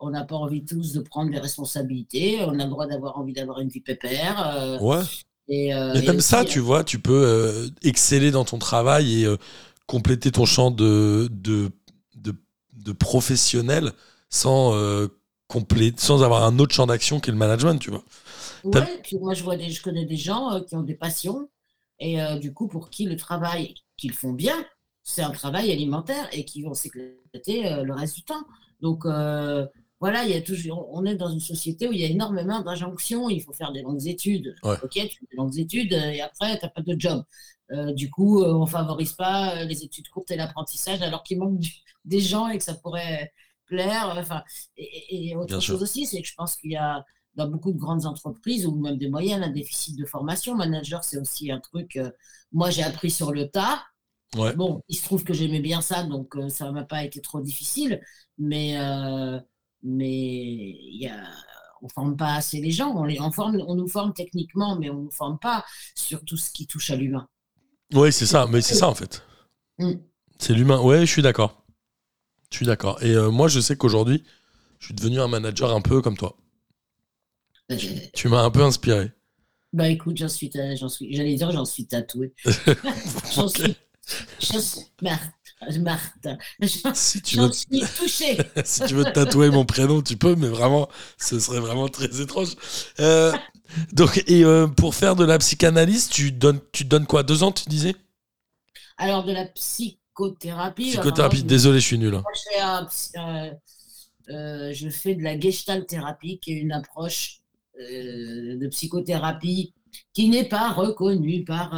On 0.00 0.10
n'a 0.10 0.24
pas 0.24 0.36
envie 0.36 0.64
tous 0.64 0.92
de 0.92 1.00
prendre 1.00 1.30
des 1.30 1.38
responsabilités. 1.38 2.38
On 2.42 2.58
a 2.58 2.64
le 2.64 2.70
droit 2.70 2.86
d'avoir 2.86 3.16
envie 3.18 3.32
d'avoir 3.32 3.60
une 3.60 3.68
vie 3.68 3.80
pépère. 3.80 4.78
ouais. 4.82 5.02
et, 5.48 5.72
euh, 5.74 5.94
même 6.02 6.16
aussi, 6.18 6.28
ça, 6.28 6.44
tu 6.44 6.58
vois, 6.58 6.84
tu 6.84 6.98
peux 6.98 7.12
euh, 7.24 7.68
exceller 7.82 8.30
dans 8.30 8.44
ton 8.44 8.58
travail 8.58 9.22
et 9.22 9.24
euh, 9.24 9.36
compléter 9.86 10.30
ton 10.30 10.44
champ 10.44 10.70
de, 10.70 11.28
de, 11.32 11.70
de, 12.84 12.92
professionnel 12.92 13.92
sans, 14.30 14.74
euh, 14.74 15.08
complé- 15.48 15.98
sans 15.98 16.22
avoir 16.22 16.44
un 16.44 16.58
autre 16.58 16.74
champ 16.74 16.86
d'action 16.86 17.20
qu'est 17.20 17.30
le 17.30 17.36
management, 17.38 17.78
tu 17.78 17.90
vois. 17.90 18.04
Ouais, 18.64 19.00
puis 19.02 19.18
moi, 19.18 19.34
je, 19.34 19.42
vois 19.42 19.56
des, 19.56 19.70
je 19.70 19.82
connais 19.82 20.04
des 20.04 20.16
gens 20.16 20.52
euh, 20.52 20.60
qui 20.60 20.74
ont 20.74 20.82
des 20.82 20.94
passions 20.94 21.48
et 22.00 22.20
euh, 22.20 22.38
du 22.38 22.52
coup, 22.52 22.68
pour 22.68 22.90
qui 22.90 23.04
le 23.06 23.16
travail 23.16 23.74
qu'ils 23.96 24.12
font 24.12 24.32
bien, 24.32 24.56
c'est 25.02 25.22
un 25.22 25.30
travail 25.30 25.72
alimentaire 25.72 26.28
et 26.32 26.44
qui 26.44 26.62
vont 26.62 26.74
s'éclater 26.74 27.66
euh, 27.66 27.82
le 27.82 27.94
reste 27.94 28.16
du 28.16 28.22
temps. 28.22 28.44
Donc, 28.80 29.04
voilà, 30.00 30.22
il 30.22 30.30
y 30.30 30.34
a 30.34 30.40
toujours, 30.40 30.88
on 30.92 31.04
est 31.04 31.16
dans 31.16 31.28
une 31.28 31.40
société 31.40 31.88
où 31.88 31.92
il 31.92 31.98
y 31.98 32.04
a 32.04 32.08
énormément 32.08 32.60
d'injonctions. 32.60 33.28
Il 33.28 33.42
faut 33.42 33.52
faire 33.52 33.72
des 33.72 33.82
longues 33.82 34.06
études. 34.06 34.54
Ouais. 34.62 34.76
Ok, 34.84 34.92
tu 34.92 35.00
fais 35.00 35.26
des 35.28 35.36
longues 35.36 35.58
études 35.58 35.92
et 35.92 36.20
après, 36.20 36.56
tu 36.56 36.64
n'as 36.64 36.70
pas 36.70 36.82
de 36.82 36.94
job. 36.96 37.24
Euh, 37.72 37.92
du 37.92 38.10
coup, 38.10 38.42
euh, 38.42 38.52
on 38.54 38.66
favorise 38.66 39.12
pas 39.12 39.58
euh, 39.58 39.64
les 39.64 39.84
études 39.84 40.08
courtes 40.08 40.30
et 40.30 40.36
l'apprentissage 40.36 41.02
alors 41.02 41.22
qu'il 41.22 41.38
manque 41.38 41.58
du- 41.58 41.72
des 42.04 42.20
gens 42.20 42.48
et 42.48 42.58
que 42.58 42.64
ça 42.64 42.74
pourrait 42.74 43.32
plaire. 43.66 44.14
Enfin, 44.18 44.42
et, 44.76 45.36
autre 45.36 45.46
Bien 45.46 45.60
chose 45.60 45.78
sûr. 45.78 45.82
aussi, 45.82 46.06
c'est 46.06 46.22
que 46.22 46.28
je 46.28 46.34
pense 46.34 46.56
qu'il 46.56 46.72
y 46.72 46.76
a 46.76 47.04
dans 47.34 47.48
beaucoup 47.48 47.72
de 47.72 47.78
grandes 47.78 48.06
entreprises 48.06 48.66
ou 48.66 48.74
même 48.76 48.96
des 48.96 49.08
moyennes 49.10 49.42
un 49.44 49.50
déficit 49.50 49.96
de 49.98 50.04
formation. 50.06 50.54
Manager, 50.56 51.04
c'est 51.04 51.18
aussi 51.18 51.50
un 51.52 51.60
truc. 51.60 51.96
euh, 51.96 52.10
moi, 52.52 52.70
j'ai 52.70 52.82
appris 52.82 53.10
sur 53.10 53.32
le 53.32 53.48
tas. 53.48 53.82
Ouais. 54.36 54.54
Bon, 54.56 54.82
il 54.88 54.96
se 54.96 55.04
trouve 55.04 55.24
que 55.24 55.32
j'aimais 55.34 55.60
bien 55.60 55.80
ça, 55.80 56.02
donc 56.04 56.36
euh, 56.36 56.48
ça 56.50 56.70
m'a 56.72 56.84
pas 56.84 57.04
été 57.04 57.20
trop 57.20 57.40
difficile. 57.40 58.00
Mais, 58.38 58.76
mais 59.82 60.76
y 60.92 61.06
a, 61.06 61.24
on 61.82 61.88
forme 61.88 62.16
pas 62.16 62.34
assez 62.34 62.60
les 62.60 62.70
gens. 62.70 62.94
On, 62.96 63.04
les, 63.04 63.20
on, 63.20 63.30
forme, 63.30 63.62
on 63.66 63.74
nous 63.74 63.88
forme 63.88 64.12
techniquement, 64.12 64.76
mais 64.76 64.90
on 64.90 65.02
nous 65.02 65.10
forme 65.10 65.38
pas 65.38 65.64
sur 65.94 66.24
tout 66.24 66.36
ce 66.36 66.50
qui 66.50 66.66
touche 66.66 66.90
à 66.90 66.96
l'humain. 66.96 67.28
Oui, 67.94 68.12
c'est 68.12 68.26
ça, 68.26 68.46
mais 68.50 68.60
c'est 68.60 68.74
ça 68.74 68.88
en 68.88 68.94
fait. 68.94 69.22
Mm. 69.78 70.08
C'est 70.38 70.52
l'humain. 70.54 70.80
Ouais, 70.80 71.00
je 71.06 71.12
suis 71.12 71.22
d'accord. 71.22 71.62
Je 72.50 72.56
suis 72.58 72.66
d'accord. 72.66 73.02
Et 73.02 73.12
euh, 73.14 73.30
moi, 73.30 73.48
je 73.48 73.60
sais 73.60 73.76
qu'aujourd'hui, 73.76 74.24
je 74.80 74.86
suis 74.86 74.94
devenu 74.94 75.20
un 75.20 75.28
manager 75.28 75.74
un 75.74 75.80
peu 75.82 76.02
comme 76.02 76.16
toi. 76.16 76.36
Euh, 77.70 77.76
Tu 78.14 78.28
m'as 78.28 78.42
un 78.42 78.50
peu 78.50 78.62
inspiré. 78.62 79.12
Bah 79.72 79.88
écoute, 79.88 80.16
j'en 80.16 80.28
suis, 80.28 80.48
ta- 80.48 80.74
j'en 80.76 80.88
suis, 80.88 81.14
j'allais 81.14 81.34
dire, 81.36 81.50
j'en 81.52 81.64
suis 81.66 81.86
tatouée. 81.86 82.32
J'en 83.34 83.46
Ok. 83.46 83.48
suis, 83.48 83.76
Marthe, 85.02 85.34
Marthe, 85.80 86.28
j'en 86.62 86.94
Si 86.94 87.20
tu 87.20 87.36
veux, 87.38 87.50
suis 87.52 87.80
touchée. 87.94 88.38
si 88.64 88.82
tu 88.84 88.94
veux 88.94 89.04
tatouer 89.04 89.50
mon 89.50 89.66
prénom, 89.66 90.00
tu 90.02 90.16
peux, 90.16 90.34
mais 90.36 90.48
vraiment, 90.48 90.88
ce 91.18 91.38
serait 91.38 91.60
vraiment 91.60 91.88
très 91.88 92.20
étrange. 92.22 92.54
Euh, 93.00 93.32
donc, 93.92 94.22
et 94.26 94.44
euh, 94.44 94.66
pour 94.66 94.94
faire 94.94 95.16
de 95.16 95.24
la 95.24 95.38
psychanalyse, 95.38 96.08
tu 96.08 96.32
donnes, 96.32 96.60
tu 96.72 96.84
donnes 96.84 97.06
quoi? 97.06 97.22
Deux 97.22 97.42
ans, 97.42 97.52
tu 97.52 97.68
disais? 97.68 97.94
Alors 98.96 99.24
de 99.24 99.32
la 99.32 99.46
psychothérapie. 99.46 100.90
Psychothérapie. 100.90 101.36
vraiment, 101.36 101.48
Désolé, 101.48 101.80
je 101.80 101.86
suis 101.86 101.98
nul. 101.98 102.14
hein. 102.14 102.22
Moi, 102.22 102.32
je 102.34 102.50
fais, 102.52 102.60
un 102.60 102.84
psy- 102.86 103.12
euh, 103.18 103.50
euh, 104.30 104.72
je 104.74 104.88
fais 104.88 105.14
de 105.14 105.22
la 105.22 105.38
gestalt 105.38 105.86
thérapie, 105.86 106.38
qui 106.40 106.52
est 106.52 106.56
une 106.60 106.72
approche 106.72 107.40
euh, 107.80 108.56
de 108.58 108.66
psychothérapie 108.68 109.74
qui 110.12 110.28
n'est 110.28 110.48
pas 110.48 110.70
reconnue 110.72 111.44
par 111.44 111.74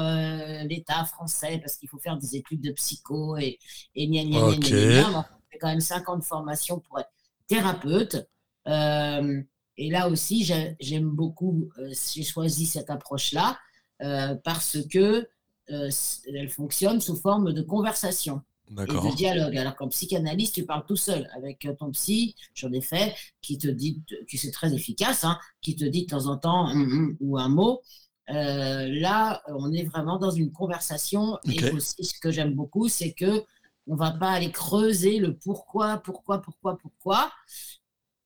l'État 0.65 1.05
français 1.05 1.59
parce 1.63 1.77
qu'il 1.77 1.89
faut 1.89 1.99
faire 1.99 2.17
des 2.19 2.37
études 2.37 2.61
de 2.61 2.73
psycho 2.73 3.37
et, 3.37 3.59
et 3.95 4.09
gna 4.09 4.25
gna 4.25 4.43
gna 4.43 4.59
gna 4.59 5.09
enfin, 5.11 5.27
on 5.39 5.51
fait 5.53 5.59
quand 5.59 5.69
même 5.69 5.81
5 5.81 6.09
ans 6.09 6.17
de 6.19 6.25
formation 6.25 6.81
pour 6.81 6.99
être 7.01 7.11
thérapeute. 7.47 8.17
Et 9.81 9.91
là 9.91 10.09
aussi, 10.11 10.45
j'ai- 10.45 10.77
j'aime 10.81 11.09
beaucoup, 11.11 11.71
euh, 11.79 11.91
j'ai 12.15 12.23
choisi 12.25 12.67
cette 12.67 12.91
approche-là 12.91 13.59
euh, 14.03 14.35
parce 14.45 14.79
que 14.93 15.29
euh, 15.71 15.91
elle 16.35 16.49
fonctionne 16.51 17.01
sous 17.01 17.17
forme 17.17 17.53
de 17.53 17.63
conversation 17.63 18.43
et 18.87 18.99
de 19.01 19.09
dialogue. 19.17 19.57
Alors 19.57 19.77
qu'en 19.77 19.89
psychanalyse, 19.89 20.53
tu 20.53 20.65
parles 20.67 20.85
tout 20.87 20.97
seul 20.97 21.29
avec 21.37 21.67
ton 21.79 21.91
psy, 21.93 22.35
j'en 22.55 22.73
ai 22.73 22.81
fait, 22.83 23.15
qui 23.43 23.59
te 23.59 23.69
dit, 23.69 24.03
qui 24.29 24.37
c'est 24.39 24.51
très 24.53 24.75
efficace, 24.75 25.25
hein, 25.25 25.39
qui 25.63 25.77
te 25.77 25.85
dit 25.85 26.03
de 26.07 26.11
temps 26.11 26.27
en 26.27 26.37
temps 26.37 26.69
ou 27.21 27.39
un 27.39 27.49
mot. 27.49 27.81
Euh, 28.31 28.87
là, 28.89 29.43
on 29.49 29.73
est 29.73 29.85
vraiment 29.85 30.19
dans 30.19 30.31
une 30.31 30.53
conversation. 30.53 31.39
Et 31.49 31.59
aussi, 31.73 32.05
ce 32.05 32.19
que 32.21 32.31
j'aime 32.31 32.55
beaucoup, 32.55 32.89
c'est 32.89 33.13
que 33.13 33.45
on 33.87 33.97
va 33.97 34.13
pas 34.13 34.31
aller 34.31 34.53
creuser 34.53 35.19
le 35.19 35.37
pourquoi, 35.37 35.99
pourquoi, 35.99 36.41
pourquoi, 36.43 36.79
pourquoi. 36.79 37.33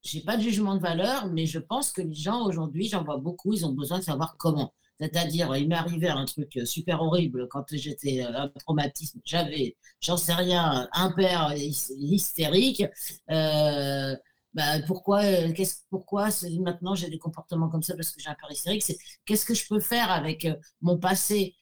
J'ai 0.04 0.20
pas 0.20 0.36
de 0.36 0.42
jugement 0.42 0.74
de 0.74 0.80
valeur, 0.80 1.26
mais 1.32 1.46
je 1.46 1.58
pense 1.58 1.90
que 1.92 2.02
les 2.02 2.14
gens 2.14 2.44
aujourd'hui, 2.46 2.88
j'en 2.88 3.02
vois 3.04 3.16
beaucoup, 3.16 3.52
ils 3.54 3.64
ont 3.66 3.72
besoin 3.72 3.98
de 3.98 4.04
savoir 4.04 4.36
comment. 4.38 4.74
C'est-à-dire, 5.00 5.56
il 5.56 5.68
m'est 5.68 5.74
arrivé 5.76 6.08
un 6.08 6.24
truc 6.26 6.58
super 6.66 7.00
horrible 7.02 7.48
quand 7.48 7.64
j'étais 7.72 8.22
euh, 8.22 8.42
un 8.42 8.48
traumatisme. 8.50 9.20
J'avais, 9.24 9.76
j'en 10.00 10.16
sais 10.16 10.34
rien, 10.34 10.88
un 10.92 11.10
père 11.10 11.52
hys- 11.56 11.92
hystérique. 11.98 12.84
Euh, 13.30 14.14
bah, 14.52 14.80
pourquoi, 14.86 15.24
euh, 15.24 15.52
qu'est-ce, 15.52 15.78
pourquoi 15.90 16.28
maintenant 16.60 16.94
j'ai 16.94 17.08
des 17.10 17.18
comportements 17.18 17.68
comme 17.68 17.82
ça 17.82 17.94
parce 17.96 18.12
que 18.12 18.20
j'ai 18.20 18.28
un 18.30 18.34
père 18.34 18.52
hystérique? 18.52 18.82
C'est 18.84 18.98
qu'est-ce 19.24 19.44
que 19.46 19.54
je 19.54 19.66
peux 19.66 19.80
faire 19.80 20.10
avec 20.12 20.46
mon 20.82 20.98
passé 20.98 21.54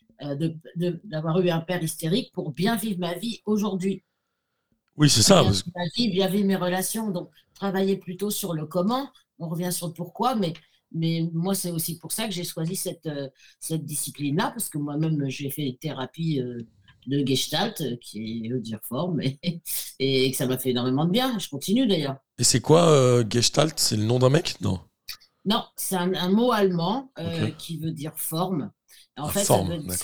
de- 0.76 1.00
d'avoir 1.04 1.40
eu 1.40 1.48
un 1.50 1.60
père 1.60 1.82
hystérique 1.82 2.32
pour 2.32 2.52
bien 2.52 2.76
vivre 2.76 2.98
ma 3.00 3.14
vie 3.14 3.40
aujourd'hui? 3.46 4.02
Oui, 4.96 5.08
c'est 5.10 5.22
ça. 5.22 5.42
bien 5.42 5.44
parce 5.44 5.64
ma 5.74 5.84
vie, 5.96 6.10
bien 6.10 6.28
vivre 6.28 6.46
mes 6.46 6.56
relations. 6.56 7.10
Donc, 7.10 7.30
travailler 7.54 7.96
plutôt 7.96 8.30
sur 8.30 8.54
le 8.54 8.66
comment. 8.66 9.08
On 9.38 9.48
revient 9.48 9.72
sur 9.72 9.88
le 9.88 9.92
pourquoi, 9.92 10.34
mais, 10.34 10.52
mais 10.92 11.28
moi, 11.32 11.54
c'est 11.54 11.70
aussi 11.70 11.98
pour 11.98 12.12
ça 12.12 12.26
que 12.26 12.32
j'ai 12.32 12.44
choisi 12.44 12.76
cette, 12.76 13.06
euh, 13.06 13.28
cette 13.60 13.84
discipline-là, 13.84 14.50
parce 14.50 14.68
que 14.68 14.78
moi-même, 14.78 15.28
j'ai 15.28 15.50
fait 15.50 15.62
une 15.68 15.78
thérapie 15.78 16.40
euh, 16.40 16.62
de 17.06 17.26
Gestalt, 17.26 17.80
euh, 17.80 17.96
qui 17.96 18.48
veut 18.48 18.60
dire 18.60 18.80
forme, 18.82 19.20
et, 19.22 19.40
et 19.98 20.30
que 20.30 20.36
ça 20.36 20.46
m'a 20.46 20.58
fait 20.58 20.70
énormément 20.70 21.04
de 21.06 21.10
bien. 21.10 21.38
Je 21.38 21.48
continue 21.48 21.86
d'ailleurs. 21.86 22.16
Et 22.38 22.44
c'est 22.44 22.60
quoi 22.60 22.88
euh, 22.90 23.24
Gestalt? 23.28 23.78
C'est 23.78 23.96
le 23.96 24.04
nom 24.04 24.18
d'un 24.18 24.28
mec? 24.28 24.60
Non. 24.60 24.80
Non, 25.44 25.64
c'est 25.76 25.96
un, 25.96 26.14
un 26.14 26.28
mot 26.30 26.52
allemand 26.52 27.10
euh, 27.18 27.50
qui 27.50 27.78
veut 27.78 27.90
dire 27.92 28.12
forme. 28.16 28.70
En 29.16 29.26
Ah, 29.26 29.32
fait, 29.32 29.44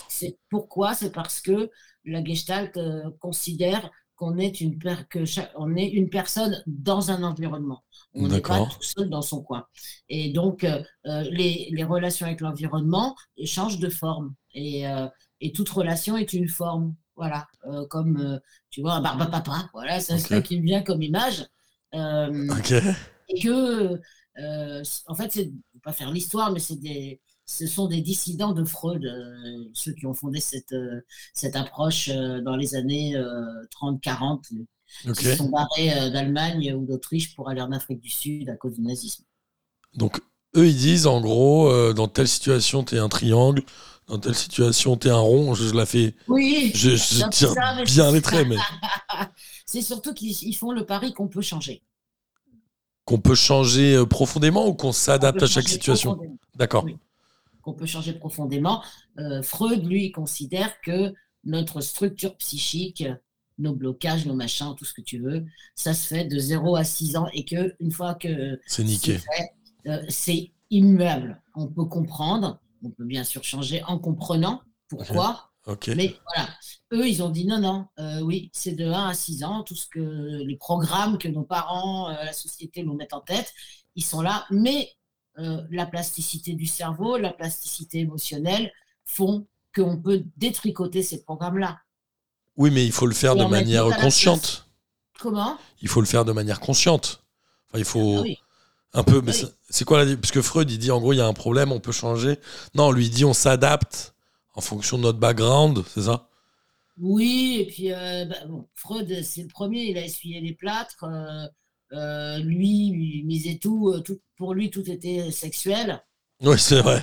c'est 0.08 0.38
pourquoi? 0.50 0.94
C'est 0.94 1.10
parce 1.12 1.40
que 1.40 1.70
la 2.04 2.24
Gestalt 2.24 2.76
euh, 2.76 3.10
considère 3.20 3.88
qu'on 4.18 4.36
est 4.38 4.60
une 4.60 4.78
per- 4.78 5.06
que 5.08 5.20
on 5.56 5.76
est 5.76 5.86
une 5.88 6.10
personne 6.10 6.62
dans 6.66 7.10
un 7.10 7.22
environnement. 7.22 7.84
On 8.14 8.26
n'est 8.28 8.40
pas 8.40 8.66
tout 8.66 8.82
seul 8.82 9.08
dans 9.08 9.22
son 9.22 9.42
coin. 9.42 9.64
Et 10.08 10.32
donc, 10.32 10.64
euh, 10.64 10.82
euh, 11.06 11.22
les, 11.30 11.68
les 11.72 11.84
relations 11.84 12.26
avec 12.26 12.40
l'environnement 12.40 13.14
changent 13.44 13.78
de 13.78 13.88
forme. 13.88 14.34
Et, 14.54 14.88
euh, 14.88 15.06
et 15.40 15.52
toute 15.52 15.68
relation 15.68 16.16
est 16.16 16.32
une 16.32 16.48
forme. 16.48 16.96
Voilà. 17.14 17.46
Euh, 17.66 17.86
comme, 17.86 18.40
tu 18.70 18.80
vois, 18.80 18.94
un 18.94 19.02
barbe-papa. 19.02 19.70
Voilà, 19.72 20.00
c'est 20.00 20.14
Ok. 20.14 20.20
ça 20.20 20.42
qui 20.42 20.58
me 20.60 20.64
vient 20.64 20.82
comme 20.82 21.02
image. 21.02 21.46
Et 23.28 23.40
que, 23.40 24.00
en 25.06 25.14
fait, 25.14 25.30
c'est 25.32 25.52
pas 25.82 25.92
faire 25.92 26.10
l'histoire, 26.10 26.50
mais 26.52 26.60
c'est 26.60 26.80
des, 26.80 27.20
ce 27.50 27.66
sont 27.66 27.86
des 27.88 28.02
dissidents 28.02 28.52
de 28.52 28.62
Freud, 28.64 29.04
euh, 29.06 29.64
ceux 29.72 29.92
qui 29.92 30.06
ont 30.06 30.12
fondé 30.14 30.38
cette, 30.38 30.72
euh, 30.72 31.00
cette 31.32 31.56
approche 31.56 32.10
euh, 32.10 32.40
dans 32.42 32.56
les 32.56 32.74
années 32.74 33.16
30-40, 33.70 34.42
Ok. 35.06 35.16
qui 35.16 35.24
se 35.24 35.36
sont 35.36 35.48
barrés 35.48 35.92
euh, 35.98 36.10
d'Allemagne 36.10 36.74
ou 36.74 36.84
d'Autriche 36.86 37.34
pour 37.34 37.48
aller 37.48 37.62
en 37.62 37.72
Afrique 37.72 38.00
du 38.00 38.10
Sud 38.10 38.50
à 38.50 38.56
cause 38.56 38.74
du 38.74 38.82
nazisme. 38.82 39.24
Donc, 39.94 40.20
eux, 40.56 40.66
ils 40.68 40.76
disent 40.76 41.06
en 41.06 41.20
gros, 41.22 41.70
euh, 41.70 41.94
dans 41.94 42.08
telle 42.08 42.28
situation, 42.28 42.84
t'es 42.84 42.98
un 42.98 43.08
triangle. 43.08 43.62
Dans 44.06 44.18
telle 44.18 44.34
situation, 44.34 44.96
t'es 44.96 45.10
un 45.10 45.18
rond. 45.18 45.54
Je, 45.54 45.68
je 45.68 45.74
la 45.74 45.84
fais. 45.86 46.14
Oui, 46.28 46.70
Je, 46.74 46.90
tire 47.30 47.52
ça, 47.52 47.82
bien 47.84 48.10
les 48.12 48.22
traits, 48.22 48.46
mais 48.48 48.56
c'est 49.66 49.82
surtout 49.82 50.14
qu'ils 50.14 50.36
ils 50.42 50.54
font 50.54 50.72
le 50.72 50.84
pari 50.86 51.12
qu'on 51.12 51.28
peut 51.28 51.42
changer. 51.42 51.82
qu'on 53.04 53.18
peut 53.18 53.34
changer 53.34 53.94
euh, 53.94 54.06
profondément 54.06 54.66
ou 54.66 54.74
qu'on 54.74 54.88
On 54.88 54.92
s'adapte 54.92 55.42
à 55.42 55.46
chaque 55.46 55.68
situation. 55.68 56.18
D'accord. 56.56 56.84
Oui. 56.84 56.96
Qu'on 57.68 57.74
peut 57.74 57.86
changer 57.86 58.12
profondément. 58.14 58.82
Euh, 59.18 59.42
Freud, 59.42 59.84
lui, 59.86 60.10
considère 60.10 60.80
que 60.80 61.12
notre 61.44 61.80
structure 61.80 62.36
psychique, 62.36 63.04
nos 63.58 63.74
blocages, 63.74 64.24
nos 64.26 64.34
machins, 64.34 64.74
tout 64.76 64.84
ce 64.84 64.94
que 64.94 65.00
tu 65.00 65.18
veux, 65.18 65.44
ça 65.74 65.92
se 65.92 66.06
fait 66.06 66.24
de 66.24 66.38
0 66.38 66.76
à 66.76 66.84
6 66.84 67.16
ans 67.16 67.28
et 67.32 67.44
que 67.44 67.74
une 67.80 67.90
fois 67.92 68.14
que 68.14 68.58
C'est 68.66 68.84
niqué. 68.84 69.18
c'est 69.18 69.90
euh, 69.90 70.02
c'est 70.08 70.50
immuable. 70.70 71.40
On 71.54 71.66
peut 71.66 71.84
comprendre, 71.84 72.58
on 72.82 72.90
peut 72.90 73.04
bien 73.04 73.24
sûr 73.24 73.42
changer 73.44 73.82
en 73.84 73.98
comprenant 73.98 74.62
pourquoi, 74.88 75.50
Ok. 75.66 75.88
mais 75.96 76.14
voilà. 76.34 76.48
Eux, 76.92 77.08
ils 77.08 77.22
ont 77.22 77.30
dit 77.30 77.46
non, 77.46 77.58
non, 77.58 77.86
euh, 77.98 78.20
oui, 78.20 78.50
c'est 78.52 78.72
de 78.72 78.86
1 78.86 79.08
à 79.08 79.14
6 79.14 79.44
ans, 79.44 79.62
tout 79.62 79.74
ce 79.76 79.86
que 79.88 80.42
les 80.44 80.56
programmes 80.56 81.18
que 81.18 81.28
nos 81.28 81.42
parents, 81.44 82.08
euh, 82.10 82.24
la 82.24 82.32
société 82.32 82.82
nous 82.82 82.94
mettent 82.94 83.12
en 83.14 83.20
tête, 83.20 83.52
ils 83.96 84.04
sont 84.04 84.20
là, 84.22 84.46
mais 84.50 84.88
euh, 85.38 85.62
la 85.70 85.86
plasticité 85.86 86.54
du 86.54 86.66
cerveau, 86.66 87.16
la 87.16 87.32
plasticité 87.32 87.98
émotionnelle 88.00 88.72
font 89.04 89.46
qu'on 89.74 89.96
peut 89.96 90.24
détricoter 90.36 91.02
ces 91.02 91.22
programmes-là. 91.22 91.80
Oui, 92.56 92.70
mais 92.70 92.84
il 92.84 92.92
faut 92.92 93.06
le 93.06 93.14
faire 93.14 93.34
Et 93.34 93.38
de 93.38 93.44
manière 93.44 93.84
consciente. 93.96 94.66
Comment? 95.20 95.58
Il 95.82 95.88
faut 95.88 96.00
le 96.00 96.06
faire 96.06 96.24
de 96.24 96.32
manière 96.32 96.60
consciente. 96.60 97.22
Enfin, 97.68 97.78
il 97.78 97.84
faut 97.84 98.16
Ah 98.18 98.22
oui. 98.22 98.38
un 98.94 99.04
peu. 99.04 99.20
Mais 99.20 99.32
Oui. 99.32 99.38
c'est- 99.38 99.54
c'est 99.68 99.84
quoi 99.84 100.04
la 100.04 100.16
Parce 100.16 100.32
que 100.32 100.42
Freud, 100.42 100.70
il 100.70 100.78
dit 100.78 100.90
en 100.90 101.00
gros, 101.00 101.12
il 101.12 101.16
y 101.16 101.20
a 101.20 101.26
un 101.26 101.32
problème, 101.34 101.72
on 101.72 101.80
peut 101.80 101.92
changer. 101.92 102.38
Non, 102.74 102.90
lui 102.90 103.06
il 103.06 103.10
dit 103.10 103.24
on 103.24 103.34
s'adapte 103.34 104.14
en 104.54 104.60
fonction 104.60 104.96
de 104.98 105.02
notre 105.02 105.18
background, 105.18 105.84
c'est 105.94 106.02
ça? 106.02 106.28
Oui, 107.00 107.58
et 107.60 107.66
puis 107.66 107.92
euh, 107.92 108.24
bah, 108.24 108.44
bon, 108.48 108.68
Freud, 108.74 109.22
c'est 109.22 109.42
le 109.42 109.48
premier, 109.48 109.84
il 109.84 109.98
a 109.98 110.04
essuyé 110.04 110.40
les 110.40 110.54
plâtres. 110.54 111.04
euh, 111.04 111.46
euh, 111.92 112.38
lui, 112.38 112.88
il 112.88 113.24
misait 113.26 113.58
tout, 113.58 113.88
euh, 113.88 114.00
tout, 114.00 114.20
pour 114.36 114.54
lui, 114.54 114.70
tout 114.70 114.88
était 114.90 115.30
sexuel. 115.30 116.02
Oui, 116.42 116.58
c'est 116.58 116.80
vrai. 116.80 117.02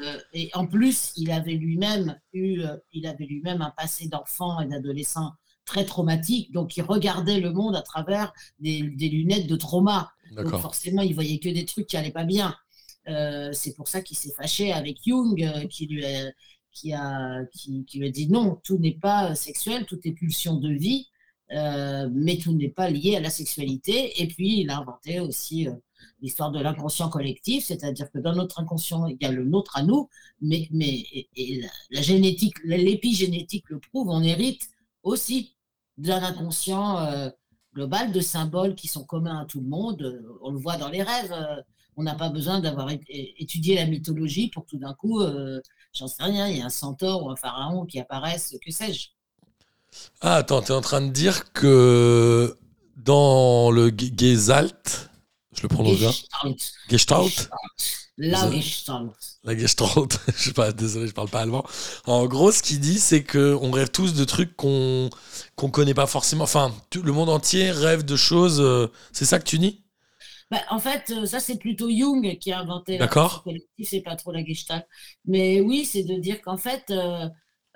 Euh, 0.00 0.18
et 0.32 0.50
en 0.54 0.66
plus, 0.66 1.12
il 1.16 1.30
avait 1.30 1.54
lui-même 1.54 2.18
eu, 2.32 2.62
il 2.92 3.06
avait 3.06 3.24
lui-même 3.24 3.62
un 3.62 3.72
passé 3.76 4.08
d'enfant 4.08 4.60
et 4.60 4.66
d'adolescent 4.66 5.32
très 5.64 5.84
traumatique, 5.84 6.52
donc 6.52 6.76
il 6.76 6.82
regardait 6.82 7.40
le 7.40 7.52
monde 7.52 7.74
à 7.74 7.82
travers 7.82 8.32
des, 8.60 8.82
des 8.82 9.08
lunettes 9.08 9.48
de 9.48 9.56
trauma. 9.56 10.12
Donc 10.36 10.48
forcément, 10.56 11.02
il 11.02 11.14
voyait 11.14 11.38
que 11.40 11.48
des 11.48 11.64
trucs 11.64 11.88
qui 11.88 11.96
allaient 11.96 12.12
pas 12.12 12.24
bien. 12.24 12.54
Euh, 13.08 13.50
c'est 13.52 13.74
pour 13.74 13.88
ça 13.88 14.00
qu'il 14.00 14.16
s'est 14.16 14.32
fâché 14.32 14.72
avec 14.72 14.98
Jung, 15.04 15.66
qui 15.68 15.86
lui 15.86 16.04
a, 16.04 16.30
qui 16.70 16.92
a, 16.92 17.44
qui, 17.52 17.84
qui 17.84 17.98
lui 17.98 18.08
a 18.08 18.10
dit 18.10 18.28
non, 18.28 18.60
tout 18.62 18.78
n'est 18.78 18.98
pas 18.98 19.34
sexuel, 19.34 19.86
tout 19.86 19.98
est 20.04 20.12
pulsion 20.12 20.56
de 20.56 20.70
vie, 20.70 21.08
euh, 21.52 22.08
mais 22.12 22.38
tout 22.38 22.52
n'est 22.52 22.68
pas 22.68 22.90
lié 22.90 23.16
à 23.16 23.20
la 23.20 23.30
sexualité. 23.30 24.20
Et 24.22 24.26
puis, 24.26 24.60
il 24.60 24.70
a 24.70 24.78
inventé 24.78 25.20
aussi 25.20 25.68
euh, 25.68 25.72
l'histoire 26.20 26.50
de 26.50 26.60
l'inconscient 26.60 27.08
collectif, 27.08 27.64
c'est-à-dire 27.64 28.10
que 28.10 28.18
dans 28.18 28.34
notre 28.34 28.60
inconscient, 28.60 29.06
il 29.06 29.16
y 29.20 29.26
a 29.26 29.32
le 29.32 29.44
nôtre 29.44 29.76
à 29.76 29.82
nous, 29.82 30.08
mais, 30.40 30.68
la, 31.90 32.02
génétique, 32.02 32.56
l'épigénétique 32.64 33.70
le 33.70 33.78
prouve, 33.78 34.08
on 34.08 34.22
hérite 34.22 34.68
aussi 35.02 35.56
d'un 35.98 36.22
inconscient 36.22 36.98
euh, 36.98 37.30
global, 37.74 38.12
de 38.12 38.20
symboles 38.20 38.74
qui 38.74 38.88
sont 38.88 39.04
communs 39.04 39.40
à 39.42 39.44
tout 39.44 39.60
le 39.60 39.68
monde. 39.68 40.24
On 40.42 40.50
le 40.50 40.58
voit 40.58 40.76
dans 40.76 40.88
les 40.88 41.02
rêves. 41.02 41.32
on 41.96 42.02
n'a 42.02 42.14
pas 42.14 42.28
besoin 42.28 42.60
d'avoir 42.60 42.90
étudié 43.08 43.76
la 43.76 43.86
mythologie 43.86 44.50
pour 44.50 44.66
tout 44.66 44.78
d'un 44.78 44.94
coup, 44.94 45.20
j'en 45.92 46.08
sais 46.08 46.22
rien, 46.22 46.48
il 46.48 46.58
y 46.58 46.60
a 46.60 46.66
un 46.66 46.70
centaure 46.70 47.24
ou 47.24 47.30
un 47.30 47.36
pharaon 47.36 47.86
qui 47.86 48.00
apparaissent, 48.00 48.56
que 48.62 48.70
sais-je. 48.70 49.15
Ah, 50.20 50.36
attends, 50.36 50.62
t'es 50.62 50.72
en 50.72 50.80
train 50.80 51.00
de 51.02 51.10
dire 51.10 51.52
que 51.52 52.56
dans 52.96 53.70
le 53.70 53.90
Ge- 53.90 54.12
Gesalt, 54.18 55.10
je 55.54 55.62
le 55.62 55.68
prononce 55.68 55.98
bien, 55.98 56.16
Gestalt. 56.88 57.50
La 58.18 58.50
Gestalt. 58.50 59.38
La 59.44 59.56
Gestalt, 59.56 60.18
je 60.36 60.42
sais 60.44 60.52
pas, 60.52 60.72
désolé, 60.72 61.06
je 61.08 61.12
parle 61.14 61.28
pas 61.28 61.40
allemand. 61.40 61.64
En 62.06 62.26
gros, 62.26 62.50
ce 62.52 62.62
qu'il 62.62 62.80
dit, 62.80 62.98
c'est 62.98 63.22
que 63.22 63.56
on 63.62 63.70
rêve 63.70 63.90
tous 63.90 64.14
de 64.14 64.24
trucs 64.24 64.56
qu'on 64.56 65.10
qu'on 65.56 65.70
connaît 65.70 65.94
pas 65.94 66.06
forcément. 66.06 66.44
Enfin, 66.44 66.74
tout 66.90 67.02
le 67.02 67.12
monde 67.12 67.28
entier 67.30 67.70
rêve 67.70 68.04
de 68.04 68.16
choses. 68.16 68.60
euh, 68.60 68.88
c'est 69.12 69.24
ça 69.24 69.38
que 69.38 69.44
tu 69.44 69.58
dis? 69.58 69.82
Bah, 70.50 70.62
en 70.70 70.78
fait, 70.78 71.10
euh, 71.10 71.26
ça, 71.26 71.40
c'est 71.40 71.58
plutôt 71.58 71.90
Jung 71.90 72.38
qui 72.38 72.52
a 72.52 72.60
inventé 72.60 72.98
la 72.98 73.06
D'accord. 73.06 73.10
pensée 73.10 73.40
collective, 73.44 73.86
c'est 73.88 74.00
pas 74.02 74.16
trop 74.16 74.32
la 74.32 74.44
Gestalt. 74.44 74.86
Mais 75.24 75.60
oui, 75.60 75.84
c'est 75.84 76.04
de 76.04 76.14
dire 76.20 76.40
qu'en 76.42 76.56
fait, 76.56 76.84
euh, 76.90 77.28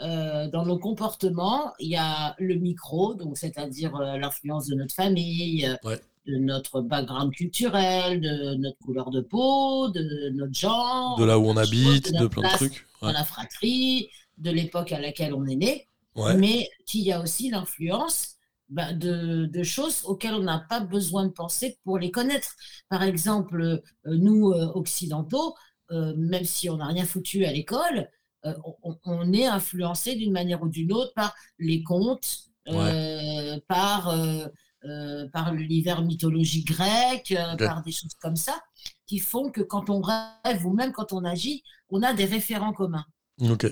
euh, 0.02 0.48
dans 0.48 0.64
nos 0.64 0.78
comportements, 0.78 1.72
il 1.78 1.90
y 1.90 1.96
a 1.96 2.34
le 2.38 2.54
micro, 2.56 3.14
donc 3.14 3.36
c'est-à-dire 3.38 3.94
euh, 3.96 4.16
l'influence 4.18 4.66
de 4.66 4.74
notre 4.74 4.94
famille, 4.94 5.66
euh, 5.66 5.76
Ouais. 5.84 6.00
de 6.26 6.36
notre 6.36 6.80
background 6.80 7.32
culturel, 7.32 8.20
de 8.20 8.54
notre 8.54 8.78
couleur 8.78 9.10
de 9.10 9.20
peau, 9.20 9.88
de 9.88 10.30
notre 10.30 10.54
genre, 10.54 11.16
De 11.18 11.24
là 11.24 11.38
où 11.38 11.46
on 11.48 11.54
de 11.54 11.60
habite, 11.60 12.12
de 12.12 12.26
plein 12.26 12.42
de 12.50 12.56
trucs. 12.56 12.86
Ouais. 13.02 13.12
la 13.12 13.24
fratrie, 13.24 14.08
de 14.38 14.50
l'époque 14.50 14.92
à 14.92 15.00
laquelle 15.00 15.34
on 15.34 15.46
est 15.46 15.56
né. 15.56 15.86
Ouais. 16.16 16.34
mais 16.36 16.68
qu'il 16.86 17.02
y 17.02 17.12
a 17.12 17.20
aussi 17.22 17.50
l'influence 17.50 18.34
bah, 18.68 18.92
de, 18.92 19.46
de 19.46 19.62
choses 19.62 20.02
auxquelles 20.04 20.34
on 20.34 20.42
n'a 20.42 20.58
pas 20.68 20.80
besoin 20.80 21.24
de 21.26 21.32
penser 21.32 21.78
pour 21.84 21.98
les 21.98 22.10
connaître. 22.10 22.54
Par 22.88 23.02
exemple, 23.02 23.80
nous, 24.06 24.46
occidentaux, 24.52 25.54
même 25.90 26.44
si 26.44 26.68
on 26.70 26.78
n'a 26.78 26.86
rien 26.86 27.04
foutu 27.04 27.44
à 27.44 27.52
l'école, 27.52 28.08
euh, 28.46 28.54
on, 28.82 28.96
on 29.04 29.32
est 29.32 29.46
influencé 29.46 30.14
d'une 30.16 30.32
manière 30.32 30.62
ou 30.62 30.68
d'une 30.68 30.92
autre 30.92 31.12
par 31.14 31.34
les 31.58 31.82
contes, 31.82 32.44
euh, 32.68 33.58
par, 33.68 34.08
euh, 34.08 35.28
par 35.32 35.52
l'univers 35.52 36.02
mythologique 36.02 36.68
grec, 36.68 37.32
euh, 37.32 37.52
Ok. 37.54 37.58
par 37.58 37.82
des 37.82 37.92
choses 37.92 38.14
comme 38.20 38.36
ça, 38.36 38.60
qui 39.06 39.18
font 39.18 39.50
que 39.50 39.60
quand 39.60 39.90
on 39.90 40.00
rêve 40.00 40.64
ou 40.64 40.72
même 40.72 40.92
quand 40.92 41.12
on 41.12 41.24
agit, 41.24 41.62
on 41.90 42.02
a 42.02 42.12
des 42.14 42.24
référents 42.24 42.72
communs. 42.72 43.04
Ok. 43.40 43.66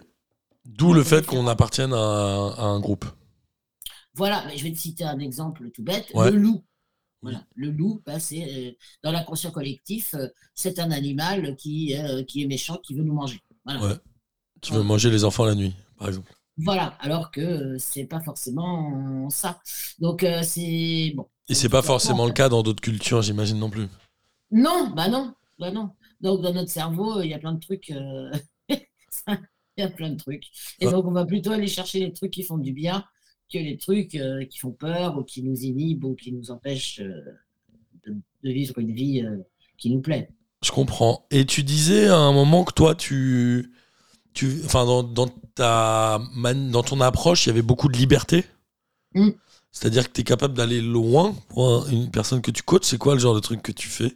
D'où 0.64 0.92
le 0.92 1.02
fait 1.04 1.24
qu'on 1.26 1.46
appartienne 1.46 1.92
à, 1.92 1.96
un- 1.96 2.50
à 2.52 2.62
un 2.64 2.80
groupe. 2.80 3.06
Voilà, 4.14 4.44
mais 4.46 4.56
je 4.58 4.64
vais 4.64 4.72
te 4.72 4.78
citer 4.78 5.04
un 5.04 5.18
exemple 5.18 5.70
tout 5.70 5.82
bête. 5.82 6.10
Ouais. 6.14 6.30
Le 6.30 6.36
loup. 6.38 6.64
Voilà. 7.22 7.44
Le 7.54 7.70
loup, 7.70 8.02
bah, 8.06 8.20
c'est 8.20 8.44
euh, 8.68 8.72
dans 9.02 9.10
l'inconscient 9.12 9.50
collectif, 9.50 10.14
euh, 10.14 10.28
c'est 10.54 10.78
un 10.78 10.90
animal 10.92 11.56
qui, 11.56 11.96
euh, 11.96 12.22
qui 12.24 12.42
est 12.42 12.46
méchant, 12.46 12.76
qui 12.78 12.94
veut 12.94 13.02
nous 13.02 13.14
manger. 13.14 13.40
Voilà. 13.64 13.80
Ouais. 13.84 13.94
Tu 14.60 14.72
veux 14.72 14.82
manger 14.82 15.10
les 15.10 15.24
enfants 15.24 15.44
la 15.44 15.54
nuit, 15.54 15.74
par 15.98 16.08
exemple. 16.08 16.32
Voilà, 16.58 16.86
alors 17.00 17.30
que 17.30 17.40
euh, 17.40 17.76
c'est 17.78 18.04
pas 18.04 18.20
forcément 18.20 19.30
ça. 19.30 19.60
Donc 20.00 20.24
euh, 20.24 20.42
c'est 20.42 21.12
bon. 21.14 21.28
Et 21.48 21.54
c'est 21.54 21.68
pas 21.68 21.82
forcément 21.82 22.26
le 22.26 22.32
cas 22.32 22.48
dans 22.48 22.62
d'autres 22.62 22.80
cultures, 22.82 23.22
j'imagine 23.22 23.58
non 23.58 23.70
plus. 23.70 23.86
Non, 24.50 24.90
bah 24.96 25.08
non, 25.08 25.34
bah 25.58 25.70
non. 25.70 25.90
Donc 26.20 26.40
dans 26.42 26.52
notre 26.52 26.70
cerveau, 26.70 27.22
il 27.22 27.28
y 27.28 27.34
a 27.34 27.38
plein 27.38 27.52
de 27.52 27.60
trucs. 27.60 27.90
euh, 27.90 28.32
Il 29.76 29.82
y 29.82 29.82
a 29.82 29.90
plein 29.90 30.10
de 30.10 30.16
trucs. 30.16 30.44
Et 30.80 30.86
Ouais. 30.86 30.92
donc 30.92 31.06
on 31.06 31.12
va 31.12 31.24
plutôt 31.24 31.52
aller 31.52 31.68
chercher 31.68 32.00
les 32.00 32.12
trucs 32.12 32.32
qui 32.32 32.42
font 32.42 32.58
du 32.58 32.72
bien 32.72 33.04
que 33.52 33.58
les 33.58 33.76
trucs 33.78 34.16
euh, 34.16 34.44
qui 34.44 34.58
font 34.58 34.72
peur 34.72 35.16
ou 35.16 35.22
qui 35.22 35.42
nous 35.42 35.56
inhibent 35.60 36.04
ou 36.04 36.14
qui 36.16 36.32
nous 36.32 36.50
empêchent 36.50 37.00
euh, 37.00 37.20
de, 38.06 38.16
de 38.42 38.50
vivre 38.50 38.76
une 38.78 38.92
vie 38.92 39.22
euh, 39.22 39.36
qui 39.78 39.90
nous 39.90 40.00
plaît. 40.00 40.30
Je 40.64 40.72
comprends. 40.72 41.26
Et 41.30 41.46
tu 41.46 41.62
disais 41.62 42.08
à 42.08 42.16
un 42.16 42.32
moment 42.32 42.64
que 42.64 42.72
toi, 42.72 42.96
tu. 42.96 43.72
Tu 44.34 44.62
enfin, 44.64 44.84
dans, 44.86 45.02
dans 45.02 45.28
ta 45.54 46.20
dans 46.72 46.82
ton 46.82 47.00
approche, 47.00 47.46
il 47.46 47.50
y 47.50 47.52
avait 47.52 47.62
beaucoup 47.62 47.88
de 47.88 47.96
liberté. 47.96 48.44
Mm. 49.14 49.30
C'est-à-dire 49.72 50.08
que 50.08 50.12
tu 50.12 50.20
es 50.22 50.24
capable 50.24 50.54
d'aller 50.54 50.80
loin 50.80 51.34
pour 51.48 51.68
un- 51.68 51.90
une 51.90 52.10
personne 52.10 52.42
que 52.42 52.50
tu 52.50 52.62
coaches. 52.62 52.84
C'est 52.84 52.98
quoi 52.98 53.14
le 53.14 53.20
genre 53.20 53.34
de 53.34 53.40
truc 53.40 53.62
que 53.62 53.72
tu 53.72 53.88
fais? 53.88 54.14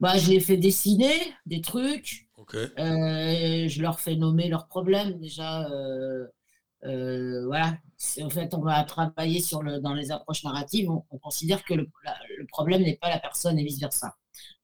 Bah, 0.00 0.16
je 0.18 0.30
les 0.30 0.40
fais 0.40 0.56
dessiner 0.56 1.12
des 1.46 1.60
trucs. 1.60 2.28
Ok. 2.36 2.56
Euh, 2.56 3.68
je 3.68 3.82
leur 3.82 4.00
fais 4.00 4.16
nommer 4.16 4.48
leurs 4.48 4.66
problèmes 4.66 5.18
déjà. 5.20 5.68
euh, 5.70 6.26
euh, 6.84 7.46
voilà. 7.46 7.76
En 8.22 8.30
fait, 8.30 8.54
on 8.54 8.62
va 8.62 8.82
travailler 8.84 9.40
sur 9.40 9.62
le, 9.62 9.80
dans 9.80 9.94
les 9.94 10.10
approches 10.10 10.44
narratives. 10.44 10.90
On, 10.90 11.04
on 11.10 11.18
considère 11.18 11.64
que 11.64 11.74
le, 11.74 11.86
la- 12.04 12.16
le 12.38 12.46
problème 12.46 12.82
n'est 12.82 12.96
pas 12.96 13.10
la 13.10 13.18
personne 13.20 13.58
et 13.58 13.64
vice-versa. 13.64 14.16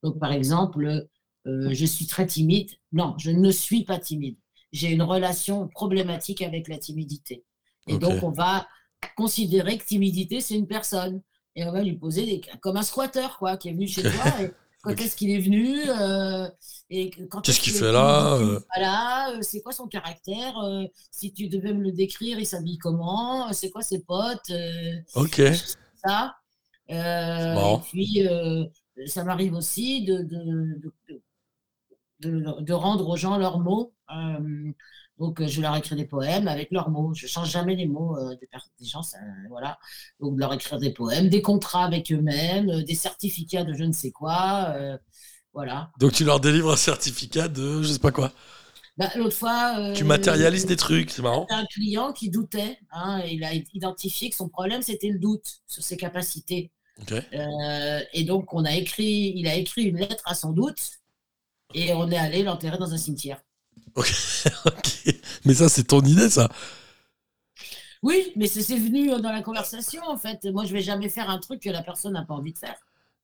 Donc, 0.03 0.19
par 0.19 0.31
exemple, 0.31 1.07
euh, 1.47 1.69
je 1.73 1.85
suis 1.85 2.05
très 2.05 2.27
timide. 2.27 2.69
Non, 2.91 3.15
je 3.17 3.31
ne 3.31 3.51
suis 3.51 3.83
pas 3.83 3.99
timide. 3.99 4.35
J'ai 4.73 4.89
une 4.89 5.01
relation 5.01 5.67
problématique 5.67 6.41
avec 6.41 6.67
la 6.67 6.77
timidité. 6.77 7.45
Et 7.87 7.97
donc, 7.97 8.21
on 8.21 8.31
va 8.31 8.67
considérer 9.15 9.77
que 9.77 9.85
timidité, 9.85 10.41
c'est 10.41 10.55
une 10.55 10.67
personne. 10.67 11.21
Et 11.55 11.63
on 11.63 11.71
va 11.71 11.81
lui 11.81 11.93
poser 11.95 12.25
des 12.25 12.41
comme 12.61 12.77
un 12.77 12.83
squatter, 12.83 13.27
quoi, 13.39 13.57
qui 13.57 13.69
est 13.69 13.73
venu 13.73 13.87
chez 13.87 14.03
toi. 14.03 14.11
Et 14.41 14.51
quand 14.83 15.01
est-ce 15.01 15.15
qu'il 15.15 15.31
est 15.31 15.39
venu 15.39 15.81
euh, 15.89 16.47
et 16.89 17.09
quand 17.29 17.41
Qu'est-ce 17.41 17.57
est-ce 17.57 17.63
qu'il 17.63 17.73
fait 17.73 17.91
là, 17.91 18.35
euh 18.35 18.59
Voilà, 18.73 19.31
euh, 19.31 19.39
c'est 19.41 19.59
quoi 19.61 19.73
son 19.73 19.87
caractère 19.87 20.55
Si 21.11 21.33
tu 21.33 21.49
devais 21.49 21.73
me 21.73 21.81
le 21.83 21.91
décrire, 21.91 22.39
il 22.39 22.45
s'habille 22.45 22.77
comment 22.77 23.51
C'est 23.51 23.69
quoi 23.69 23.81
ses 23.81 24.03
potes 24.03 24.51
Ok. 25.15 25.41
Ça. 26.05 26.35
Marrant. 26.89 27.79
et 27.79 27.81
puis, 27.89 28.27
ça 29.07 29.23
m'arrive 29.23 29.55
aussi 29.55 30.05
de, 30.05 30.19
de, 30.19 30.79
de, 30.79 30.93
de- 31.09 31.21
de 32.19 32.73
rendre 32.73 33.07
aux 33.07 33.15
gens 33.15 33.37
leurs 33.37 33.59
mots. 33.59 33.93
Euh, 34.15 34.71
donc, 35.19 35.43
je 35.43 35.61
leur 35.61 35.75
écris 35.75 35.95
des 35.95 36.05
poèmes 36.05 36.47
avec 36.47 36.69
leurs 36.71 36.89
mots. 36.89 37.13
Je 37.15 37.25
change 37.25 37.49
jamais 37.49 37.75
les 37.75 37.87
mots 37.87 38.15
euh, 38.17 38.35
des, 38.35 38.85
gens. 38.85 39.01
ça, 39.01 39.17
voilà. 39.49 39.79
Donc, 40.19 40.35
de 40.35 40.39
leur 40.39 40.53
écrire 40.53 40.79
des 40.79 40.91
poèmes, 40.91 41.29
des 41.29 41.41
contrats 41.41 41.85
avec 41.85 42.11
eux-mêmes, 42.11 42.69
euh, 42.69 42.83
des 42.83 42.95
certificats 42.95 43.63
de 43.63 43.73
je 43.73 43.83
ne 43.83 43.93
sais 43.93 44.11
quoi. 44.11 44.75
voilà. 45.53 45.89
Donc 45.99 46.13
tu 46.13 46.23
leur 46.23 46.39
délivres 46.39 46.71
un 46.71 46.77
certificat 46.77 47.47
de 47.47 47.81
je 47.81 47.93
sais 47.93 47.99
pas 47.99 48.11
quoi. 48.11 48.31
Bah, 48.95 49.09
L'autre 49.15 49.35
fois. 49.35 49.93
Tu 49.93 50.03
matérialises 50.03 50.65
des 50.65 50.75
trucs, 50.75 51.09
c'est 51.11 51.21
marrant. 51.21 51.45
un 51.49 51.65
client 51.65 52.13
qui 52.13 52.29
doutait. 52.29 52.79
hein, 52.91 53.21
il 53.29 53.43
a 53.43 53.53
identifié 53.73 54.29
que 54.29 54.35
son 54.35 54.49
problème, 54.49 54.81
c'était 54.81 55.09
le 55.09 55.19
doute 55.19 55.61
sur 55.67 55.83
ses 55.83 55.97
capacités. 55.97 56.71
Et 58.13 58.23
donc, 58.23 58.53
on 58.53 58.65
a 58.65 58.75
écrit, 58.75 59.33
il 59.35 59.47
a 59.47 59.55
écrit 59.55 59.83
une 59.83 59.97
lettre 59.97 60.23
à 60.25 60.35
son 60.35 60.51
doute 60.51 60.99
et 61.73 61.93
on 61.93 62.09
est 62.09 62.17
allé 62.17 62.43
l'enterrer 62.43 62.77
dans 62.77 62.93
un 62.93 62.97
cimetière. 62.97 63.41
Ok. 64.65 65.15
Mais 65.45 65.53
ça, 65.53 65.69
c'est 65.69 65.85
ton 65.85 66.01
idée, 66.01 66.29
ça. 66.29 66.49
Oui, 68.03 68.31
mais 68.35 68.47
c'est 68.47 68.77
venu 68.77 69.09
dans 69.09 69.31
la 69.31 69.41
conversation, 69.41 70.01
en 70.07 70.17
fait. 70.17 70.45
Moi, 70.45 70.65
je 70.65 70.73
vais 70.73 70.81
jamais 70.81 71.09
faire 71.09 71.29
un 71.29 71.39
truc 71.39 71.61
que 71.61 71.69
la 71.69 71.81
personne 71.81 72.13
n'a 72.13 72.23
pas 72.23 72.35
envie 72.35 72.53
de 72.53 72.57
faire. 72.57 72.75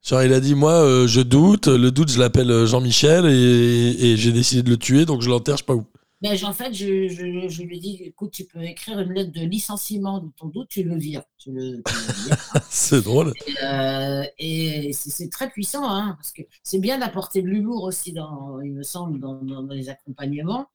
Genre, 0.04 0.24
il 0.24 0.34
a 0.34 0.40
dit, 0.40 0.56
moi, 0.56 0.74
euh, 0.74 1.08
je 1.08 1.22
doute. 1.22 1.68
Le 1.68 1.92
doute, 1.92 2.12
je 2.12 2.20
l'appelle 2.20 2.52
euh, 2.52 2.66
Jean-Michel 2.66 3.26
et, 3.26 4.12
et 4.12 4.18
j'ai 4.18 4.32
décidé 4.32 4.64
de 4.64 4.70
le 4.70 4.78
tuer, 4.78 5.06
donc 5.06 5.22
je 5.22 5.30
l'enterre, 5.30 5.56
je 5.56 5.62
sais 5.62 5.66
pas 5.66 5.76
où. 5.76 5.86
Mais 6.24 6.44
en 6.46 6.54
fait, 6.54 6.74
je, 6.74 7.08
je, 7.10 7.50
je 7.50 7.64
lui 7.64 7.80
dis, 7.80 7.98
écoute, 8.04 8.32
tu 8.32 8.46
peux 8.46 8.64
écrire 8.64 9.00
une 9.00 9.12
lettre 9.14 9.32
de 9.34 9.42
licenciement 9.46 10.20
de 10.20 10.32
ton 10.38 10.48
doute, 10.48 10.70
tu 10.70 10.84
le 10.84 10.98
vires. 10.98 11.24
Tu 11.38 11.52
le, 11.52 11.84
tu 11.84 12.00
le 12.00 12.14
vires. 12.14 12.38
c'est 12.70 13.02
drôle. 13.04 13.36
Euh, 13.64 14.24
et 14.40 14.94
c'est 14.94 15.10
c'est 15.12 15.30
très 15.30 15.50
puissant, 15.50 15.84
hein, 15.88 16.16
parce 16.18 16.32
que 16.32 16.42
c'est 16.64 16.80
bien 16.80 16.98
d'apporter 17.00 17.42
de 17.42 17.48
l'humour 17.48 17.84
aussi, 17.84 18.14
dans, 18.14 18.62
il 18.62 18.74
me 18.74 18.84
semble, 18.84 19.20
dans, 19.20 19.36
dans- 19.44 19.64
dans 19.64 19.74
les 19.74 19.90
accompagnements. 19.90 20.68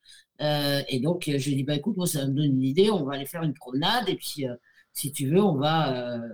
Euh, 0.42 0.82
et 0.88 1.00
donc, 1.00 1.28
euh, 1.28 1.38
je 1.38 1.48
lui 1.48 1.56
dis, 1.56 1.64
bah, 1.64 1.74
écoute, 1.74 1.96
moi, 1.96 2.06
ça 2.06 2.26
me 2.26 2.32
donne 2.34 2.44
une 2.46 2.62
idée, 2.62 2.90
on 2.90 3.04
va 3.04 3.14
aller 3.14 3.26
faire 3.26 3.42
une 3.42 3.54
promenade, 3.54 4.08
et 4.08 4.16
puis, 4.16 4.46
euh, 4.46 4.54
si 4.92 5.12
tu 5.12 5.28
veux, 5.28 5.42
on 5.42 5.54
va, 5.56 6.14
euh, 6.18 6.28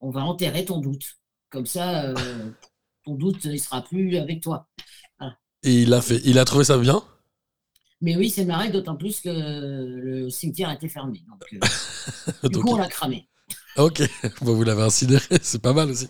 on 0.00 0.10
va 0.10 0.22
enterrer 0.22 0.64
ton 0.64 0.78
doute. 0.80 1.18
Comme 1.50 1.66
ça, 1.66 2.04
euh, 2.10 2.14
ton 3.04 3.14
doute, 3.16 3.44
il 3.44 3.60
sera 3.60 3.82
plus 3.82 4.16
avec 4.16 4.42
toi. 4.42 4.68
Et 5.62 5.82
il 5.82 5.92
a 5.94 6.00
fait, 6.00 6.20
il 6.24 6.38
a 6.38 6.44
trouvé 6.44 6.64
ça 6.64 6.78
bien? 6.78 7.02
Mais 8.02 8.16
oui, 8.16 8.30
c'est 8.30 8.44
marrant, 8.44 8.68
d'autant 8.70 8.96
plus 8.96 9.20
que 9.20 9.28
le 9.30 10.30
cimetière 10.30 10.70
était 10.70 10.88
fermé. 10.88 11.22
Donc, 11.28 11.42
euh, 11.54 11.58
du 12.48 12.48
Donc, 12.50 12.60
coup, 12.60 12.72
on 12.72 12.76
l'a 12.76 12.88
cramé. 12.88 13.28
ok. 13.76 14.02
Bon, 14.42 14.54
vous 14.54 14.64
l'avez 14.64 14.82
incinéré, 14.82 15.24
c'est 15.42 15.62
pas 15.62 15.72
mal 15.72 15.90
aussi. 15.90 16.08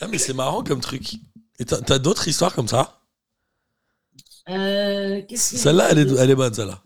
Ah, 0.00 0.08
mais 0.08 0.18
c'est 0.18 0.34
marrant 0.34 0.62
comme 0.62 0.80
truc. 0.80 1.14
Et 1.58 1.64
t'as, 1.64 1.80
t'as 1.80 1.98
d'autres 1.98 2.28
histoires 2.28 2.54
comme 2.54 2.68
ça? 2.68 3.00
Euh, 4.48 5.22
qu'est-ce 5.28 5.52
que- 5.52 5.58
Celle-là, 5.58 5.88
elle 5.90 5.98
est, 5.98 6.10
elle 6.18 6.30
est 6.30 6.34
bonne, 6.34 6.52
celle-là. 6.54 6.82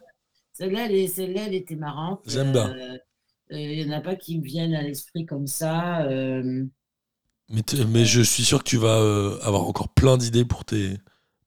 Celle-là, 0.53 0.87
elle, 0.87 0.95
est- 0.95 1.09
celle-là, 1.09 1.43
elle 1.47 1.55
était 1.55 1.77
marrante. 1.77 2.23
J'aime 2.27 2.53
bien. 2.53 2.69
Euh, 2.71 2.99
euh, 3.53 3.59
Il 3.59 3.87
n'y 3.87 3.95
en 3.95 3.99
a 3.99 4.01
pas 4.01 4.17
qui 4.17 4.39
me 4.39 4.45
viennent 4.45 4.75
à 4.75 4.83
l'esprit 4.83 5.27
comme 5.27 5.47
ça. 5.47 6.07
Mais, 7.51 8.05
je 8.05 8.21
suis 8.23 8.45
sûr 8.45 8.59
que 8.59 8.69
tu 8.69 8.77
vas 8.79 8.97
avoir 9.43 9.63
encore 9.63 9.89
plein 9.91 10.17
d'idées 10.17 10.45
pour 10.45 10.65
tes 10.65 10.99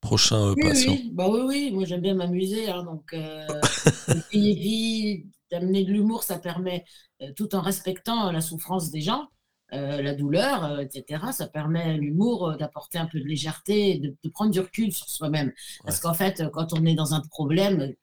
prochains 0.02 0.52
euh, 0.52 0.56
Oui, 0.56 0.64
patients. 0.64 1.00
oui, 1.06 1.12
bah 1.14 1.28
oui, 1.30 1.41
oui, 1.45 1.72
moi 1.72 1.86
j'aime 1.86 2.02
bien 2.02 2.16
m'amuser. 2.16 2.70
hein, 2.70 2.84
donc, 2.84 3.14
euh, 3.14 3.68
et 4.12 4.22
puis, 4.22 5.28
d'amener 5.52 5.84
de 5.86 5.91
l'humour, 5.91 6.24
ça 6.24 6.39
permet, 6.39 6.84
euh, 7.22 7.32
tout 7.36 7.54
en 7.56 7.62
respectant 7.62 8.32
la 8.32 8.41
souffrance 8.41 8.89
des 8.89 9.02
gens, 9.02 9.28
euh, 9.74 10.01
la 10.01 10.13
douleur, 10.13 10.63
euh, 10.63 10.80
etc. 10.80 11.26
Ça 11.34 11.45
permet 11.45 11.97
l'humour 11.97 12.49
euh, 12.51 12.55
d'apporter 12.55 12.99
un 12.99 13.05
peu 13.05 13.20
de 13.20 13.26
légèreté, 13.26 13.97
de, 13.97 14.15
de 14.24 14.30
prendre 14.30 14.51
du 14.51 14.61
recul 14.61 14.93
sur 14.93 15.09
soi-même. 15.09 15.51
Parce 15.84 15.99
qu'en 15.99 16.13
fait, 16.13 16.43
quand 16.53 16.72
on 16.72 16.86
est 16.86 16.95
dans 16.95 17.13
un 17.13 17.20
problème, 17.20 17.93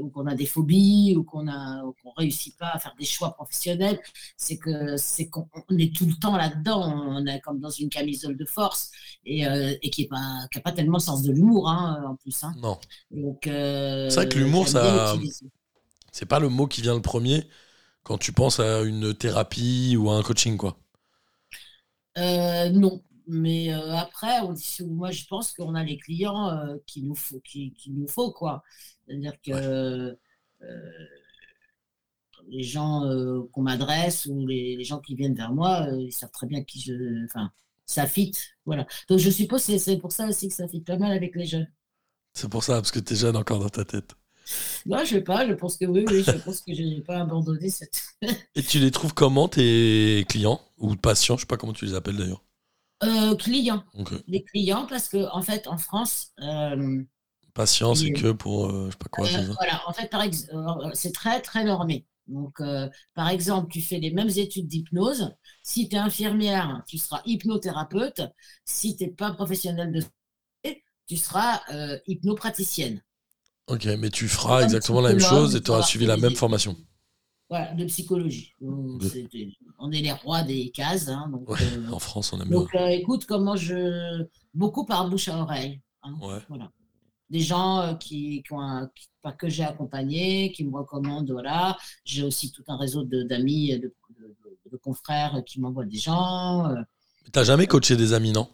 ou 0.00 0.10
qu'on 0.10 0.26
a 0.26 0.34
des 0.34 0.44
phobies, 0.44 1.14
ou 1.16 1.22
qu'on 1.22 1.48
a, 1.48 1.82
qu'on 2.02 2.10
réussit 2.16 2.56
pas 2.58 2.70
à 2.74 2.78
faire 2.78 2.94
des 2.98 3.06
choix 3.06 3.32
professionnels, 3.32 3.98
c'est 4.36 4.58
que 4.58 4.96
c'est 4.96 5.28
qu'on 5.28 5.48
on 5.70 5.78
est 5.78 5.94
tout 5.94 6.04
le 6.04 6.14
temps 6.14 6.36
là-dedans. 6.36 7.06
On 7.08 7.24
est 7.26 7.40
comme 7.40 7.60
dans 7.60 7.70
une 7.70 7.88
camisole 7.88 8.36
de 8.36 8.44
force 8.44 8.90
et, 9.24 9.44
et 9.44 9.90
qui 9.90 10.02
n'a 10.02 10.08
pas, 10.08 10.48
qui 10.52 10.58
a 10.58 10.62
pas 10.62 10.72
tellement 10.72 10.98
le 10.98 11.02
sens 11.02 11.22
de 11.22 11.32
l'humour 11.32 11.70
hein, 11.70 12.04
en 12.06 12.16
plus. 12.16 12.42
Hein. 12.42 12.54
Non. 12.58 12.78
Donc, 13.12 13.40
C'est 13.44 14.14
vrai 14.14 14.28
que 14.28 14.38
l'humour, 14.38 14.66
ça-. 14.66 15.14
C'est 16.12 16.26
pas 16.26 16.40
le 16.40 16.48
mot 16.48 16.66
qui 16.66 16.82
vient 16.82 16.94
le 16.94 17.02
premier 17.02 17.46
quand 18.02 18.18
tu 18.18 18.32
penses 18.32 18.58
à 18.58 18.80
une 18.82 19.14
thérapie 19.14 19.96
ou 19.96 20.10
à 20.10 20.16
un 20.16 20.22
coaching, 20.22 20.56
quoi. 20.56 20.76
Euh, 22.18 22.70
non, 22.70 23.02
mais 23.26 23.72
euh, 23.74 23.96
après, 23.96 24.40
on 24.42 24.54
moi 24.86 25.10
je 25.12 25.24
pense 25.26 25.52
qu'on 25.52 25.74
a 25.74 25.84
les 25.84 25.98
clients 25.98 26.50
euh, 26.50 26.78
qu'il 26.86 27.06
nous 27.06 27.14
faut, 27.14 27.40
qu'il 27.40 27.72
qu'il 27.74 27.94
nous 27.94 28.08
faut 28.08 28.32
quoi. 28.32 28.62
C'est-à-dire 29.06 29.34
que 29.42 29.52
euh, 29.52 30.16
les 32.48 32.62
gens 32.62 33.04
euh, 33.06 33.42
qu'on 33.52 33.62
m'adresse 33.62 34.26
ou 34.26 34.46
les, 34.46 34.76
les 34.76 34.84
gens 34.84 35.00
qui 35.00 35.14
viennent 35.14 35.34
vers 35.34 35.52
moi, 35.52 35.86
euh, 35.88 36.00
ils 36.02 36.12
savent 36.12 36.30
très 36.32 36.46
bien 36.46 36.62
qui 36.64 36.80
je, 36.80 37.24
enfin, 37.26 37.52
ça 37.86 38.06
fit, 38.06 38.32
voilà. 38.66 38.86
Donc 39.08 39.18
je 39.18 39.30
suppose 39.30 39.66
que 39.66 39.78
c'est 39.78 39.98
pour 39.98 40.12
ça 40.12 40.28
aussi 40.28 40.48
que 40.48 40.54
ça 40.54 40.68
fit 40.68 40.80
pas 40.82 40.98
mal 40.98 41.12
avec 41.12 41.34
les 41.36 41.46
jeunes. 41.46 41.68
C'est 42.32 42.48
pour 42.48 42.64
ça, 42.64 42.74
parce 42.74 42.90
que 42.90 43.00
t'es 43.00 43.16
jeune 43.16 43.36
encore 43.36 43.58
dans 43.60 43.68
ta 43.68 43.84
tête. 43.84 44.14
Moi, 44.86 45.04
je 45.04 45.10
sais 45.10 45.20
pas, 45.20 45.46
je 45.46 45.52
pense 45.52 45.76
que 45.76 45.84
oui, 45.84 46.04
oui, 46.08 46.22
je 46.24 46.36
pense 46.38 46.60
que 46.60 46.74
je 46.74 46.82
n'ai 46.82 47.00
pas 47.00 47.20
abandonné 47.20 47.68
cette. 47.70 48.00
Et 48.54 48.62
tu 48.62 48.78
les 48.78 48.90
trouves 48.90 49.14
comment, 49.14 49.48
tes 49.48 50.24
clients 50.28 50.60
ou 50.78 50.94
patients 50.96 51.36
Je 51.36 51.42
sais 51.42 51.46
pas 51.46 51.56
comment 51.56 51.72
tu 51.72 51.84
les 51.84 51.94
appelles 51.94 52.16
d'ailleurs. 52.16 52.42
Euh, 53.04 53.36
clients, 53.36 53.84
les 54.26 54.42
clients, 54.42 54.86
parce 54.88 55.08
que 55.08 55.30
en 55.32 55.42
fait, 55.42 55.68
en 55.68 55.78
France. 55.78 56.32
euh, 56.40 57.02
patient, 57.54 57.94
c'est 57.94 58.12
que 58.12 58.32
pour, 58.32 58.66
euh, 58.66 58.86
je 58.86 58.92
sais 58.92 58.98
pas 58.98 59.08
quoi. 59.08 59.26
Euh, 59.26 59.52
voilà, 59.56 59.80
en 59.88 59.92
fait, 59.92 60.10
euh, 60.14 60.90
c'est 60.94 61.12
très, 61.12 61.40
très 61.40 61.64
normé. 61.64 62.06
Donc, 62.26 62.60
euh, 62.60 62.88
par 63.14 63.28
exemple, 63.28 63.70
tu 63.72 63.80
fais 63.80 63.98
les 63.98 64.10
mêmes 64.10 64.28
études 64.28 64.66
d'hypnose. 64.66 65.34
Si 65.62 65.88
tu 65.88 65.96
es 65.96 65.98
infirmière, 65.98 66.82
tu 66.86 66.98
seras 66.98 67.22
hypnothérapeute. 67.24 68.20
Si 68.64 68.96
tu 68.96 69.04
n'es 69.04 69.10
pas 69.10 69.32
professionnel 69.32 69.92
de 69.92 70.00
santé, 70.00 70.84
tu 71.08 71.16
seras 71.16 71.62
euh, 71.72 71.98
hypnopraticienne. 72.06 73.02
Ok, 73.68 73.84
mais 73.98 74.10
tu 74.10 74.28
feras 74.28 74.62
exactement 74.62 75.00
la 75.00 75.10
même 75.10 75.20
chose 75.20 75.54
et 75.56 75.62
tu 75.62 75.70
auras 75.70 75.82
suivi 75.82 76.06
la 76.06 76.16
même 76.16 76.34
formation. 76.34 76.76
Voilà, 77.50 77.72
de 77.74 77.84
psychologie. 77.86 78.54
Donc, 78.60 79.02
On 79.78 79.90
est 79.92 80.00
les 80.02 80.12
rois 80.12 80.42
des 80.42 80.70
cases. 80.70 81.08
hein, 81.08 81.28
donc, 81.32 81.48
Ouais, 81.48 81.56
euh, 81.62 81.90
en 81.90 81.98
France, 81.98 82.32
on 82.34 82.40
aime 82.40 82.48
bien. 82.48 82.58
donc 82.58 82.74
euh, 82.74 82.88
écoute, 82.88 83.24
comment 83.26 83.56
je. 83.56 84.24
Beaucoup 84.52 84.84
par 84.84 85.08
bouche 85.08 85.28
à 85.28 85.38
oreille. 85.38 85.80
hein. 86.02 86.14
Ouais. 86.20 86.40
Voilà. 86.48 86.70
Des 87.30 87.40
gens 87.40 87.80
euh, 87.80 87.94
qui, 87.94 88.42
qui 88.42 88.52
ont 88.52 88.60
un- 88.60 88.88
qui- 88.94 89.08
que 89.38 89.48
j'ai 89.48 89.62
accompagné, 89.64 90.50
qui 90.52 90.64
me 90.64 90.74
recommandent, 90.76 91.30
voilà. 91.30 91.76
J'ai 92.04 92.22
aussi 92.22 92.50
tout 92.50 92.64
un 92.68 92.76
réseau 92.78 93.02
de- 93.04 93.22
d'amis, 93.22 93.78
de, 93.78 93.94
de, 94.70 94.76
confrères 94.78 95.42
qui 95.46 95.60
m'envoient 95.60 95.84
des 95.84 95.98
gens. 95.98 96.66
euh. 96.70 96.76
T'as 97.32 97.44
jamais 97.44 97.66
coaché 97.66 97.96
des 97.96 98.12
amis, 98.14 98.32
non? 98.32 98.48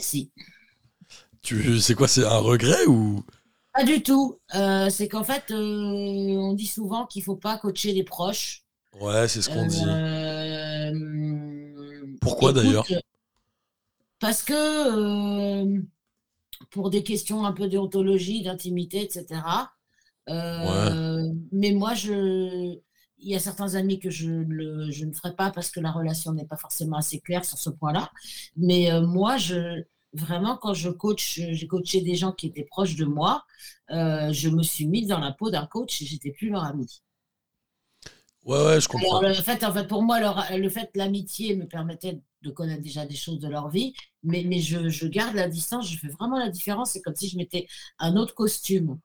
Si. 0.00 0.32
Tu, 1.48 1.80
C'est 1.80 1.94
quoi 1.94 2.08
C'est 2.08 2.24
un 2.24 2.38
regret 2.38 2.86
ou? 2.86 3.24
Pas 3.74 3.84
du 3.84 4.02
tout. 4.02 4.38
Euh, 4.54 4.88
c'est 4.90 5.08
qu'en 5.08 5.24
fait, 5.24 5.50
euh, 5.50 5.56
on 5.56 6.52
dit 6.54 6.66
souvent 6.66 7.06
qu'il 7.06 7.22
faut 7.22 7.36
pas 7.36 7.58
coacher 7.58 7.92
les 7.92 8.04
proches. 8.04 8.64
Ouais, 9.00 9.28
c'est 9.28 9.40
ce 9.42 9.48
qu'on 9.50 9.66
dit. 9.66 9.82
Euh, 9.86 10.92
Pourquoi, 12.20 12.50
écoute, 12.50 12.62
d'ailleurs? 12.62 12.86
Parce 14.18 14.42
que 14.42 15.80
pour 16.70 16.90
des 16.90 17.02
questions 17.04 17.44
un 17.46 17.52
peu 17.52 17.68
déontologie, 17.68 18.42
d'intimité, 18.42 19.02
etc. 19.02 19.40
Mais 20.26 21.72
moi, 21.72 21.94
je, 21.94 22.74
il 23.20 23.30
y 23.30 23.34
a 23.36 23.38
certains 23.38 23.74
amis 23.74 23.98
que 24.00 24.10
je, 24.10 24.28
le- 24.30 24.90
je 24.90 25.04
ne 25.04 25.12
ferai 25.12 25.34
pas 25.34 25.50
parce 25.50 25.70
que 25.70 25.80
la 25.80 25.90
relation 25.92 26.32
n'est 26.32 26.46
pas 26.46 26.56
forcément 26.56 26.96
assez 26.98 27.20
claire 27.20 27.44
sur 27.44 27.58
ce 27.58 27.70
point-là. 27.70 28.10
Mais 28.56 28.90
euh, 28.90 29.02
moi, 29.06 29.36
je, 29.36 29.84
vraiment, 30.18 30.56
quand 30.56 30.74
je 30.74 30.90
coach, 30.90 31.40
j'ai 31.50 31.66
coaché 31.66 32.00
des 32.02 32.14
gens 32.16 32.32
qui 32.32 32.46
étaient 32.48 32.64
proches 32.64 32.96
de 32.96 33.04
moi, 33.04 33.44
euh, 33.90 34.32
je 34.32 34.48
me 34.50 34.62
suis 34.62 34.86
mise 34.86 35.08
dans 35.08 35.20
la 35.20 35.32
peau 35.32 35.50
d'un 35.50 35.66
coach 35.66 36.02
et 36.02 36.06
j'étais 36.06 36.32
plus 36.32 36.50
leur 36.50 36.64
ami. 36.64 36.86
Ouais, 38.44 38.64
ouais, 38.64 38.80
je 38.80 38.88
comprends. 38.88 39.20
Alors, 39.20 39.22
le 39.22 39.34
fait, 39.34 39.64
en 39.64 39.72
fait, 39.72 39.86
pour 39.86 40.02
moi, 40.02 40.20
leur- 40.20 40.44
le 40.56 40.68
fait 40.68 40.90
de 40.94 40.98
l'amitié 40.98 41.54
me 41.56 41.66
permettait 41.66 42.20
de 42.42 42.50
connaître 42.50 42.82
déjà 42.82 43.06
des 43.06 43.16
choses 43.16 43.38
de 43.40 43.48
leur 43.48 43.68
vie, 43.68 43.94
mais, 44.22 44.44
mais 44.46 44.60
je, 44.60 44.88
je 44.88 45.06
garde 45.06 45.34
la 45.34 45.48
distance, 45.48 45.90
je 45.90 45.98
fais 45.98 46.08
vraiment 46.08 46.38
la 46.38 46.48
différence. 46.50 46.92
C'est 46.92 47.02
comme 47.02 47.14
si 47.16 47.28
je 47.28 47.36
mettais 47.36 47.66
un 47.98 48.16
autre 48.16 48.34
costume. 48.34 48.98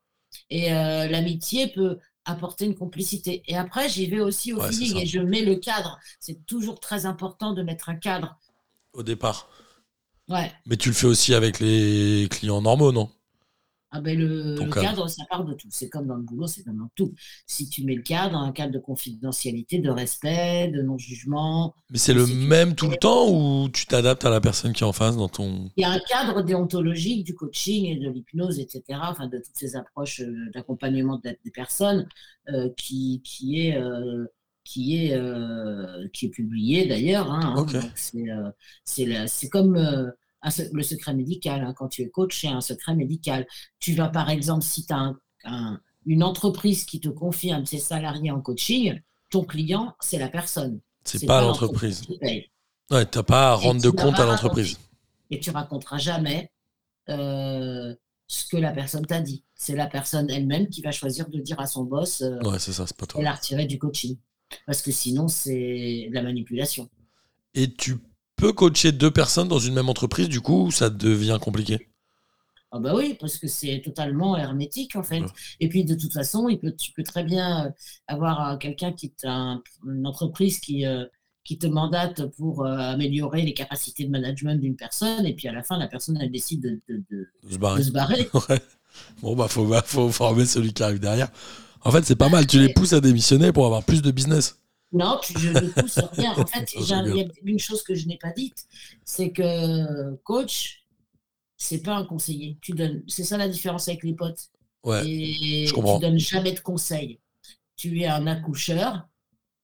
Et 0.50 0.74
euh, 0.74 1.08
l'amitié 1.08 1.68
peut 1.70 2.00
apporter 2.26 2.66
une 2.66 2.76
complicité. 2.76 3.44
Et 3.48 3.58
après, 3.58 3.90
j'y 3.90 4.08
vais 4.08 4.22
aussi 4.22 4.54
au 4.54 4.60
Ouais, 4.60 4.62
feeling 4.62 4.98
et 4.98 5.06
je 5.08 5.20
mets 5.20 5.44
le 5.44 5.56
cadre. 5.58 6.00
C'est 6.20 6.46
toujours 6.46 6.80
très 6.80 7.06
important 7.08 7.54
de 7.54 7.64
mettre 7.64 7.90
un 7.90 7.96
cadre. 7.98 8.40
Au 8.94 9.04
départ. 9.04 9.48
Ouais. 10.30 10.52
Mais 10.66 10.78
tu 10.78 10.90
le 10.90 10.96
fais 10.96 11.08
aussi 11.08 11.34
avec 11.34 11.60
les 11.60 12.28
clients 12.32 12.62
normaux, 12.62 12.92
non? 12.92 13.10
Ah 13.96 14.02
ben 14.02 14.18
le, 14.18 14.56
cadre. 14.72 15.08
ça 15.08 15.24
part 15.30 15.46
de 15.46 15.54
tout. 15.54 15.68
C'est 15.70 15.88
comme 15.88 16.08
dans 16.08 16.16
le 16.16 16.24
boulot, 16.24 16.48
c'est 16.48 16.64
comme 16.64 16.78
dans 16.78 16.90
tout. 16.96 17.14
Si 17.46 17.70
tu 17.70 17.84
mets 17.84 17.94
le 17.94 18.02
cadre, 18.02 18.36
un 18.38 18.52
cadre 18.52 18.74
de 18.74 18.80
confidentialité, 18.80 19.78
de 19.78 19.92
respect, 19.92 20.70
de 20.70 20.82
non-jugement, 20.82 21.76
Mais 21.92 22.00
c'est 22.00 22.16
le 22.16 22.26
même 22.26 22.74
tout 22.74 22.88
le 22.90 22.98
temps 22.98 23.30
ou 23.30 23.70
tu 23.70 23.86
t'adaptes 23.86 24.26
à 24.26 24.32
la 24.32 24.42
personne 24.42 24.74
qui 24.74 24.82
est 24.82 24.88
en 24.88 24.94
face 24.94 25.16
dans 25.16 25.30
ton. 25.30 25.70
Il 25.78 25.82
y 25.82 25.84
a 25.84 25.92
un 25.92 26.00
cadre 26.00 26.42
déontologique 26.42 27.24
du 27.24 27.36
coaching 27.36 27.86
et 27.86 27.98
de 27.98 28.10
l'hypnose, 28.10 28.58
etc., 28.58 28.82
enfin 29.04 29.28
de 29.28 29.38
toutes 29.38 29.56
ces 29.56 29.76
approches 29.76 30.22
euh, 30.22 30.50
d'accompagnement 30.56 31.20
de- 31.24 31.38
des 31.46 31.52
personnes 31.52 32.08
euh, 32.50 32.70
qui, 32.76 33.22
qui 33.24 33.68
est, 33.68 33.78
euh, 33.78 34.26
qui 34.64 35.06
est, 35.06 35.14
euh, 35.14 36.08
qui 36.14 36.28
est 36.28 36.30
publié 36.30 36.86
d'ailleurs. 36.88 37.32
hein, 37.32 37.66
hein. 37.68 37.82
C'est 37.96 38.30
euh, 39.12 39.26
c'est 39.28 39.50
comme 39.50 39.76
euh, 39.76 40.10
un 40.42 40.50
le 40.72 40.84
secret 40.84 41.14
médical. 41.14 41.62
hein. 41.64 41.74
Quand 41.76 41.88
tu 41.90 42.02
es 42.02 42.10
coach, 42.10 42.40
c'est 42.42 42.48
un 42.48 42.62
secret 42.62 42.96
médical. 42.96 43.46
Tu 43.80 43.94
vas 43.94 44.10
par 44.10 44.30
exemple, 44.30 44.64
si 44.64 44.86
tu 44.86 44.94
as 44.94 45.14
une 46.06 46.24
entreprise 46.24 46.86
qui 46.86 47.00
te 47.00 47.10
confie 47.10 47.52
un 47.52 47.62
de 47.62 47.68
ses 47.68 47.80
salariés 47.80 48.32
en 48.32 48.42
coaching, 48.42 49.00
ton 49.30 49.44
client, 49.44 49.96
c'est 50.00 50.20
la 50.20 50.30
personne. 50.30 50.80
C'est 51.04 51.26
pas 51.26 51.42
l'entreprise. 51.42 52.02
qui 52.02 52.18
paye. 52.18 52.50
Ouais, 52.92 53.06
t'as 53.06 53.24
pas 53.24 53.52
à 53.52 53.54
rendre 53.56 53.82
de 53.82 53.90
tu 53.90 53.96
compte 53.96 54.16
pas 54.16 54.24
à 54.24 54.26
l'entreprise. 54.26 54.78
et 55.32 55.40
tu 55.40 55.50
raconteras 55.50 55.98
jamais 55.98 56.52
euh, 57.10 57.94
ce 58.28 58.46
que 58.48 58.58
la 58.58 58.72
personne 58.72 59.06
t'a 59.06 59.20
dit. 59.22 59.44
C'est 59.56 59.76
la 59.76 59.88
personne 59.88 60.30
elle-même 60.30 60.68
qui 60.70 60.82
va 60.82 60.92
choisir 60.92 61.28
de 61.30 61.40
dire 61.40 61.60
à 61.60 61.68
son 61.68 61.84
boss 61.84 62.22
euh, 62.22 62.40
Ouais, 62.42 62.60
c'est 62.60 62.74
ça, 62.74 62.86
c'est 62.88 62.96
pas 62.98 63.06
toi. 63.06 63.22
elle 63.22 63.28
a 63.28 63.34
retiré 63.34 63.66
du 63.66 63.78
coaching. 63.80 64.18
Parce 64.66 64.82
que 64.82 64.92
sinon, 64.92 65.28
c'est 65.28 66.08
de 66.10 66.14
la 66.14 66.24
manipulation. 66.24 66.90
Et 67.56 67.74
tu 67.74 67.98
peux 68.36 68.54
coacher 68.54 68.92
deux 68.92 69.10
personnes 69.10 69.48
dans 69.48 69.58
une 69.58 69.74
même 69.74 69.90
entreprise, 69.90 70.30
du 70.30 70.40
coup, 70.40 70.70
ça 70.70 70.92
devient 70.92 71.40
compliqué? 71.42 71.90
Ah 72.72 72.80
bah 72.80 72.96
oui, 72.96 73.16
parce 73.20 73.38
que 73.38 73.48
c'est 73.48 73.82
totalement 73.86 74.36
hermétique 74.36 74.96
en 74.96 75.04
fait. 75.04 75.22
Ouais. 75.22 75.28
Et 75.60 75.70
puis 75.70 75.86
de 75.86 75.94
toute 75.94 76.12
façon, 76.12 76.50
il 76.50 76.60
peut, 76.60 76.74
tu 76.76 76.92
peux 76.92 77.04
très 77.04 77.24
bien 77.24 77.68
euh, 77.68 77.72
avoir 78.08 78.50
euh, 78.54 78.58
quelqu'un 78.58 78.92
qui 78.94 79.14
un- 79.26 79.62
une 79.86 80.08
entreprise 80.08 80.60
qui, 80.60 80.86
euh, 80.86 81.06
qui 81.44 81.60
te 81.60 81.68
mandate 81.68 82.26
pour 82.36 82.66
euh, 82.66 82.76
améliorer 82.78 83.44
les 83.44 83.54
capacités 83.54 84.06
de 84.06 84.10
management 84.10 84.60
d'une 84.60 84.76
personne, 84.76 85.26
et 85.26 85.36
puis 85.36 85.48
à 85.48 85.52
la 85.54 85.62
fin, 85.62 85.78
la 85.78 85.88
personne 85.88 86.18
elle 86.20 86.32
décide 86.32 86.62
de, 86.64 86.82
de- 86.90 87.04
de- 87.12 87.28
De 87.44 87.52
se 87.52 87.58
barrer. 87.60 87.84
se 87.84 87.92
barrer. 87.92 88.30
Ouais. 88.50 88.60
Bon, 89.22 89.36
bah, 89.36 89.48
faut, 89.48 89.66
bah, 89.68 89.84
faut 89.86 90.10
former 90.12 90.46
celui 90.46 90.74
qui 90.74 90.84
arrive 90.84 91.00
derrière. 91.00 91.30
En 91.86 91.92
fait, 91.92 92.04
c'est 92.06 92.16
pas 92.16 92.30
mal. 92.30 92.48
Tu 92.48 92.60
les 92.60 92.74
pousses 92.74 92.94
à 92.94 93.02
démissionner 93.02 93.52
pour 93.52 93.66
avoir 93.66 93.84
plus 93.84 94.02
de 94.02 94.12
business. 94.12 94.58
Non, 94.92 95.20
tu- 95.24 95.34
je 95.40 95.50
ne 95.50 95.60
pousse 95.70 96.00
rien. 96.14 96.34
En 96.38 96.46
fait, 96.46 96.72
il 96.76 96.86
y 96.88 96.94
a 96.94 97.26
une 97.44 97.60
chose 97.60 97.84
que 97.84 97.96
je 97.96 98.08
n'ai 98.08 98.18
pas 98.18 98.32
dite, 98.32 98.66
c'est 99.04 99.32
que 99.32 100.16
coach, 100.24 100.84
c'est 101.58 101.82
pas 101.82 101.96
un 101.96 102.06
conseiller. 102.06 102.58
Tu 102.62 102.74
donnes, 102.74 103.04
c'est 103.08 103.24
ça 103.24 103.38
la 103.38 103.48
différence 103.50 103.88
avec 103.88 104.04
les 104.04 104.14
potes. 104.14 104.50
Ouais. 104.84 105.08
Et 105.08 105.66
je 105.68 105.74
comprends. 105.74 105.96
tu 106.00 106.06
donnes 106.06 106.20
jamais 106.20 106.52
de 106.52 106.60
conseils. 106.60 107.20
Tu 107.76 108.02
es 108.02 108.06
un 108.08 108.28
accoucheur 108.28 109.08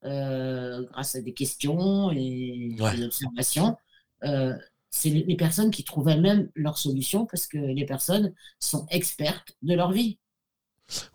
euh, 0.06 0.84
grâce 0.92 1.16
à 1.16 1.22
des 1.22 1.34
questions 1.34 2.10
et 2.12 2.76
Ouais. 2.80 2.96
des 2.96 3.04
observations. 3.04 3.76
Euh, 4.24 4.54
c'est 4.90 5.10
les 5.10 5.24
les 5.24 5.36
personnes 5.36 5.70
qui 5.72 5.84
trouvent 5.84 6.10
elles-mêmes 6.10 6.50
leurs 6.56 6.78
solutions 6.78 7.26
parce 7.28 7.46
que 7.48 7.58
les 7.58 7.86
personnes 7.86 8.34
sont 8.60 8.88
expertes 8.90 9.56
de 9.62 9.76
leur 9.76 9.92
vie. 9.92 10.18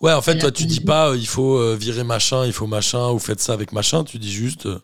Ouais, 0.01 0.13
en 0.13 0.23
fait, 0.23 0.39
toi, 0.39 0.53
tu 0.53 0.67
dis 0.67 0.81
pas 0.81 1.11
euh, 1.11 1.17
il 1.17 1.27
faut 1.27 1.59
euh, 1.59 1.77
virer 1.77 2.05
machin, 2.05 2.47
il 2.47 2.53
faut 2.53 2.67
machin, 2.67 3.11
ou 3.11 3.19
faites 3.19 3.41
ça 3.41 3.53
avec 3.53 3.73
machin. 3.73 4.05
Tu 4.05 4.19
dis 4.19 4.33
juste 4.33 4.67
euh, 4.67 4.81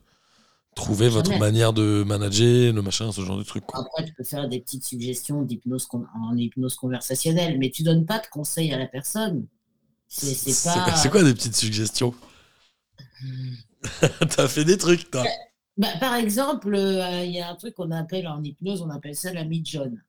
trouvez 0.75 1.09
votre 1.09 1.31
Jamais. 1.31 1.39
manière 1.39 1.73
de 1.73 2.03
manager, 2.05 2.73
le 2.73 2.83
machin, 2.83 3.13
ce 3.13 3.21
genre 3.21 3.39
de 3.39 3.43
truc. 3.43 3.65
Quoi. 3.67 3.81
Après, 3.81 4.05
tu 4.05 4.13
peux 4.15 4.25
faire 4.25 4.49
des 4.49 4.61
petites 4.61 4.85
suggestions 4.85 5.43
d'hypnose 5.43 5.89
en 5.93 6.37
hypnose 6.37 6.75
conversationnelle, 6.75 7.59
mais 7.59 7.71
tu 7.71 7.83
donnes 7.83 8.07
pas 8.07 8.19
de 8.19 8.27
conseils 8.27 8.73
à 8.73 8.79
la 8.79 8.87
personne. 8.87 9.47
C'est 10.09 10.65
pas. 10.65 11.09
quoi 11.09 11.23
des 11.23 11.35
petites 11.35 11.57
suggestions? 11.57 12.15
T'as 14.01 14.49
fait 14.49 14.65
des 14.65 14.77
trucs, 14.77 15.11
toi. 15.11 15.25
Bah, 15.77 15.89
par 16.01 16.15
exemple, 16.17 16.75
euh, 16.75 17.25
il 17.25 17.31
y 17.31 17.41
a 17.41 17.49
un 17.49 17.55
truc 17.55 17.75
qu'on 17.75 17.93
appelle 17.93 18.27
en 18.27 18.43
hypnose, 18.43 18.83
on 18.83 18.91
appelle 18.91 19.15
ça 19.15 19.33
la 19.33 19.45
mid-jaune. 19.45 20.03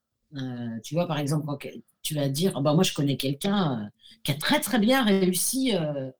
Tu 0.83 0.95
vois, 0.95 1.07
par 1.07 1.19
exemple, 1.19 1.45
quand 1.45 1.57
tu 2.03 2.15
vas 2.15 2.29
dire, 2.29 2.53
Ah 2.55 2.61
bah, 2.61 2.73
moi 2.73 2.83
je 2.83 2.93
connais 2.93 3.17
quelqu'un 3.17 3.81
euh, 3.85 3.89
qui 4.23 4.31
a 4.31 4.35
très 4.35 4.59
très 4.59 4.79
bien 4.79 5.03
réussi 5.03 5.75
euh, 5.75 6.11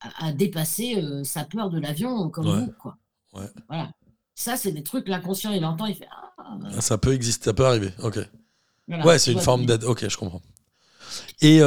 à, 0.00 0.26
à 0.28 0.32
dépasser 0.32 0.96
euh, 1.02 1.24
sa 1.24 1.44
peur 1.44 1.70
de 1.70 1.80
l'avion 1.80 2.30
comme 2.30 2.46
Ouais. 2.46 2.52
vous, 2.52 2.72
quoi. 2.78 2.98
Ouais. 3.32 3.46
Voilà. 3.68 3.92
Ça, 4.34 4.56
c'est 4.56 4.72
des 4.72 4.82
trucs, 4.82 5.08
l'inconscient, 5.08 5.52
il 5.52 5.64
entend, 5.64 5.86
il 5.86 5.94
fait 5.96 6.08
Ah, 6.10 6.32
Ah, 6.76 6.80
Ça 6.80 6.98
peut 6.98 7.12
exister, 7.12 7.44
ça 7.46 7.54
peut 7.54 7.66
arriver. 7.66 7.92
Ok. 8.02 8.18
voilà, 8.88 9.06
Ouais, 9.06 9.18
c'est 9.18 9.32
une 9.32 9.40
forme 9.40 9.66
d'aide. 9.66 9.84
Ok, 9.84 10.08
je 10.08 10.16
comprends. 10.16 10.42
Et, 11.42 11.60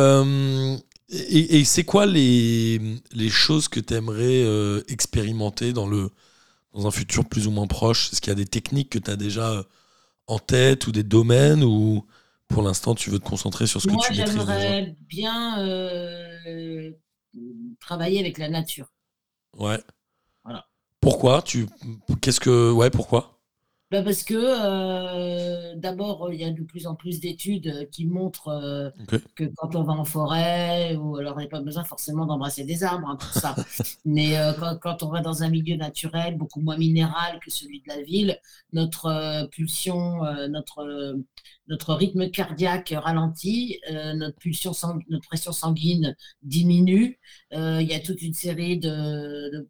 et, 1.09 1.59
et 1.59 1.65
c'est 1.65 1.83
quoi 1.83 2.05
les, 2.05 2.79
les 3.11 3.29
choses 3.29 3.67
que 3.67 3.79
tu 3.79 3.93
aimerais 3.93 4.43
expérimenter 4.87 5.73
dans, 5.73 5.87
le, 5.87 6.09
dans 6.73 6.87
un 6.87 6.91
futur 6.91 7.25
plus 7.25 7.47
ou 7.47 7.51
moins 7.51 7.67
proche? 7.67 8.11
Est-ce 8.13 8.21
qu'il 8.21 8.31
y 8.31 8.33
a 8.33 8.35
des 8.37 8.45
techniques 8.47 8.91
que 8.91 8.99
tu 8.99 9.11
as 9.11 9.15
déjà 9.17 9.65
en 10.27 10.39
tête 10.39 10.87
ou 10.87 10.91
des 10.93 11.03
domaines 11.03 11.63
ou 11.63 12.05
pour 12.47 12.61
l'instant 12.63 12.95
tu 12.95 13.09
veux 13.09 13.19
te 13.19 13.27
concentrer 13.27 13.67
sur 13.67 13.81
ce 13.81 13.87
que 13.87 13.93
Moi, 13.93 14.03
tu 14.05 14.13
maîtrises 14.13 14.35
déjà 14.35 14.59
j'aimerais 14.59 14.95
bien 15.01 15.59
euh, 15.59 16.91
travailler 17.79 18.19
avec 18.19 18.37
la 18.37 18.49
nature. 18.49 18.93
Ouais. 19.57 19.79
Voilà. 20.43 20.65
Pourquoi? 20.99 21.41
Tu 21.41 21.67
qu'est-ce 22.21 22.39
que 22.39 22.71
ouais 22.71 22.89
pourquoi? 22.89 23.41
Bah, 23.93 24.01
parce 24.03 24.23
que 24.23 24.33
euh, 24.35 25.75
d'abord, 25.77 26.33
il 26.33 26.41
y 26.41 26.45
a 26.45 26.49
de 26.51 26.63
plus 26.63 26.87
en 26.87 26.95
plus 26.95 27.19
d'études 27.19 27.67
euh, 27.67 27.85
qui 27.91 28.07
montrent 28.07 28.47
euh, 28.49 28.89
que 29.35 29.43
quand 29.57 29.75
on 29.75 29.83
va 29.83 29.93
en 29.93 30.03
forêt, 30.05 30.95
ou 30.95 31.17
alors 31.17 31.35
il 31.39 31.43
n'y 31.43 31.47
a 31.47 31.49
pas 31.51 31.61
besoin 31.61 31.83
forcément 31.83 32.25
d'embrasser 32.25 32.65
des 32.65 32.83
arbres 32.83 33.07
hein, 33.07 33.17
pour 33.17 33.29
ça, 33.33 33.55
mais 34.05 34.35
euh, 34.39 34.53
quand, 34.53 34.79
quand 34.81 35.03
on 35.03 35.09
va 35.11 35.21
dans 35.21 35.43
un 35.43 35.49
milieu 35.49 35.75
naturel, 35.77 36.37
beaucoup 36.37 36.59
moins 36.61 36.77
minéral 36.77 37.39
que 37.45 37.51
celui 37.51 37.81
de 37.83 37.87
la 37.89 38.01
ville, 38.01 38.39
notre 38.73 39.47
pulsion, 39.51 40.21
notre, 40.49 41.15
notre 41.67 41.93
rythme 41.93 42.31
cardiaque 42.31 42.95
ralentit, 42.97 43.79
notre, 44.15 44.37
pulsion 44.39 44.73
sang- 44.73 44.99
notre 45.09 45.27
pression 45.27 45.51
sanguine 45.51 46.15
diminue, 46.41 47.19
il 47.51 47.81
y 47.87 47.93
a 47.93 47.99
toute 47.99 48.21
une 48.23 48.33
série 48.33 48.79
de, 48.79 48.89
de- 49.51 49.69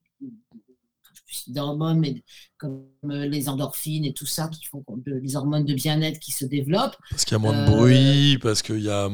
d'hormones, 1.47 1.99
mais 1.99 2.23
comme 2.57 2.85
euh, 3.05 3.25
les 3.25 3.49
endorphines 3.49 4.05
et 4.05 4.13
tout 4.13 4.25
ça, 4.25 4.47
qui 4.47 4.65
font 4.65 4.83
les 5.05 5.35
hormones 5.35 5.65
de 5.65 5.73
bien-être 5.73 6.19
qui 6.19 6.31
se 6.31 6.45
développent. 6.45 6.97
Parce 7.09 7.25
qu'il 7.25 7.33
y 7.33 7.35
a 7.35 7.39
moins 7.39 7.65
de 7.65 7.71
bruit, 7.71 8.37
parce 8.41 8.61
qu'il 8.61 8.81
y 8.81 8.89
a 8.89 9.09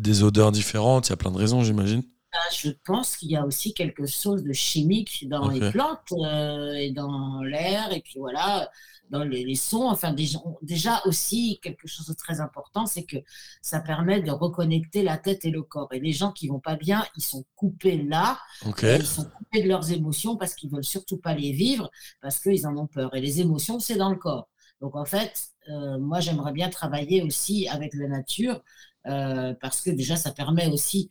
des 0.00 0.22
odeurs 0.22 0.52
différentes, 0.52 1.08
il 1.08 1.10
y 1.10 1.14
a 1.14 1.16
plein 1.16 1.32
de 1.32 1.38
raisons, 1.38 1.62
j'imagine. 1.62 2.02
Ah, 2.32 2.38
Je 2.56 2.70
pense 2.84 3.16
qu'il 3.16 3.30
y 3.32 3.36
a 3.36 3.44
aussi 3.44 3.74
quelque 3.74 4.06
chose 4.06 4.44
de 4.44 4.52
chimique 4.52 5.28
dans 5.28 5.48
les 5.48 5.62
plantes 5.62 6.12
euh, 6.12 6.74
et 6.74 6.92
dans 6.92 7.42
l'air, 7.42 7.92
et 7.92 8.00
puis 8.02 8.20
voilà, 8.20 8.70
dans 9.10 9.24
les, 9.24 9.44
les 9.44 9.56
sons. 9.56 9.88
Enfin, 9.88 10.12
déjà, 10.12 10.38
déjà 10.62 11.02
aussi, 11.06 11.58
quelque 11.60 11.88
chose 11.88 12.06
de 12.06 12.14
très 12.14 12.40
important, 12.40 12.86
c'est 12.86 13.02
que 13.04 13.16
ça 13.62 13.80
permet 13.80 14.22
de 14.22 14.30
reconnecter 14.30 15.02
la 15.02 15.18
tête 15.18 15.44
et 15.44 15.50
le 15.50 15.62
corps. 15.64 15.88
Et 15.92 15.98
les 15.98 16.12
gens 16.12 16.30
qui 16.30 16.46
vont 16.46 16.60
pas 16.60 16.76
bien, 16.76 17.04
ils 17.16 17.22
sont 17.22 17.44
coupés 17.56 17.96
là, 18.00 18.38
ils 18.94 19.06
sont 19.06 19.24
coupés 19.30 19.62
de 19.62 19.68
leurs 19.68 19.90
émotions 19.90 20.36
parce 20.36 20.54
qu'ils 20.54 20.70
veulent 20.70 20.84
surtout 20.84 21.18
pas 21.18 21.34
les 21.34 21.50
vivre, 21.52 21.90
parce 22.20 22.38
qu'ils 22.38 22.64
en 22.66 22.76
ont 22.76 22.86
peur. 22.86 23.14
Et 23.16 23.20
les 23.20 23.40
émotions, 23.40 23.80
c'est 23.80 23.96
dans 23.96 24.10
le 24.10 24.16
corps. 24.16 24.48
Donc 24.80 24.94
en 24.96 25.04
fait, 25.04 25.50
euh, 25.68 25.98
moi, 25.98 26.20
j'aimerais 26.20 26.52
bien 26.52 26.70
travailler 26.70 27.22
aussi 27.22 27.66
avec 27.68 27.92
la 27.94 28.06
nature, 28.08 28.62
euh, 29.06 29.54
parce 29.60 29.80
que 29.80 29.90
déjà, 29.90 30.16
ça 30.16 30.32
permet 30.32 30.68
aussi 30.68 31.08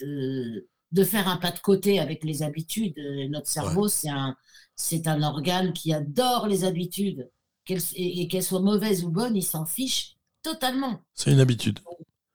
de, 0.00 0.68
de 0.92 1.04
faire 1.04 1.28
un 1.28 1.36
pas 1.36 1.50
de 1.52 1.58
côté 1.60 1.98
avec 2.00 2.24
les 2.24 2.42
habitudes. 2.42 2.96
Notre 3.30 3.48
cerveau, 3.48 3.88
c'est 3.88 4.08
un, 4.08 4.36
c'est 4.76 5.06
un 5.06 5.22
organe 5.22 5.72
qui 5.72 5.92
adore 5.92 6.46
les 6.48 6.64
habitudes. 6.64 7.30
Qu'elles- 7.64 7.82
et 7.94 8.22
et 8.22 8.28
qu'elles 8.28 8.42
soient 8.42 8.60
mauvaises 8.60 9.04
ou 9.04 9.10
bonnes, 9.10 9.36
il 9.36 9.44
s'en 9.44 9.66
fiche 9.66 10.16
totalement. 10.42 11.00
C'est 11.14 11.30
une 11.30 11.40
habitude. 11.40 11.78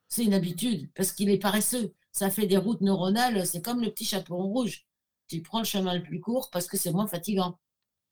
C'est 0.07 0.24
une 0.24 0.34
habitude, 0.36 0.89
parce 0.95 1.11
qu'il 1.11 1.30
est 1.30 1.39
paresseux. 1.39 1.93
Ça 2.11 2.30
fait 2.30 2.47
des 2.47 2.55
routes 2.57 2.80
neuronales, 2.82 3.45
c'est 3.45 3.61
comme 3.61 3.82
le 3.82 3.89
petit 3.91 4.05
chaperon 4.05 4.43
rouge. 4.43 4.86
Tu 5.28 5.41
prends 5.41 5.59
le 5.59 5.66
chemin 5.66 5.93
le 5.95 6.03
plus 6.03 6.22
court 6.22 6.49
parce 6.51 6.68
que 6.68 6.78
c'est 6.78 6.91
moins 6.91 7.07
fatigant. 7.07 7.57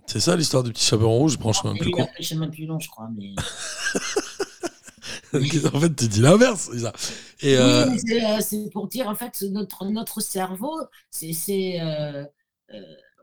C'est 0.07 0.19
ça 0.19 0.35
l'histoire 0.35 0.63
du 0.63 0.73
petit 0.73 0.83
chaperon 0.83 1.17
rouge, 1.19 1.33
je 1.33 1.37
prends 1.37 1.49
le 1.51 1.53
chemin 1.53 1.75
Et 1.75 1.79
plus 1.79 1.91
court. 1.91 2.09
le 2.17 2.23
chemin 2.23 2.45
le 2.45 2.51
plus 2.51 2.65
long, 2.65 2.79
je 2.79 2.89
crois. 2.89 3.09
Mais... 3.15 3.33
en 5.73 5.79
fait, 5.79 5.95
tu 5.95 6.07
dis 6.07 6.21
l'inverse. 6.21 6.69
Et 7.41 7.57
euh, 7.57 7.85
Oui, 7.85 7.89
mais 7.89 7.97
c'est, 7.97 8.23
euh, 8.25 8.39
c'est 8.41 8.69
pour 8.71 8.87
dire, 8.87 9.07
en 9.07 9.15
fait, 9.15 9.41
notre, 9.51 9.85
notre 9.85 10.21
cerveau, 10.21 10.79
c'est, 11.09 11.79
euh, 11.81 12.25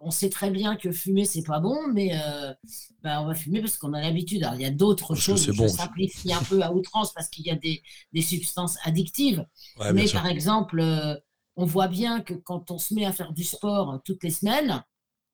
on 0.00 0.10
sait 0.10 0.30
très 0.30 0.50
bien 0.50 0.76
que 0.76 0.92
fumer, 0.92 1.24
c'est 1.24 1.42
pas 1.42 1.60
bon, 1.60 1.88
mais 1.92 2.12
euh, 2.14 2.54
bah, 3.02 3.22
on 3.22 3.26
va 3.26 3.34
fumer 3.34 3.60
parce 3.60 3.76
qu'on 3.76 3.92
a 3.92 4.00
l'habitude. 4.00 4.42
Alors, 4.44 4.54
il 4.54 4.62
y 4.62 4.66
a 4.66 4.70
d'autres 4.70 5.14
que 5.14 5.20
choses, 5.20 5.44
je 5.44 5.52
bon. 5.52 5.68
simplifie 5.68 6.32
un 6.32 6.42
peu 6.42 6.62
à 6.62 6.72
outrance 6.72 7.12
parce 7.12 7.28
qu'il 7.28 7.46
y 7.46 7.50
a 7.50 7.56
des, 7.56 7.82
des 8.12 8.22
substances 8.22 8.76
addictives. 8.84 9.46
ouais, 9.76 9.92
mais 9.92 10.08
par 10.08 10.26
exemple, 10.26 10.80
euh, 10.80 11.16
on 11.56 11.66
voit 11.66 11.88
bien 11.88 12.20
que 12.22 12.34
quand 12.34 12.70
on 12.70 12.78
se 12.78 12.94
met 12.94 13.04
à 13.04 13.12
faire 13.12 13.32
du 13.32 13.44
sport 13.44 13.94
euh, 13.94 13.98
toutes 14.04 14.22
les 14.24 14.30
semaines, 14.30 14.82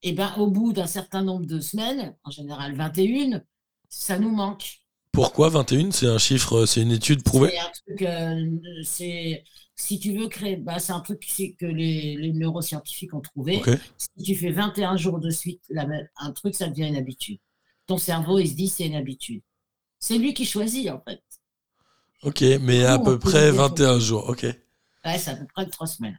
et 0.02 0.12
ben, 0.12 0.34
au 0.36 0.48
bout 0.48 0.72
d'un 0.72 0.86
certain 0.86 1.22
nombre 1.22 1.46
de 1.46 1.60
semaines, 1.60 2.16
en 2.24 2.30
général 2.30 2.74
21, 2.74 3.42
ça 3.88 4.18
nous 4.18 4.30
manque. 4.30 4.80
Pourquoi 5.16 5.48
21 5.48 5.90
C'est 5.92 6.06
un 6.06 6.18
chiffre, 6.18 6.66
c'est 6.66 6.82
une 6.82 6.92
étude 6.92 7.22
prouvée. 7.22 7.50
C'est 7.50 7.58
un 7.58 7.70
truc, 7.96 8.02
euh, 8.02 9.42
si 9.74 9.98
tu 9.98 10.16
veux 10.16 10.28
créer, 10.28 10.56
bah, 10.56 10.78
c'est 10.78 10.92
un 10.92 11.00
truc 11.00 11.20
que 11.58 11.66
les, 11.66 12.16
les 12.16 12.32
neuroscientifiques 12.32 13.14
ont 13.14 13.20
trouvé. 13.20 13.62
Si 13.96 14.08
tu 14.24 14.34
fais 14.36 14.50
21 14.50 14.96
jours 14.96 15.18
de 15.18 15.30
suite 15.30 15.62
la 15.70 15.86
même- 15.86 16.06
un 16.18 16.32
truc, 16.32 16.54
ça 16.54 16.68
devient 16.68 16.88
une 16.88 16.96
habitude. 16.96 17.38
Ton 17.86 17.98
cerveau, 17.98 18.38
il 18.38 18.48
se 18.48 18.54
dit, 18.54 18.68
c'est 18.68 18.86
une 18.86 18.94
habitude. 18.94 19.42
C'est 19.98 20.18
lui 20.18 20.34
qui 20.34 20.44
choisit, 20.44 20.90
en 20.90 21.00
fait. 21.00 21.22
Ok, 22.22 22.42
mais 22.60 22.84
à 22.84 22.98
peu 22.98 23.18
près 23.18 23.46
le 23.50 23.56
21 23.56 23.98
jours. 23.98 24.28
Ok. 24.28 24.42
Ouais, 24.42 25.18
c'est 25.18 25.30
à 25.30 25.36
peu 25.36 25.46
près 25.46 25.66
trois 25.66 25.86
semaines. 25.86 26.18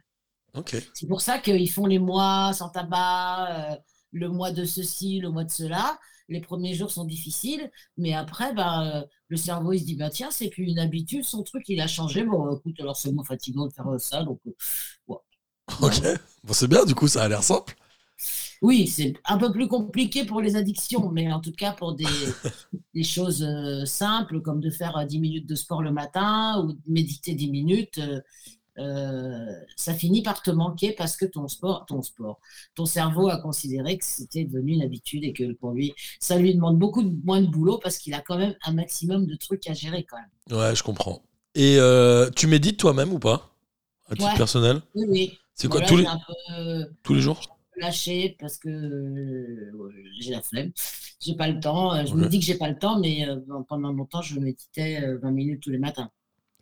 Ok. 0.54 0.76
C'est 0.94 1.06
pour 1.06 1.20
ça 1.20 1.38
qu'ils 1.38 1.70
font 1.70 1.86
les 1.86 1.98
mois 2.00 2.52
sans 2.52 2.68
tabac, 2.68 3.72
euh, 3.72 3.76
le 4.12 4.28
mois 4.28 4.50
de 4.50 4.64
ceci, 4.64 5.20
le 5.20 5.30
mois 5.30 5.44
de 5.44 5.50
cela. 5.50 5.98
Les 6.28 6.40
premiers 6.40 6.74
jours 6.74 6.90
sont 6.90 7.04
difficiles, 7.04 7.70
mais 7.96 8.14
après, 8.14 8.52
bah, 8.54 9.04
le 9.28 9.36
cerveau, 9.36 9.72
il 9.72 9.80
se 9.80 9.84
dit, 9.84 9.96
bah, 9.96 10.10
tiens, 10.10 10.30
c'est 10.30 10.48
plus 10.48 10.64
une 10.64 10.78
habitude, 10.78 11.24
son 11.24 11.42
truc, 11.42 11.64
il 11.68 11.80
a 11.80 11.86
changé. 11.86 12.24
Bon, 12.24 12.54
écoute, 12.56 12.78
alors 12.80 12.96
c'est 12.96 13.12
moins 13.12 13.24
fatigant 13.24 13.66
de 13.66 13.72
faire 13.72 13.88
euh, 13.88 13.98
ça. 13.98 14.24
Donc, 14.24 14.40
euh, 14.46 15.14
Ok. 15.82 16.02
Bon, 16.44 16.52
c'est 16.52 16.68
bien, 16.68 16.84
du 16.84 16.94
coup, 16.94 17.08
ça 17.08 17.24
a 17.24 17.28
l'air 17.28 17.42
simple. 17.42 17.74
oui, 18.62 18.88
c'est 18.88 19.14
un 19.24 19.38
peu 19.38 19.52
plus 19.52 19.68
compliqué 19.68 20.24
pour 20.24 20.40
les 20.40 20.56
addictions, 20.56 21.10
mais 21.10 21.32
en 21.32 21.40
tout 21.40 21.52
cas, 21.52 21.72
pour 21.72 21.94
des, 21.94 22.04
des 22.94 23.04
choses 23.04 23.42
euh, 23.42 23.84
simples, 23.84 24.40
comme 24.42 24.60
de 24.60 24.70
faire 24.70 24.96
euh, 24.96 25.04
10 25.04 25.20
minutes 25.20 25.46
de 25.46 25.54
sport 25.54 25.82
le 25.82 25.92
matin 25.92 26.60
ou 26.64 26.72
de 26.72 26.78
méditer 26.88 27.34
10 27.34 27.50
minutes, 27.50 27.98
euh, 27.98 28.20
euh, 28.78 29.52
ça 29.76 29.94
finit 29.94 30.22
par 30.22 30.42
te 30.42 30.50
manquer 30.50 30.92
parce 30.92 31.16
que 31.16 31.24
ton 31.26 31.48
sport, 31.48 31.86
ton 31.86 32.02
sport, 32.02 32.40
ton 32.74 32.86
cerveau 32.86 33.28
a 33.28 33.38
considéré 33.38 33.98
que 33.98 34.04
c'était 34.04 34.44
devenu 34.44 34.72
une 34.74 34.82
habitude 34.82 35.24
et 35.24 35.32
que 35.32 35.52
pour 35.54 35.72
lui, 35.72 35.94
ça 36.20 36.36
lui 36.38 36.54
demande 36.54 36.78
beaucoup 36.78 37.02
de- 37.02 37.14
moins 37.24 37.40
de 37.40 37.46
boulot 37.46 37.78
parce 37.78 37.98
qu'il 37.98 38.14
a 38.14 38.20
quand 38.20 38.38
même 38.38 38.54
un 38.62 38.72
maximum 38.72 39.26
de 39.26 39.34
trucs 39.36 39.66
à 39.68 39.74
gérer 39.74 40.04
quand 40.04 40.18
même. 40.18 40.58
Ouais, 40.58 40.74
je 40.74 40.82
comprends. 40.82 41.22
Et 41.54 41.76
euh, 41.78 42.30
tu 42.30 42.46
médites 42.46 42.78
toi-même 42.78 43.12
ou 43.12 43.18
pas? 43.18 43.54
À 44.10 44.16
titre 44.16 44.26
Ouais. 44.26 44.34
personnel? 44.34 44.80
Oui, 44.94 45.04
oui. 45.08 45.38
C'est 45.54 45.68
quoi 45.68 45.80
Voilà, 45.80 45.88
tous 45.88 45.96
les, 45.98 46.04
peu 46.04 46.94
tous 47.02 47.14
les 47.14 47.20
jours? 47.20 47.58
lâché 47.76 48.36
parce 48.40 48.58
que 48.58 48.68
euh, 48.68 49.92
j'ai 50.20 50.30
la 50.32 50.42
flemme, 50.42 50.72
j'ai 51.20 51.34
pas 51.36 51.48
le 51.48 51.60
temps. 51.60 52.04
Je 52.06 52.14
me 52.14 52.26
dis 52.26 52.38
que 52.40 52.44
j'ai 52.44 52.56
pas 52.56 52.68
le 52.68 52.78
temps, 52.78 52.98
mais 53.00 53.28
euh, 53.28 53.40
pendant 53.68 53.92
longtemps, 53.92 54.22
je 54.22 54.38
méditais 54.40 55.02
euh, 55.04 55.18
20 55.18 55.30
minutes 55.30 55.62
tous 55.62 55.70
les 55.70 55.78
matins. 55.78 56.10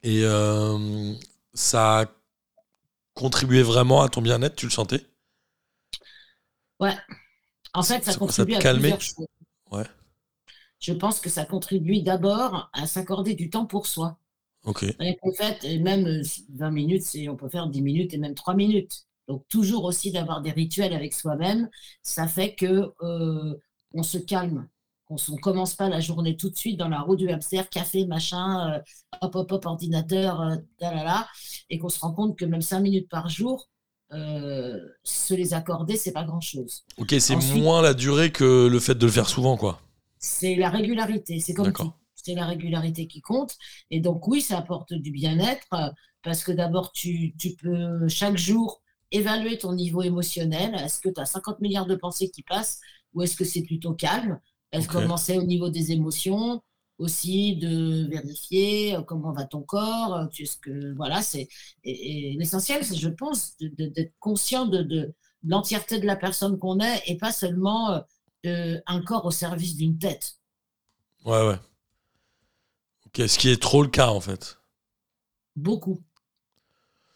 Et 0.02 0.22
euh, 0.24 1.14
ça 1.56 2.02
a 2.02 2.06
contribué 3.14 3.62
vraiment 3.64 4.02
à 4.02 4.08
ton 4.08 4.22
bien-être, 4.22 4.54
tu 4.54 4.66
le 4.66 4.70
sentais? 4.70 5.04
En 7.74 7.84
fait, 7.84 8.04
ça 8.04 8.14
contribue 8.14 8.54
à 8.54 8.64
plusieurs 8.64 9.00
choses. 9.00 9.26
Ouais. 9.70 9.84
Je 10.80 10.92
pense 10.92 11.20
que 11.20 11.30
ça 11.30 11.44
contribue 11.44 12.02
d'abord 12.02 12.70
à 12.72 12.86
s'accorder 12.86 13.34
du 13.34 13.50
temps 13.50 13.66
pour 13.66 13.86
soi. 13.86 14.18
Ok. 14.64 14.82
Et 15.00 15.18
en 15.22 15.32
fait, 15.32 15.64
et 15.64 15.78
même 15.78 16.06
euh, 16.06 16.22
20 16.54 16.70
minutes, 16.70 17.02
c'est- 17.02 17.28
on 17.28 17.36
peut 17.36 17.48
faire 17.48 17.68
10 17.68 17.82
minutes 17.82 18.14
et 18.14 18.18
même 18.18 18.34
3 18.34 18.54
minutes. 18.54 19.06
Donc, 19.28 19.46
toujours 19.48 19.84
aussi 19.84 20.12
d'avoir 20.12 20.42
des 20.42 20.52
rituels 20.52 20.94
avec 20.94 21.14
soi-même, 21.14 21.70
ça 22.02 22.28
fait 22.28 22.54
que 22.54 22.92
euh, 23.02 23.54
on 23.94 24.02
se 24.02 24.18
calme. 24.18 24.68
On 25.08 25.14
ne 25.14 25.38
commence 25.38 25.74
pas 25.74 25.88
la 25.88 26.00
journée 26.00 26.36
tout 26.36 26.50
de 26.50 26.56
suite 26.56 26.78
dans 26.78 26.88
la 26.88 27.00
roue 27.00 27.14
du 27.14 27.28
hamster, 27.30 27.68
café, 27.70 28.06
machin, 28.06 28.72
euh, 28.72 28.78
hop, 29.20 29.36
hop, 29.36 29.52
hop, 29.52 29.66
ordinateur, 29.66 30.40
euh, 30.40 30.56
et 31.70 31.78
qu'on 31.78 31.88
se 31.88 32.00
rend 32.00 32.12
compte 32.12 32.36
que 32.36 32.44
même 32.44 32.62
5 32.62 32.80
minutes 32.80 33.08
par 33.08 33.28
jour, 33.28 33.68
euh, 34.12 34.80
se 35.04 35.34
les 35.34 35.54
accorder, 35.54 35.96
c'est 35.96 36.12
pas 36.12 36.24
grand-chose. 36.24 36.84
Ok, 36.98 37.14
c'est 37.20 37.36
moins 37.54 37.82
la 37.82 37.94
durée 37.94 38.32
que 38.32 38.66
le 38.66 38.80
fait 38.80 38.96
de 38.96 39.06
le 39.06 39.12
faire 39.12 39.28
souvent, 39.28 39.56
quoi. 39.56 39.80
C'est 40.18 40.56
la 40.56 40.70
régularité, 40.70 41.38
c'est 41.38 41.54
comme 41.54 41.72
tout. 41.72 41.92
C'est 42.14 42.34
la 42.34 42.46
régularité 42.46 43.06
qui 43.06 43.20
compte. 43.20 43.54
Et 43.92 44.00
donc, 44.00 44.26
oui, 44.26 44.40
ça 44.40 44.58
apporte 44.58 44.92
du 44.92 45.12
bien-être 45.12 45.68
parce 46.22 46.42
que 46.42 46.50
d'abord, 46.50 46.90
tu, 46.90 47.36
tu 47.38 47.54
peux 47.54 48.08
chaque 48.08 48.36
jour 48.36 48.82
évaluer 49.12 49.58
ton 49.58 49.72
niveau 49.72 50.02
émotionnel. 50.02 50.74
Est-ce 50.74 51.00
que 51.00 51.08
tu 51.08 51.20
as 51.20 51.26
50 51.26 51.60
milliards 51.60 51.86
de 51.86 51.94
pensées 51.94 52.28
qui 52.30 52.42
passent 52.42 52.80
ou 53.14 53.22
est-ce 53.22 53.36
que 53.36 53.44
c'est 53.44 53.62
plutôt 53.62 53.94
calme? 53.94 54.40
Ok. 54.78 54.86
commencer 54.86 55.38
au 55.38 55.42
niveau 55.44 55.68
des 55.70 55.92
émotions 55.92 56.62
aussi 56.98 57.56
de 57.56 58.08
vérifier 58.08 58.96
euh, 58.96 59.02
comment 59.02 59.32
va 59.32 59.44
ton 59.44 59.62
corps 59.62 60.14
euh, 60.14 60.26
ce 60.32 60.56
que 60.56 60.94
voilà 60.96 61.22
c'est 61.22 61.48
et, 61.84 62.32
et 62.32 62.36
l'essentiel 62.38 62.84
c'est 62.84 62.96
je 62.96 63.08
pense 63.08 63.56
d'être 63.60 64.12
conscient 64.18 64.66
de, 64.66 64.78
de, 64.82 64.84
de 65.00 65.14
l'entièreté 65.44 65.98
de 66.00 66.06
la 66.06 66.16
personne 66.16 66.58
qu'on 66.58 66.80
est 66.80 67.02
et 67.06 67.16
pas 67.18 67.32
seulement 67.32 68.02
euh, 68.46 68.80
un 68.86 69.02
corps 69.02 69.24
au 69.26 69.30
service 69.30 69.76
d'une 69.76 69.98
tête 69.98 70.36
Ouais, 71.24 71.42
ouais. 71.46 71.58
Ok, 73.06 73.22
ce 73.28 73.36
qui 73.38 73.48
est 73.50 73.60
trop 73.60 73.82
le 73.82 73.88
cas 73.88 74.08
en 74.10 74.20
fait. 74.20 74.58
Beaucoup. 75.56 76.04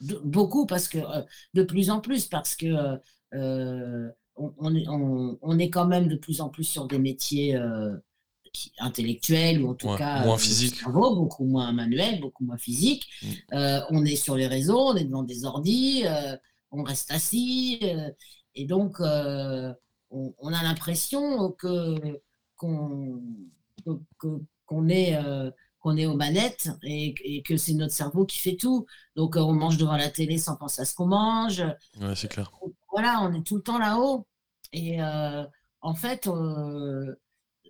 De- 0.00 0.20
beaucoup 0.24 0.64
parce 0.66 0.88
que 0.88 0.98
euh, 0.98 1.22
de 1.54 1.62
plus 1.62 1.90
en 1.90 2.00
plus 2.00 2.26
parce 2.26 2.56
que 2.56 2.98
euh, 3.34 4.08
on, 4.40 4.52
on 4.58 4.74
est, 4.74 4.88
on- 4.88 5.38
on 5.42 5.58
est 5.58 5.70
quand 5.70 5.86
même 5.86 6.08
de 6.08 6.16
plus 6.16 6.40
en 6.40 6.48
plus 6.48 6.64
sur 6.64 6.86
des 6.88 6.98
métiers 6.98 7.56
euh, 7.56 7.96
qui- 8.52 8.72
intellectuels 8.78 9.62
ou 9.62 9.70
en 9.70 9.74
tout 9.74 9.88
Ouais, 9.88 9.98
cas 9.98 10.24
moins 10.24 10.34
euh, 10.34 10.38
physique. 10.38 10.76
cerveau, 10.76 11.14
beaucoup 11.16 11.44
moins 11.44 11.72
manuel, 11.72 12.20
beaucoup 12.20 12.44
moins 12.44 12.58
physique. 12.58 13.06
Mm. 13.22 13.26
Euh, 13.54 13.80
on 13.90 14.04
est 14.04 14.16
sur 14.16 14.36
les 14.36 14.46
réseaux, 14.46 14.78
on 14.92 14.96
est 14.96 15.04
devant 15.04 15.22
des 15.24 15.44
ordis, 15.44 16.02
euh, 16.06 16.36
on 16.72 16.82
reste 16.82 17.10
assis 17.12 17.78
et 18.54 18.64
donc 18.66 19.00
on, 19.00 20.52
a 20.52 20.62
l'impression 20.62 21.50
que 21.52 22.20
qu'on 22.56 23.20
est 24.88 25.16
qu'on 25.82 25.96
est 25.96 26.06
aux 26.06 26.14
manettes 26.16 26.68
et, 26.82 27.14
et 27.24 27.42
que 27.42 27.56
c'est 27.56 27.72
notre 27.72 27.94
cerveau 27.94 28.26
qui 28.26 28.36
fait 28.38 28.56
tout. 28.56 28.84
Donc, 29.16 29.36
on 29.36 29.54
mange 29.54 29.78
devant 29.78 29.96
la 29.96 30.10
télé 30.10 30.36
sans 30.36 30.56
penser 30.56 30.82
à 30.82 30.84
ce 30.84 30.94
qu'on 30.94 31.06
mange. 31.06 31.62
Ouais, 32.00 32.14
c'est 32.14 32.28
clair. 32.28 32.52
Voilà, 32.92 33.20
on 33.22 33.32
est 33.32 33.42
tout 33.42 33.56
le 33.56 33.62
temps 33.62 33.78
là-haut. 33.78 34.26
Et 34.72 35.02
euh, 35.02 35.44
en 35.80 35.94
fait, 35.94 36.26
euh, 36.26 37.14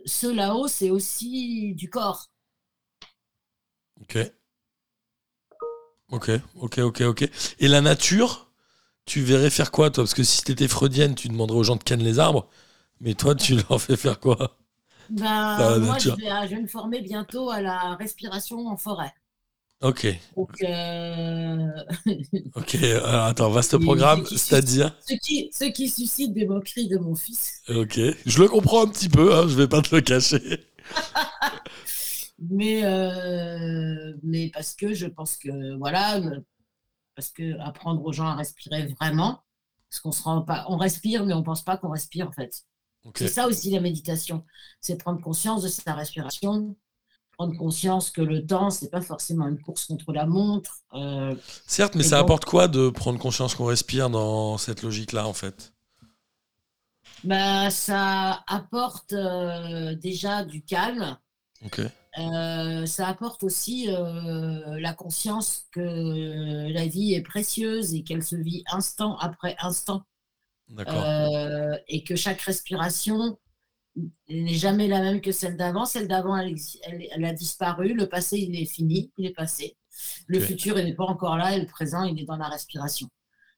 ce 0.06 0.26
là-haut, 0.26 0.68
c'est 0.68 0.90
aussi 0.90 1.74
du 1.74 1.90
corps. 1.90 2.30
Ok. 4.02 4.32
Ok, 6.10 6.30
ok, 6.56 6.78
ok, 6.78 7.00
ok. 7.02 7.30
Et 7.60 7.68
la 7.68 7.80
nature, 7.80 8.50
tu 9.06 9.22
verrais 9.22 9.50
faire 9.50 9.70
quoi, 9.70 9.90
toi? 9.90 10.04
Parce 10.04 10.14
que 10.14 10.24
si 10.24 10.42
t'étais 10.44 10.68
freudienne, 10.68 11.14
tu 11.14 11.28
demanderais 11.28 11.58
aux 11.58 11.62
gens 11.64 11.76
de 11.76 11.84
canner 11.84 12.04
les 12.04 12.18
arbres. 12.18 12.48
Mais 13.00 13.14
toi, 13.14 13.34
tu 13.34 13.56
leur 13.56 13.80
fais 13.80 13.96
faire 13.96 14.20
quoi? 14.20 14.58
Ben, 15.10 15.76
moi, 15.76 15.98
je 15.98 16.12
vais, 16.12 16.48
je 16.48 16.54
vais 16.54 16.62
me 16.62 16.66
former 16.68 17.02
bientôt 17.02 17.50
à 17.50 17.60
la 17.60 17.96
respiration 17.96 18.66
en 18.68 18.76
forêt. 18.76 19.12
Ok, 19.82 20.06
Donc, 20.36 20.62
euh, 20.62 21.66
ok. 22.54 22.74
Alors, 22.74 23.24
attends, 23.24 23.50
vaste 23.50 23.78
programme, 23.78 24.26
c'est-à-dire 24.26 24.94
ce, 25.06 25.14
qui, 25.14 25.48
ce 25.52 25.64
qui 25.64 25.88
suscite 25.88 26.34
des 26.34 26.46
moqueries 26.46 26.88
de 26.88 26.98
mon 26.98 27.14
fils. 27.14 27.62
Ok, 27.68 27.98
je 28.26 28.42
le 28.42 28.48
comprends 28.48 28.84
un 28.84 28.88
petit 28.88 29.08
peu, 29.08 29.34
hein, 29.34 29.48
je 29.48 29.56
vais 29.56 29.68
pas 29.68 29.80
te 29.80 29.94
le 29.94 30.02
cacher. 30.02 30.66
Mais, 32.42 32.84
euh, 32.84 34.14
mais 34.22 34.50
parce 34.50 34.74
que 34.74 34.94
je 34.94 35.06
pense 35.06 35.36
que, 35.36 35.76
voilà, 35.76 36.22
parce 37.14 37.28
que 37.28 37.58
apprendre 37.60 38.02
aux 38.02 38.12
gens 38.12 38.28
à 38.28 38.34
respirer 38.34 38.86
vraiment, 38.98 39.40
parce 39.90 40.00
qu'on 40.00 40.12
se 40.12 40.22
rend 40.22 40.40
pas, 40.40 40.64
on 40.68 40.78
respire, 40.78 41.26
mais 41.26 41.34
on 41.34 41.42
pense 41.42 41.62
pas 41.62 41.76
qu'on 41.76 41.90
respire 41.90 42.28
en 42.28 42.32
fait. 42.32 42.64
C'est 43.14 43.28
ça 43.28 43.46
aussi 43.46 43.70
la 43.70 43.80
méditation, 43.80 44.44
c'est 44.80 44.96
prendre 44.96 45.20
conscience 45.20 45.62
de 45.62 45.68
sa 45.68 45.92
respiration, 45.94 46.76
prendre 47.40 47.56
conscience 47.56 48.10
que 48.10 48.20
le 48.20 48.44
temps, 48.46 48.68
c'est 48.68 48.90
pas 48.90 49.00
forcément 49.00 49.48
une 49.48 49.58
course 49.58 49.86
contre 49.86 50.12
la 50.12 50.26
montre. 50.26 50.80
euh, 50.92 51.34
Certes, 51.66 51.94
mais 51.94 52.02
ça 52.02 52.16
donc- 52.18 52.26
apporte 52.26 52.44
quoi 52.44 52.68
de 52.68 52.90
prendre 52.90 53.18
conscience 53.18 53.54
qu'on 53.54 53.64
respire 53.64 54.10
dans 54.10 54.58
cette 54.58 54.82
logique-là, 54.82 55.26
en 55.26 55.32
fait? 55.32 55.72
Bah, 57.24 57.70
ça 57.70 58.44
apporte 58.46 59.14
euh, 59.14 59.94
déjà 59.94 60.44
du 60.44 60.62
calme. 60.62 61.16
Ok, 61.64 61.80
Euh, 62.18 62.86
ça 62.86 63.06
apporte 63.06 63.42
aussi 63.44 63.86
euh, 63.88 64.78
la 64.80 64.92
conscience 64.92 65.66
que 65.72 66.68
la 66.72 66.86
vie 66.86 67.14
est 67.14 67.22
précieuse 67.22 67.94
et 67.94 68.02
qu'elle 68.02 68.24
se 68.24 68.36
vit 68.36 68.64
instant 68.70 69.16
après 69.18 69.56
instant. 69.60 70.02
d'accord. 70.68 71.04
Et 71.88 72.02
que 72.04 72.16
chaque 72.16 72.40
respiration 72.42 73.38
n'est 74.28 74.54
jamais 74.54 74.88
la 74.88 75.00
même 75.00 75.20
que 75.20 75.32
celle 75.32 75.56
d'avant. 75.56 75.84
Celle 75.84 76.08
d'avant, 76.08 76.36
elle, 76.36 76.48
exi- 76.54 76.78
elle- 76.84 77.06
elle 77.10 77.24
a 77.24 77.32
disparu. 77.32 77.94
Le 77.94 78.08
passé, 78.08 78.38
il 78.38 78.54
est 78.60 78.66
fini, 78.66 79.12
il 79.18 79.26
est 79.26 79.34
passé. 79.34 79.76
Le 80.26 80.40
futur, 80.40 80.78
il 80.78 80.84
n'est 80.86 80.94
pas 80.94 81.04
encore 81.04 81.36
là. 81.36 81.56
Et 81.56 81.60
le 81.60 81.66
présent, 81.66 82.04
il 82.04 82.20
est 82.20 82.24
dans 82.24 82.36
la 82.36 82.48
respiration. 82.48 83.08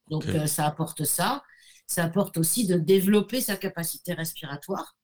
Donc, 0.09 0.27
euh, 0.27 0.47
ça 0.47 0.67
apporte 0.67 1.05
ça. 1.05 1.43
Ça 1.87 2.05
apporte 2.05 2.39
aussi 2.39 2.67
de 2.67 2.77
développer 2.77 3.41
sa 3.41 3.57
capacité 3.57 4.15
respiratoire. 4.15 4.97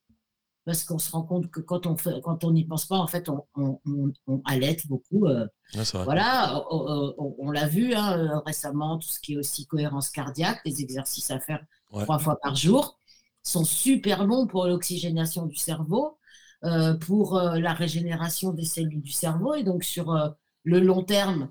Parce 0.64 0.84
qu'on 0.84 0.98
se 0.98 1.10
rend 1.12 1.22
compte 1.22 1.50
que 1.50 1.60
quand 1.60 1.86
on 1.86 1.96
fait, 1.96 2.20
quand 2.22 2.44
on 2.44 2.50
n'y 2.52 2.64
pense 2.64 2.84
pas, 2.86 2.96
en 2.98 3.06
fait, 3.06 3.28
on, 3.30 3.46
on, 3.54 3.80
on, 3.86 4.12
on 4.26 4.42
halète 4.44 4.86
beaucoup. 4.86 5.26
euh, 5.26 5.46
Ouais, 5.74 5.84
c'est 5.84 5.96
vrai. 5.96 6.04
voilà, 6.04 6.62
on, 6.70 7.50
l'a 7.50 7.66
vu 7.68 7.94
hein, 7.94 8.18
euh, 8.18 8.38
récemment, 8.40 8.98
tout 8.98 9.08
ce 9.08 9.18
qui 9.20 9.34
est 9.34 9.36
aussi 9.38 9.66
cohérence 9.66 10.10
cardiaque, 10.10 10.60
les 10.66 10.80
exercices 10.82 11.30
à 11.30 11.40
faire 11.40 11.60
Ouais. 11.90 12.02
trois 12.04 12.18
fois 12.18 12.38
par 12.38 12.54
jour 12.54 12.97
sont 13.48 13.64
super 13.64 14.26
bons 14.26 14.46
pour 14.46 14.66
l'oxygénation 14.66 15.46
du 15.46 15.56
cerveau, 15.56 16.18
euh, 16.64 16.94
pour 16.94 17.36
euh, 17.36 17.58
la 17.58 17.72
régénération 17.72 18.52
des 18.52 18.64
cellules 18.64 19.02
du 19.02 19.12
cerveau. 19.12 19.54
Et 19.54 19.62
donc, 19.62 19.84
sur 19.84 20.12
euh, 20.12 20.28
le 20.64 20.80
long 20.80 21.02
terme, 21.02 21.50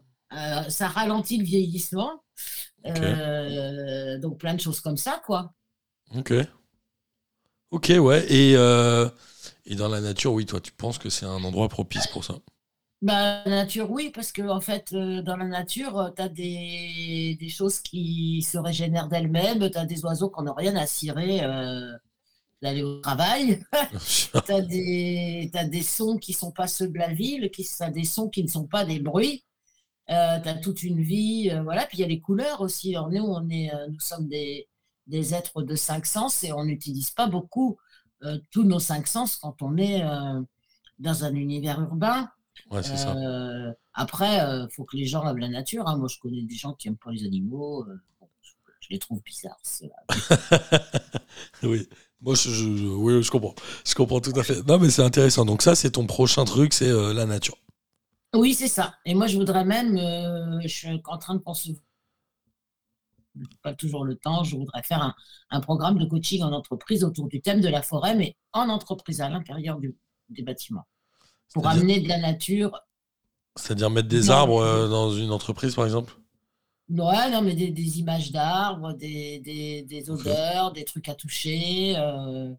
ça 0.70 0.88
ralentit 0.90 1.38
le 1.38 1.46
vieillissement. 1.46 2.22
Donc, 2.84 4.38
plein 4.38 4.54
de 4.54 4.60
choses 4.60 4.82
comme 4.82 4.98
ça, 4.98 5.22
quoi. 5.26 5.54
Ok. 6.16 6.34
Ok, 7.72 7.94
ouais. 7.98 8.26
Et, 8.30 8.52
et 9.66 9.76
dans 9.76 9.88
la 9.88 10.02
nature, 10.02 10.34
oui, 10.34 10.46
toi, 10.46 10.60
tu 10.60 10.74
penses 10.74 10.98
que 10.98 11.10
c'est 11.10 11.26
un 11.26 11.44
endroit 11.44 11.70
propice 11.70 12.08
pour 12.08 12.24
ça? 12.24 12.36
Bah, 13.02 13.44
la 13.46 13.52
nature, 13.52 13.92
oui, 13.92 14.12
parce 14.14 14.32
que 14.32 14.42
en 14.42 14.60
fait, 14.60 14.92
euh, 14.94 15.22
dans 15.22 15.38
la 15.38 15.46
nature, 15.46 16.12
tu 16.16 16.22
as 16.22 16.30
des, 16.30 17.38
des 17.40 17.50
choses 17.50 17.80
qui 17.80 18.42
se 18.42 18.58
régénèrent 18.58 19.08
d'elles-mêmes, 19.08 19.70
tu 19.70 19.78
as 19.78 19.86
des 19.86 20.04
oiseaux 20.04 20.32
qui 20.32 20.44
n'ont 20.44 20.54
rien 20.56 20.76
à 20.76 20.88
cirer 20.88 21.44
euh, 21.44 21.96
d'aller 22.62 22.82
au 22.82 23.00
travail, 23.02 23.64
tu 24.46 24.52
as 24.52 24.62
des, 24.62 25.82
sons 25.84 26.18
qui 26.18 26.34
sont 26.34 26.52
pas 26.52 26.68
ceux 26.68 26.88
de 26.88 26.98
la 26.98 27.14
ville, 27.14 27.52
qui 27.52 27.64
tu 27.64 27.92
des 27.92 28.04
sons 28.04 28.30
qui 28.30 28.44
ne 28.44 28.50
sont 28.50 28.66
pas 28.68 28.84
des 28.84 29.00
bruits, 29.00 29.46
tu 30.08 30.14
as 30.14 30.56
toute 30.56 30.82
une 30.84 31.02
vie, 31.02 31.52
euh, 31.52 31.62
voilà, 31.64 31.86
puis 31.86 32.00
il 32.00 32.02
y 32.02 32.04
a 32.04 32.08
les 32.08 32.20
couleurs 32.22 32.62
aussi. 32.62 32.96
Alors, 32.96 33.12
nous, 33.12 33.24
on 33.24 33.48
est, 33.50 33.74
euh, 33.74 33.88
nous 33.90 34.00
sommes 34.00 34.28
des, 34.28 34.68
des 35.08 35.34
êtres 35.34 35.62
de 35.64 35.76
cinq 35.76 36.06
sens 36.06 36.44
et 36.44 36.52
on 36.52 36.66
n'utilise 36.66 37.12
pas 37.12 37.28
beaucoup 37.28 37.78
euh, 38.24 38.40
tous 38.52 38.64
nos 38.64 38.80
cinq 38.80 39.08
sens 39.08 39.38
quand 39.38 39.62
on 39.62 39.78
est 39.78 40.04
euh, 40.04 40.42
dans 41.00 41.24
un 41.24 41.34
univers 41.36 41.80
urbain. 41.82 42.30
Ouais, 42.70 42.84
c'est 42.84 42.98
ça. 42.98 43.16
Euh, 43.16 43.72
après, 43.94 44.38
il 44.38 44.68
faut 44.76 44.84
que 44.84 44.98
les 44.98 45.06
gens 45.06 45.28
aiment 45.28 45.38
la 45.38 45.48
nature. 45.50 45.88
hein. 45.88 45.98
Moi, 45.98 46.08
je 46.10 46.20
connais 46.20 46.44
des 46.44 46.56
gens 46.56 46.74
qui 46.74 46.88
n'aiment 46.88 46.98
pas 46.98 47.12
les 47.12 47.24
animaux. 47.24 47.86
euh, 47.88 47.96
bon, 48.20 48.28
je, 48.42 48.52
je 48.82 48.88
les 48.92 49.00
trouve 49.00 49.22
bizarres. 49.24 49.60
oui. 51.64 51.88
Moi, 52.22 52.36
je, 52.36 52.50
je- 52.50 52.78
je- 52.78 52.86
oui, 52.88 53.22
je 53.24 53.32
comprends. 53.32 53.54
Je 53.86 53.94
comprends 53.96 54.20
tout 54.22 54.34
à 54.36 54.44
fait. 54.44 54.66
Non, 54.68 54.80
mais 54.80 54.90
c'est 54.90 55.04
intéressant. 55.04 55.46
Donc 55.46 55.62
ça, 55.62 55.76
c'est 55.76 55.92
ton 55.92 56.06
prochain 56.08 56.46
truc, 56.46 56.74
c'est 56.74 56.90
euh, 56.90 57.14
la 57.14 57.26
nature. 57.26 57.58
Oui, 58.36 58.54
c'est 58.54 58.68
ça. 58.68 58.96
Et 59.06 59.14
moi, 59.16 59.28
je 59.28 59.38
voudrais 59.38 59.66
même, 59.66 59.98
euh, 59.98 60.60
je 60.62 60.68
suis 60.68 61.02
en 61.06 61.18
train 61.18 61.36
de 61.36 61.40
penser, 61.40 61.80
pas 63.62 63.74
toujours 63.74 64.04
le 64.06 64.16
temps, 64.16 64.44
je 64.44 64.56
voudrais 64.56 64.84
faire 64.84 65.02
un, 65.02 65.16
un 65.52 65.62
programme 65.62 65.98
de 66.00 66.06
coaching 66.06 66.42
en 66.42 66.52
entreprise 66.52 67.04
autour 67.04 67.28
du 67.28 67.42
thème 67.42 67.62
de 67.62 67.70
la 67.70 67.82
forêt, 67.82 68.16
mais 68.16 68.36
en 68.54 68.70
entreprise, 68.70 69.22
à 69.22 69.30
l'intérieur 69.30 69.80
des 70.30 70.42
bâtiments. 70.44 70.88
Pour 71.54 71.68
amener 71.68 72.00
de 72.02 72.08
la 72.08 72.20
nature. 72.20 72.80
C'est-à-dire 73.56 73.90
mettre 73.90 74.08
des 74.08 74.26
Non. 74.26 74.34
arbres 74.34 74.60
euh, 74.62 74.88
dans 74.88 75.12
une 75.12 75.32
entreprise, 75.32 75.76
par 75.76 75.86
exemple? 75.86 76.14
Ouais, 76.90 77.30
non, 77.32 77.42
mais 77.42 77.54
des, 77.54 77.70
des 77.72 78.00
images 78.00 78.32
d'arbres, 78.32 78.94
des, 78.94 79.40
des, 79.40 79.84
des 79.84 80.10
odeurs, 80.10 80.72
des 80.72 80.86
trucs 80.86 81.10
à 81.10 81.16
toucher. 81.16 81.96
euh, 81.98 82.54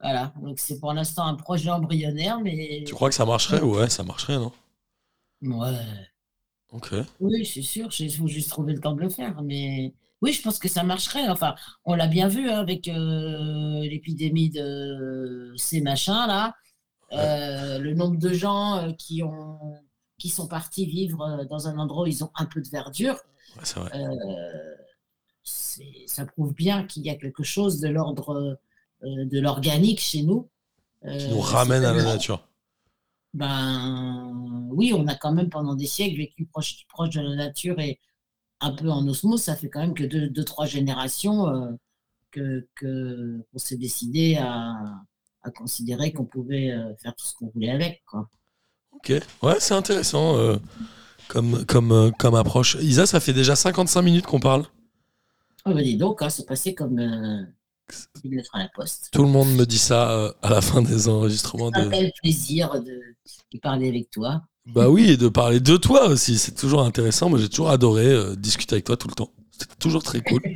voilà. 0.00 0.32
Donc, 0.42 0.58
c'est 0.58 0.80
pour 0.80 0.92
l'instant 0.92 1.26
un 1.26 1.34
projet 1.36 1.70
embryonnaire, 1.70 2.40
mais. 2.40 2.84
Tu 2.86 2.94
crois 2.94 3.08
que 3.08 3.14
ça 3.14 3.24
marcherait? 3.26 3.62
Ouais, 3.62 3.88
ça 3.88 4.02
marcherait, 4.02 4.38
non? 4.38 4.52
Ouais. 5.42 6.08
Ok. 6.72 6.94
Oui, 7.20 7.46
c'est 7.46 7.62
sûr, 7.62 7.88
il 7.98 8.12
faut 8.12 8.26
juste 8.26 8.50
trouver 8.50 8.72
le 8.74 8.80
temps 8.80 8.94
de 8.94 9.00
le 9.00 9.08
faire. 9.08 9.40
Mais 9.42 9.94
oui, 10.22 10.32
je 10.32 10.42
pense 10.42 10.58
que 10.58 10.68
ça 10.68 10.82
marcherait. 10.82 11.28
Enfin, 11.28 11.54
on 11.84 11.94
l'a 11.94 12.06
bien 12.08 12.28
vu 12.28 12.50
hein, 12.50 12.58
avec 12.58 12.88
euh, 12.88 13.80
l'épidémie 13.82 14.50
de 14.50 15.52
ces 15.56 15.80
machins-là. 15.80 16.54
Euh, 17.12 17.78
le 17.78 17.94
nombre 17.94 18.16
de 18.18 18.32
gens 18.32 18.76
euh, 18.78 18.92
qui, 18.92 19.22
ont, 19.22 19.58
qui 20.18 20.28
sont 20.30 20.46
partis 20.48 20.86
vivre 20.86 21.20
euh, 21.22 21.44
dans 21.44 21.68
un 21.68 21.76
endroit 21.78 22.04
où 22.04 22.06
ils 22.06 22.24
ont 22.24 22.30
un 22.36 22.46
peu 22.46 22.60
de 22.62 22.68
verdure, 22.68 23.16
Ouais, 23.56 23.64
vrai. 23.76 23.90
ça 26.06 26.24
prouve 26.26 26.54
bien 26.54 26.84
qu'il 26.86 27.02
y 27.04 27.10
a 27.10 27.16
quelque 27.16 27.42
chose 27.42 27.80
de 27.80 27.88
l'ordre 27.88 28.58
de 29.02 29.40
l'organique 29.40 30.00
chez 30.00 30.22
nous. 30.22 30.48
Qui 31.06 31.28
nous 31.28 31.40
ramène 31.40 31.84
à 31.84 31.92
la 31.92 32.02
nature. 32.04 32.48
ben 33.34 34.30
oui, 34.70 34.92
on 34.96 35.06
a 35.08 35.14
quand 35.16 35.32
même 35.32 35.50
pendant 35.50 35.74
des 35.74 35.86
siècles 35.86 36.16
vécu 36.18 36.46
proche, 36.46 36.86
proche 36.88 37.10
de 37.10 37.20
la 37.20 37.34
nature 37.36 37.78
et 37.80 37.98
un 38.60 38.72
peu 38.72 38.88
en 38.90 39.06
osmose, 39.08 39.42
ça 39.42 39.56
fait 39.56 39.68
quand 39.68 39.80
même 39.80 39.94
que 39.94 40.04
deux, 40.04 40.28
deux 40.28 40.44
trois 40.44 40.66
générations 40.66 41.48
euh, 41.48 41.72
que- 42.30 42.66
qu'on 42.80 43.58
s'est 43.58 43.76
décidé 43.76 44.36
à, 44.36 44.76
à 45.42 45.50
considérer 45.50 46.12
qu'on 46.12 46.24
pouvait 46.24 46.70
euh, 46.70 46.94
faire 47.02 47.14
tout 47.14 47.26
ce 47.26 47.34
qu'on 47.34 47.50
voulait 47.54 47.70
avec. 47.70 48.02
Quoi. 48.06 48.28
Ok, 48.92 49.12
ouais, 49.42 49.56
c'est 49.58 49.74
intéressant 49.74 50.36
euh, 50.36 50.56
comme, 51.28 51.64
comme, 51.64 51.92
euh, 51.92 52.10
comme 52.18 52.34
approche. 52.34 52.76
Isa, 52.80 53.06
ça 53.06 53.20
fait 53.20 53.32
déjà 53.32 53.56
55 53.56 54.02
minutes 54.02 54.26
qu'on 54.26 54.40
parle. 54.40 54.64
Oh, 55.64 55.72
bah 55.72 55.82
dis 55.82 55.96
donc, 55.96 56.22
hein, 56.22 56.28
c'est 56.28 56.46
passé 56.46 56.74
comme 56.74 56.98
euh, 56.98 57.42
une 58.24 58.36
lettre 58.36 58.50
à 58.54 58.58
la 58.60 58.68
poste. 58.68 59.08
Tout 59.12 59.22
le 59.22 59.28
monde 59.28 59.48
me 59.54 59.64
dit 59.64 59.78
ça 59.78 60.10
euh, 60.10 60.32
à 60.42 60.50
la 60.50 60.60
fin 60.60 60.82
des 60.82 61.08
enregistrements. 61.08 61.70
Un 61.74 61.86
De... 61.86 61.90
tel 61.90 62.12
plaisir 62.20 62.80
de, 62.82 63.00
de 63.52 63.58
parler 63.58 63.88
avec 63.88 64.10
toi. 64.10 64.42
Bah 64.66 64.88
oui, 64.88 65.10
et 65.10 65.16
de 65.16 65.28
parler 65.28 65.58
de 65.60 65.76
toi 65.76 66.06
aussi, 66.06 66.38
c'est 66.38 66.54
toujours 66.54 66.82
intéressant. 66.82 67.28
Moi, 67.28 67.38
j'ai 67.38 67.48
toujours 67.48 67.70
adoré 67.70 68.36
discuter 68.36 68.74
avec 68.74 68.84
toi 68.84 68.96
tout 68.96 69.08
le 69.08 69.14
temps. 69.14 69.30
C'était 69.50 69.74
toujours 69.78 70.02
très 70.02 70.20
cool. 70.20 70.40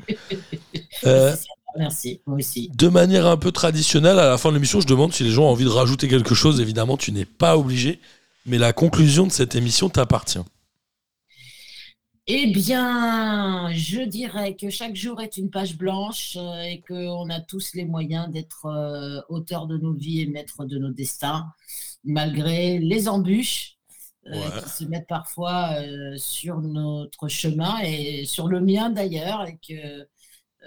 Euh, 1.04 1.36
Merci, 1.78 2.20
moi 2.26 2.36
aussi. 2.38 2.70
de 2.74 2.88
manière 2.88 3.26
un 3.26 3.36
peu 3.36 3.52
traditionnelle, 3.52 4.18
à 4.18 4.28
la 4.28 4.38
fin 4.38 4.48
de 4.50 4.54
l'émission, 4.54 4.80
je 4.80 4.86
demande 4.86 5.12
si 5.12 5.24
les 5.24 5.30
gens 5.30 5.44
ont 5.44 5.50
envie 5.50 5.64
de 5.64 5.70
rajouter 5.70 6.08
quelque 6.08 6.34
chose. 6.34 6.60
Évidemment, 6.60 6.96
tu 6.96 7.12
n'es 7.12 7.24
pas 7.24 7.56
obligé, 7.56 8.00
mais 8.46 8.58
la 8.58 8.72
conclusion 8.72 9.26
de 9.26 9.32
cette 9.32 9.54
émission 9.54 9.88
t'appartient. 9.88 10.40
Eh 12.28 12.48
bien, 12.48 13.70
je 13.72 14.00
dirais 14.00 14.56
que 14.56 14.68
chaque 14.68 14.96
jour 14.96 15.20
est 15.20 15.36
une 15.36 15.48
page 15.48 15.76
blanche 15.76 16.36
euh, 16.36 16.60
et 16.62 16.80
qu'on 16.80 17.30
a 17.30 17.40
tous 17.40 17.72
les 17.74 17.84
moyens 17.84 18.28
d'être 18.32 18.66
euh, 18.66 19.20
auteur 19.28 19.68
de 19.68 19.78
nos 19.78 19.92
vies 19.92 20.22
et 20.22 20.26
maître 20.26 20.64
de 20.64 20.76
nos 20.76 20.90
destins, 20.90 21.46
malgré 22.02 22.78
les 22.80 23.08
embûches 23.08 23.74
euh, 24.26 24.32
Ouais. 24.32 24.62
qui 24.64 24.70
se 24.70 24.84
mettent 24.86 25.06
parfois 25.06 25.70
sur 26.16 26.60
notre 26.60 27.28
chemin 27.28 27.78
et 27.84 28.24
sur 28.24 28.48
le 28.48 28.60
mien 28.60 28.90
d'ailleurs. 28.90 29.46
Et 29.46 29.56
que 29.64 30.08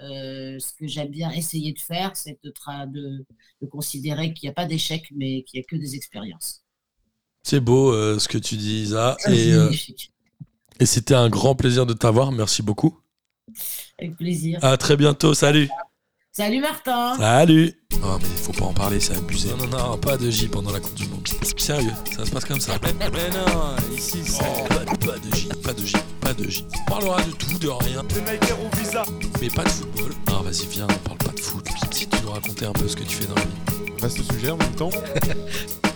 euh, 0.02 0.58
ce 0.58 0.72
que 0.74 0.86
j'aime 0.86 1.10
bien 1.10 1.30
essayer 1.30 1.72
de 1.72 1.78
faire, 1.80 2.16
c'est 2.16 2.38
de, 2.44 2.50
tra- 2.50 2.90
de, 2.90 3.24
de 3.62 3.66
considérer 3.66 4.32
qu'il 4.34 4.46
n'y 4.48 4.50
a 4.50 4.54
pas 4.54 4.66
d'échec, 4.66 5.04
mais 5.14 5.42
qu'il 5.44 5.58
n'y 5.60 5.64
a 5.64 5.66
que 5.68 5.76
des 5.76 5.96
expériences. 5.96 6.64
C'est 7.42 7.60
beau 7.60 7.92
euh, 7.92 8.18
ce 8.18 8.28
que 8.28 8.38
tu 8.38 8.56
dis, 8.56 8.82
Isa. 8.82 9.16
Ça, 9.18 9.30
c'est 9.30 9.48
Et, 9.48 9.52
euh, 9.52 9.64
magnifique. 9.64 10.12
et 10.80 10.86
c'était 10.86 11.14
un 11.14 11.28
grand 11.28 11.54
plaisir 11.54 11.86
de 11.86 11.92
t'avoir. 11.94 12.32
Merci 12.32 12.62
beaucoup. 12.62 12.98
Avec 13.98 14.16
plaisir. 14.16 14.58
À 14.62 14.76
très 14.76 14.96
bientôt. 14.96 15.34
Salut. 15.34 15.68
Salut 16.32 16.60
Martin 16.60 17.16
Salut 17.18 17.74
Oh 18.04 18.16
mais 18.20 18.28
faut 18.28 18.52
pas 18.52 18.66
en 18.66 18.72
parler, 18.72 19.00
c'est 19.00 19.16
abusé. 19.16 19.50
Non, 19.50 19.66
non, 19.66 19.88
non, 19.90 19.98
pas 19.98 20.16
de 20.16 20.30
J 20.30 20.46
pendant 20.46 20.70
la 20.70 20.78
Coupe 20.78 20.94
du 20.94 21.06
Monde. 21.08 21.26
Sérieux, 21.56 21.90
ça 22.16 22.24
se 22.24 22.30
passe 22.30 22.44
comme 22.44 22.60
ça. 22.60 22.74
Mais 22.82 23.28
non, 23.30 23.76
ici 23.94 24.22
c'est. 24.24 24.40
Oh, 24.42 24.64
pas, 24.68 24.84
pas 24.84 25.18
de 25.18 25.34
J, 25.34 25.48
pas 25.62 25.72
de 25.72 25.84
J, 25.84 25.96
pas 26.20 26.32
de 26.32 26.48
J. 26.48 26.64
On 26.86 26.90
parlera 26.90 27.20
de 27.22 27.32
tout, 27.32 27.58
de 27.58 27.68
rien, 27.68 28.02
Les 28.14 28.78
visa. 28.80 29.02
mais 29.40 29.48
pas 29.48 29.64
de 29.64 29.68
football. 29.68 30.12
Non, 30.30 30.42
vas-y, 30.42 30.66
viens, 30.66 30.86
on 30.88 31.08
parle 31.08 31.18
pas 31.18 31.32
de 31.32 31.40
foot. 31.40 31.66
Si 31.90 32.06
tu 32.06 32.22
nous 32.22 32.30
racontais 32.30 32.66
un 32.66 32.72
peu 32.72 32.86
ce 32.86 32.96
que 32.96 33.02
tu 33.02 33.16
fais 33.16 33.26
dans 33.26 33.34
la 33.34 33.42
vie. 33.42 33.92
Vaste 34.00 34.22
sujet 34.32 34.50
en 34.50 34.56
même 34.56 34.74
temps. 34.76 34.90